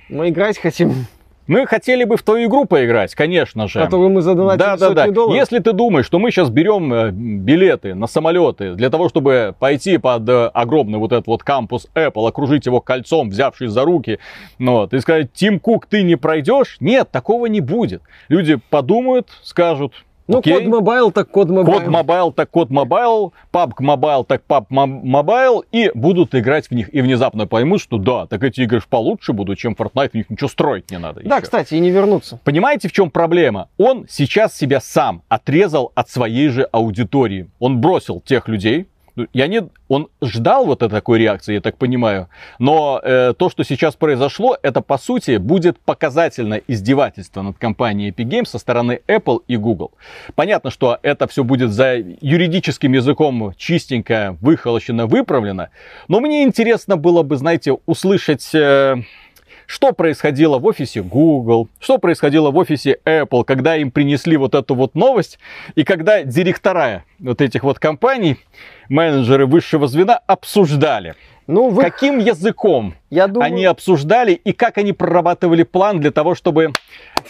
Мы 0.08 0.28
играть 0.28 0.56
хотим. 0.56 1.06
Мы 1.50 1.66
хотели 1.66 2.04
бы 2.04 2.16
в 2.16 2.22
твою 2.22 2.48
игру 2.48 2.64
поиграть, 2.64 3.16
конечно 3.16 3.66
же. 3.66 3.80
Которую 3.80 4.10
мы 4.10 4.22
задонатили 4.22 4.58
да, 4.64 4.76
да, 4.76 4.90
да. 4.90 5.10
долларов. 5.10 5.34
Если 5.34 5.58
ты 5.58 5.72
думаешь, 5.72 6.06
что 6.06 6.20
мы 6.20 6.30
сейчас 6.30 6.48
берем 6.48 6.94
э, 6.94 7.10
билеты 7.10 7.96
на 7.96 8.06
самолеты 8.06 8.74
для 8.74 8.88
того, 8.88 9.08
чтобы 9.08 9.52
пойти 9.58 9.98
под 9.98 10.28
э, 10.28 10.46
огромный 10.54 11.00
вот 11.00 11.10
этот 11.10 11.26
вот 11.26 11.42
кампус 11.42 11.88
Apple, 11.96 12.28
окружить 12.28 12.66
его 12.66 12.80
кольцом, 12.80 13.30
взявшись 13.30 13.72
за 13.72 13.84
руки, 13.84 14.20
ну, 14.60 14.74
вот, 14.74 14.94
и 14.94 15.00
сказать, 15.00 15.32
Тим 15.32 15.58
Кук, 15.58 15.86
ты 15.86 16.04
не 16.04 16.14
пройдешь? 16.14 16.76
Нет, 16.78 17.10
такого 17.10 17.46
не 17.46 17.60
будет. 17.60 18.02
Люди 18.28 18.60
подумают, 18.70 19.26
скажут, 19.42 19.92
ну, 20.30 20.38
Окей. 20.38 20.54
COD 20.54 20.66
Mobile 20.66 21.10
так 21.10 21.28
COD 21.28 21.48
Mobile. 21.50 21.78
COD 21.80 21.88
Mobile 21.88 22.32
так 22.32 22.50
COD 22.50 22.70
Mobile, 22.70 23.34
PUBG 23.52 23.72
Mobile 23.80 24.24
так 24.24 24.42
PUBG 24.48 24.64
Mobile, 24.70 25.64
и 25.72 25.90
будут 25.94 26.34
играть 26.36 26.68
в 26.68 26.70
них, 26.70 26.94
и 26.94 27.00
внезапно 27.00 27.48
поймут, 27.48 27.80
что 27.80 27.98
да, 27.98 28.26
так 28.26 28.44
эти 28.44 28.60
игры 28.60 28.80
получше 28.88 29.32
будут, 29.32 29.58
чем 29.58 29.72
Fortnite, 29.72 30.10
в 30.10 30.14
них 30.14 30.30
ничего 30.30 30.48
строить 30.48 30.90
не 30.90 30.98
надо. 30.98 31.22
Да, 31.24 31.36
еще. 31.36 31.42
кстати, 31.42 31.74
и 31.74 31.80
не 31.80 31.90
вернуться. 31.90 32.38
Понимаете, 32.44 32.88
в 32.88 32.92
чем 32.92 33.10
проблема? 33.10 33.68
Он 33.76 34.06
сейчас 34.08 34.56
себя 34.56 34.80
сам 34.80 35.22
отрезал 35.28 35.90
от 35.96 36.08
своей 36.08 36.48
же 36.48 36.62
аудитории. 36.70 37.50
Он 37.58 37.80
бросил 37.80 38.20
тех 38.20 38.46
людей, 38.46 38.86
Я 39.32 39.46
не, 39.46 39.68
он 39.88 40.08
ждал 40.22 40.66
вот 40.66 40.82
этой 40.82 40.90
такой 40.90 41.18
реакции, 41.18 41.54
я 41.54 41.60
так 41.60 41.76
понимаю. 41.76 42.28
Но 42.58 43.00
э, 43.02 43.32
то, 43.36 43.48
что 43.50 43.64
сейчас 43.64 43.96
произошло, 43.96 44.56
это 44.62 44.80
по 44.80 44.98
сути 44.98 45.38
будет 45.38 45.78
показательно 45.78 46.60
издевательство 46.68 47.42
над 47.42 47.58
компанией 47.58 48.10
Epic 48.10 48.26
Games 48.26 48.46
со 48.46 48.58
стороны 48.58 49.00
Apple 49.08 49.42
и 49.48 49.56
Google. 49.56 49.92
Понятно, 50.34 50.70
что 50.70 50.98
это 51.02 51.26
все 51.26 51.44
будет 51.44 51.72
за 51.72 51.96
юридическим 51.96 52.92
языком 52.92 53.54
чистенько, 53.56 54.36
выхолощено, 54.40 55.06
выправлено. 55.06 55.70
Но 56.08 56.20
мне 56.20 56.42
интересно 56.42 56.96
было 56.96 57.22
бы, 57.22 57.36
знаете, 57.36 57.76
услышать... 57.86 58.54
Э, 58.54 58.96
что 59.70 59.92
происходило 59.92 60.58
в 60.58 60.66
офисе 60.66 61.00
Google, 61.00 61.68
что 61.78 61.98
происходило 61.98 62.50
в 62.50 62.56
офисе 62.56 62.98
Apple, 63.04 63.44
когда 63.44 63.76
им 63.76 63.92
принесли 63.92 64.36
вот 64.36 64.56
эту 64.56 64.74
вот 64.74 64.96
новость, 64.96 65.38
и 65.76 65.84
когда 65.84 66.24
директора 66.24 67.04
вот 67.20 67.40
этих 67.40 67.62
вот 67.62 67.78
компаний, 67.78 68.38
менеджеры 68.88 69.46
высшего 69.46 69.86
звена 69.86 70.16
обсуждали, 70.26 71.14
Ну, 71.50 71.68
вы... 71.68 71.82
каким 71.82 72.18
языком 72.18 72.94
Я 73.10 73.26
думаю... 73.26 73.46
они 73.46 73.64
обсуждали 73.64 74.32
и 74.32 74.52
как 74.52 74.78
они 74.78 74.92
прорабатывали 74.92 75.64
план 75.64 75.98
для 76.00 76.12
того, 76.12 76.34
чтобы 76.34 76.72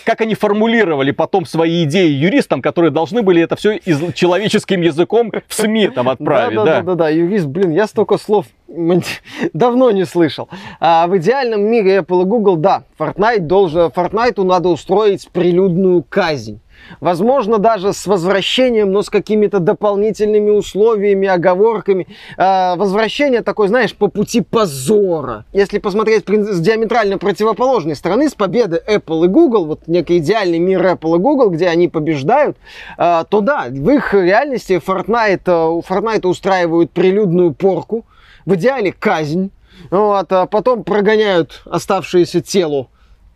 как 0.04 0.20
они 0.20 0.34
формулировали 0.34 1.10
потом 1.10 1.46
свои 1.46 1.84
идеи 1.84 2.10
юристам, 2.10 2.60
которые 2.60 2.90
должны 2.90 3.22
были 3.22 3.42
это 3.42 3.56
все 3.56 3.72
из- 3.76 4.12
человеческим 4.14 4.82
языком 4.82 5.32
в 5.48 5.54
СМИ 5.54 5.88
там 5.88 6.08
отправить. 6.08 6.56
да, 6.56 6.64
Да, 6.64 6.74
да, 6.76 6.82
да, 6.82 6.94
да, 6.94 7.08
юрист, 7.08 7.46
блин, 7.46 7.70
я 7.70 7.86
столько 7.86 8.18
слов 8.18 8.46
давно 9.52 9.90
не 9.90 10.04
слышал. 10.04 10.48
А 10.80 11.06
в 11.06 11.16
идеальном 11.16 11.62
мире 11.62 11.98
Apple 11.98 12.22
и 12.22 12.24
Google, 12.24 12.56
да, 12.56 12.84
Fortnite 12.98 13.40
должен, 13.40 13.86
Fortnite 13.88 14.42
надо 14.44 14.68
устроить 14.68 15.28
прилюдную 15.32 16.04
казнь. 16.08 16.60
Возможно, 17.00 17.58
даже 17.58 17.92
с 17.92 18.06
возвращением, 18.06 18.90
но 18.90 19.02
с 19.02 19.10
какими-то 19.10 19.60
дополнительными 19.60 20.50
условиями, 20.50 21.28
оговорками. 21.28 22.08
А, 22.36 22.76
возвращение 22.76 23.42
такое, 23.42 23.68
знаешь, 23.68 23.94
по 23.94 24.08
пути 24.08 24.40
позора. 24.40 25.44
Если 25.52 25.78
посмотреть 25.78 26.24
с 26.28 26.60
диаметрально 26.60 27.18
противоположной 27.18 27.94
стороны, 27.94 28.28
с 28.28 28.34
победы 28.34 28.82
Apple 28.86 29.26
и 29.26 29.28
Google, 29.28 29.66
вот 29.66 29.86
некий 29.86 30.18
идеальный 30.18 30.58
мир 30.58 30.84
Apple 30.84 31.16
и 31.16 31.18
Google, 31.18 31.50
где 31.50 31.68
они 31.68 31.88
побеждают, 31.88 32.56
а, 32.98 33.24
то 33.24 33.40
да, 33.40 33.66
в 33.68 33.90
их 33.90 34.12
реальности 34.14 34.80
Fortnite, 34.84 35.42
э, 35.46 35.68
у 35.68 35.80
Fortnite 35.80 36.26
устраивают 36.26 36.90
прилюдную 36.90 37.54
порку, 37.54 38.04
в 38.46 38.54
идеале 38.54 38.92
казнь, 38.92 39.50
вот, 39.90 40.32
а 40.32 40.46
потом 40.46 40.84
прогоняют 40.84 41.62
оставшееся 41.66 42.40
тело 42.40 42.88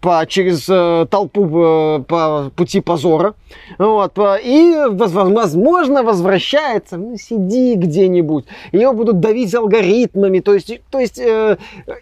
по, 0.05 0.27
через 0.27 0.69
э, 0.69 1.07
толпу 1.09 1.47
э, 1.47 2.03
по 2.07 2.51
пути 2.55 2.83
позора. 2.83 3.33
Вот, 3.79 4.19
и, 4.19 4.77
воз- 4.91 5.13
возможно, 5.13 6.03
возвращается, 6.03 6.99
ну, 6.99 7.17
сиди 7.17 7.75
где-нибудь. 7.75 8.45
Ее 8.73 8.93
будут 8.93 9.21
давить 9.21 9.55
алгоритмами. 9.55 10.41
То 10.41 10.53
есть, 10.53 10.79
то 10.91 11.01
есть 11.01 11.19
э, 11.19 11.57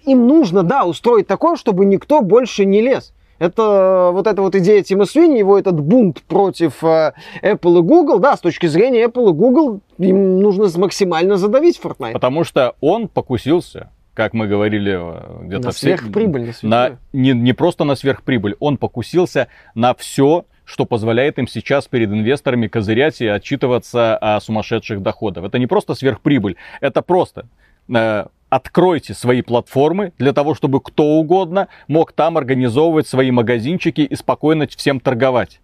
им 0.05 0.26
нужно, 0.26 0.64
да, 0.64 0.84
устроить 0.84 1.28
такое, 1.28 1.55
чтобы 1.55 1.84
никто 1.84 2.22
больше 2.22 2.64
не 2.64 2.80
лез. 2.80 3.14
Это 3.38 4.11
вот 4.12 4.26
эта 4.26 4.42
вот 4.42 4.57
идея 4.57 4.82
Тима 4.82 5.05
Свини, 5.05 5.38
его 5.38 5.57
этот 5.57 5.78
бунт 5.78 6.22
против 6.22 6.82
э, 6.82 7.12
Apple 7.40 7.78
и 7.78 7.82
Google, 7.82 8.18
да, 8.18 8.36
с 8.36 8.40
точки 8.40 8.66
зрения 8.66 9.05
Apple 9.05 9.30
и 9.30 9.32
Google, 9.32 9.80
им 9.98 10.40
нужно 10.40 10.66
максимально 10.76 11.36
задавить 11.36 11.80
Fortnite. 11.80 12.14
Потому 12.14 12.42
что 12.42 12.74
он 12.80 13.07
покусился, 13.07 13.90
как 14.15 14.35
мы 14.35 14.47
говорили 14.47 14.93
э, 14.95 15.45
где-то 15.47 15.67
На 15.67 15.73
сверхприбыль, 15.73 16.53
на 16.63 16.89
на 16.89 16.99
не, 17.13 17.33
не 17.33 17.53
просто 17.53 17.85
на 17.85 17.95
сверхприбыль, 17.95 18.57
он 18.61 18.77
покусился 18.77 19.49
на 19.75 19.95
все, 19.95 20.45
что 20.65 20.85
позволяет 20.85 21.39
им 21.39 21.49
сейчас 21.49 21.89
перед 21.89 22.11
инвесторами 22.11 22.67
козырять 22.67 23.21
и 23.21 23.27
отчитываться 23.27 24.17
о 24.17 24.41
сумасшедших 24.41 25.03
доходах. 25.03 25.45
Это 25.45 25.59
не 25.59 25.67
просто 25.67 25.95
сверхприбыль, 25.95 26.57
это 26.81 27.03
просто 27.03 27.47
э, 27.89 28.27
откройте 28.49 29.15
свои 29.15 29.41
платформы 29.41 30.13
для 30.19 30.33
того, 30.33 30.55
чтобы 30.55 30.81
кто 30.81 31.05
угодно 31.05 31.69
мог 31.89 32.13
там 32.13 32.37
организовывать 32.37 33.07
свои 33.07 33.31
магазинчики 33.31 34.03
и 34.03 34.15
спокойно 34.15 34.67
всем 34.67 35.01
торговать. 35.01 35.61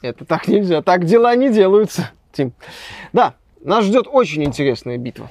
Это 0.00 0.24
так 0.24 0.48
нельзя, 0.48 0.82
так 0.82 1.04
дела 1.04 1.34
не 1.34 1.52
делаются, 1.52 2.10
Тим. 2.32 2.52
Да, 3.12 3.34
нас 3.62 3.84
ждет 3.84 4.06
очень 4.10 4.44
интересная 4.44 4.98
битва. 4.98 5.28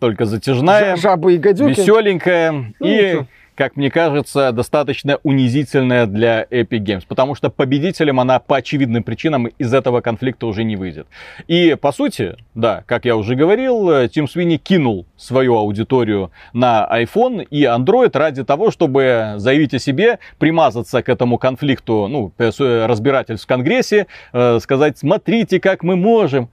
Только 0.00 0.24
затяжная, 0.24 0.96
Жа- 0.96 1.00
Жабы 1.00 1.34
и 1.34 1.38
гадюки. 1.38 1.78
веселенькая 1.78 2.50
Ну, 2.52 2.72
и, 2.80 2.90
ничего. 2.90 3.26
как 3.54 3.76
мне 3.76 3.90
кажется, 3.90 4.50
достаточно 4.52 5.18
унизительная 5.22 6.06
для 6.06 6.44
Epic 6.44 6.78
Games, 6.82 7.02
потому 7.06 7.34
что 7.34 7.50
победителем 7.50 8.18
она 8.18 8.38
по 8.38 8.56
очевидным 8.56 9.02
причинам 9.02 9.48
из 9.58 9.74
этого 9.74 10.00
конфликта 10.00 10.46
уже 10.46 10.64
не 10.64 10.76
выйдет. 10.76 11.06
И, 11.46 11.76
по 11.78 11.92
сути, 11.92 12.36
да, 12.54 12.82
как 12.86 13.04
я 13.04 13.14
уже 13.16 13.34
говорил, 13.34 14.08
Тим 14.08 14.26
Свини 14.26 14.56
кинул 14.56 15.04
свою 15.18 15.56
аудиторию 15.56 16.30
на 16.54 16.88
iPhone 16.90 17.46
и 17.50 17.64
Android 17.64 18.16
ради 18.16 18.42
того, 18.44 18.70
чтобы 18.70 19.34
заявить 19.36 19.74
о 19.74 19.78
себе, 19.78 20.18
примазаться 20.38 21.02
к 21.02 21.10
этому 21.10 21.36
конфликту, 21.36 22.06
ну, 22.08 22.32
разбирательств 22.38 23.44
в 23.44 23.48
Конгрессе, 23.48 24.06
э, 24.32 24.58
сказать, 24.62 24.96
смотрите, 24.96 25.60
как 25.60 25.82
мы 25.82 25.96
можем. 25.96 26.48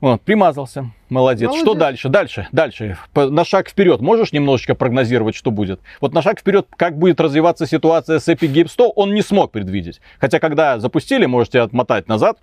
Вот, 0.00 0.20
примазался. 0.22 0.90
Молодец. 1.08 1.50
Что 1.54 1.64
Молодец. 1.66 1.78
дальше? 1.80 2.08
Дальше, 2.08 2.48
дальше. 2.52 2.98
По- 3.12 3.30
На 3.30 3.44
шаг 3.44 3.68
вперед. 3.68 4.00
Можешь 4.00 4.32
немножечко 4.32 4.74
прогнозировать, 4.74 5.34
что 5.36 5.50
будет? 5.50 5.80
Вот 6.00 6.12
на 6.12 6.20
шаг 6.22 6.40
вперед, 6.40 6.66
как 6.76 6.98
будет 6.98 7.20
развиваться 7.20 7.66
ситуация 7.66 8.18
с 8.18 8.28
Epic 8.28 8.52
Games 8.52 8.68
100, 8.68 8.90
он 8.90 9.14
не 9.14 9.22
смог 9.22 9.52
предвидеть. 9.52 10.00
Хотя, 10.18 10.40
когда 10.40 10.78
запустили, 10.78 11.26
можете 11.26 11.60
отмотать 11.60 12.08
назад, 12.08 12.38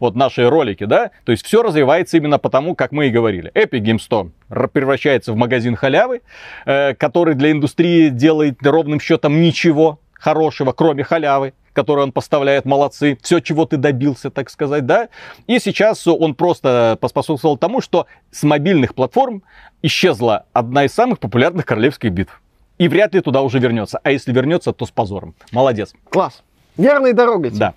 вот 0.00 0.16
наши 0.16 0.48
ролики, 0.48 0.84
да? 0.84 1.10
То 1.24 1.32
есть 1.32 1.44
все 1.46 1.62
развивается 1.62 2.16
именно 2.16 2.38
потому, 2.38 2.74
как 2.74 2.90
мы 2.92 3.06
и 3.06 3.10
говорили. 3.10 3.50
Epic 3.54 3.80
Games 3.80 4.00
100 4.00 4.30
р- 4.50 4.68
превращается 4.68 5.32
в 5.32 5.36
магазин 5.36 5.76
халявы, 5.76 6.22
э, 6.66 6.94
который 6.94 7.34
для 7.34 7.52
индустрии 7.52 8.08
делает 8.08 8.58
ровным 8.66 8.98
счетом 9.00 9.40
ничего 9.40 10.00
хорошего, 10.14 10.72
кроме 10.72 11.04
халявы 11.04 11.52
которую 11.74 12.06
он 12.06 12.12
поставляет, 12.12 12.64
молодцы, 12.64 13.18
все, 13.20 13.40
чего 13.40 13.66
ты 13.66 13.76
добился, 13.76 14.30
так 14.30 14.48
сказать, 14.48 14.86
да. 14.86 15.08
И 15.46 15.58
сейчас 15.58 16.06
он 16.06 16.34
просто 16.34 16.96
поспособствовал 17.00 17.58
тому, 17.58 17.82
что 17.82 18.06
с 18.30 18.42
мобильных 18.44 18.94
платформ 18.94 19.42
исчезла 19.82 20.46
одна 20.54 20.84
из 20.84 20.94
самых 20.94 21.18
популярных 21.18 21.66
королевских 21.66 22.12
битв. 22.12 22.40
И 22.78 22.88
вряд 22.88 23.14
ли 23.14 23.20
туда 23.20 23.42
уже 23.42 23.58
вернется. 23.58 24.00
А 24.02 24.10
если 24.10 24.32
вернется, 24.32 24.72
то 24.72 24.86
с 24.86 24.90
позором. 24.90 25.34
Молодец. 25.52 25.92
Класс. 26.08 26.42
Верной 26.76 27.12
дорогой. 27.12 27.50
Да. 27.50 27.74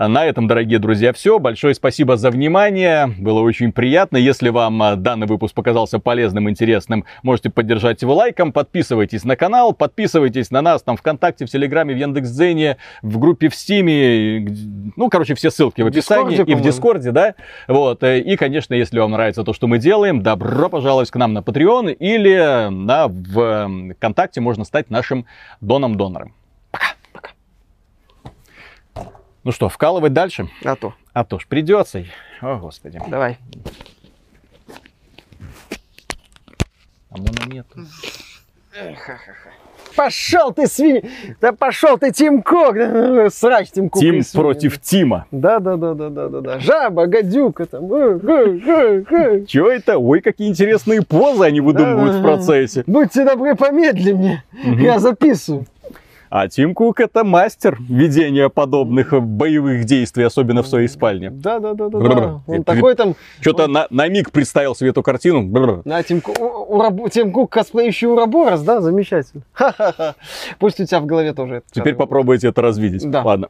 А 0.00 0.08
На 0.08 0.24
этом, 0.24 0.46
дорогие 0.46 0.78
друзья, 0.78 1.12
все. 1.12 1.38
Большое 1.38 1.74
спасибо 1.74 2.16
за 2.16 2.30
внимание. 2.30 3.14
Было 3.18 3.40
очень 3.40 3.70
приятно. 3.70 4.16
Если 4.16 4.48
вам 4.48 4.82
а, 4.82 4.96
данный 4.96 5.26
выпуск 5.26 5.54
показался 5.54 5.98
полезным, 5.98 6.48
интересным, 6.48 7.04
можете 7.22 7.50
поддержать 7.50 8.00
его 8.00 8.14
лайком. 8.14 8.50
Подписывайтесь 8.50 9.24
на 9.24 9.36
канал, 9.36 9.74
подписывайтесь 9.74 10.50
на 10.50 10.62
нас 10.62 10.82
там 10.82 10.96
ВКонтакте, 10.96 11.44
в 11.44 11.50
Телеграме, 11.50 11.92
в 11.92 11.98
Яндекс.Дзене, 11.98 12.78
в 13.02 13.18
группе 13.18 13.50
в 13.50 13.54
Стиме. 13.54 14.48
Ну, 14.96 15.10
короче, 15.10 15.34
все 15.34 15.50
ссылки 15.50 15.82
в 15.82 15.88
описании 15.88 16.30
Дискорде, 16.30 16.52
и 16.52 16.54
в. 16.54 16.62
Дискорде, 16.62 17.12
да. 17.12 17.34
Вот. 17.68 18.02
э, 18.02 18.20
И, 18.20 18.36
конечно, 18.36 18.72
если 18.72 18.98
вам 18.98 19.10
нравится 19.10 19.44
то, 19.44 19.52
что 19.52 19.66
мы 19.66 19.76
делаем, 19.76 20.22
добро 20.22 20.70
пожаловать 20.70 21.10
к 21.10 21.16
нам 21.16 21.34
на 21.34 21.40
Patreon 21.40 21.92
или 21.92 22.70
на 22.70 23.06
в 23.08 23.38
э, 23.38 23.92
ВКонтакте 23.96 24.40
можно 24.40 24.64
стать 24.64 24.88
нашим 24.88 25.26
доном-донором. 25.60 26.32
Ну 29.42 29.52
что, 29.52 29.68
вкалывать 29.68 30.12
дальше? 30.12 30.48
А 30.64 30.76
то. 30.76 30.94
А 31.12 31.24
то 31.24 31.38
ж 31.38 31.46
придется. 31.46 32.04
О, 32.42 32.56
господи. 32.58 33.00
Давай. 33.08 33.38
Омона 37.10 37.46
нет. 37.46 37.66
Пошел 39.96 40.52
ты, 40.52 40.66
свинья! 40.68 41.02
Да 41.40 41.52
пошел 41.52 41.98
ты, 41.98 42.12
Тим 42.12 42.42
Кок! 42.42 42.76
Срач, 43.32 43.70
Тим 43.72 43.90
Кок. 43.90 44.00
Тим 44.00 44.22
против 44.32 44.80
Тима. 44.80 45.26
Да, 45.32 45.58
да, 45.58 45.76
да, 45.76 45.94
да, 45.94 46.08
да, 46.10 46.28
да, 46.28 46.40
да. 46.40 46.58
Жаба, 46.60 47.06
гадюка 47.06 47.66
там. 47.66 47.88
Чего 49.46 49.68
это? 49.68 49.98
Ой, 49.98 50.20
какие 50.20 50.48
интересные 50.48 51.02
позы 51.02 51.44
они 51.44 51.60
выдумывают 51.60 52.16
в 52.16 52.22
процессе. 52.22 52.84
Будьте 52.86 53.24
добры, 53.24 53.56
помедленнее. 53.56 54.44
Я 54.64 55.00
записываю. 55.00 55.66
А 56.30 56.46
Тим 56.48 56.74
Кук 56.74 57.00
это 57.00 57.24
мастер 57.24 57.76
ведения 57.88 58.48
подобных 58.48 59.12
боевых 59.20 59.84
действий, 59.84 60.22
особенно 60.22 60.62
в 60.62 60.68
своей 60.68 60.86
спальне. 60.86 61.30
Да, 61.30 61.58
да, 61.58 61.74
да, 61.74 61.88
да, 61.88 61.98
да. 61.98 62.40
Он 62.46 62.60
И 62.60 62.62
такой 62.62 62.94
там. 62.94 63.16
Что-то 63.40 63.66
на, 63.66 63.88
на 63.90 64.08
миг 64.08 64.30
представил 64.30 64.76
себе 64.76 64.90
эту 64.90 65.02
картину. 65.02 65.42
Бррр. 65.42 65.82
На 65.84 66.00
Тим, 66.04 66.20
Ку- 66.20 66.32
у- 66.38 66.76
Урабо- 66.78 67.10
Тим 67.10 67.32
Кук, 67.32 67.50
косплеющий 67.50 68.06
Ураборос, 68.06 68.60
да, 68.62 68.80
замечательно. 68.80 69.42
Ха-ха-ха. 69.52 70.14
Пусть 70.60 70.78
у 70.78 70.86
тебя 70.86 71.00
в 71.00 71.06
голове 71.06 71.32
тоже 71.34 71.56
это. 71.56 71.66
Теперь 71.72 71.94
попробуйте 71.96 72.46
это 72.48 72.62
развидеть. 72.62 73.10
Да. 73.10 73.22
Ладно. 73.22 73.48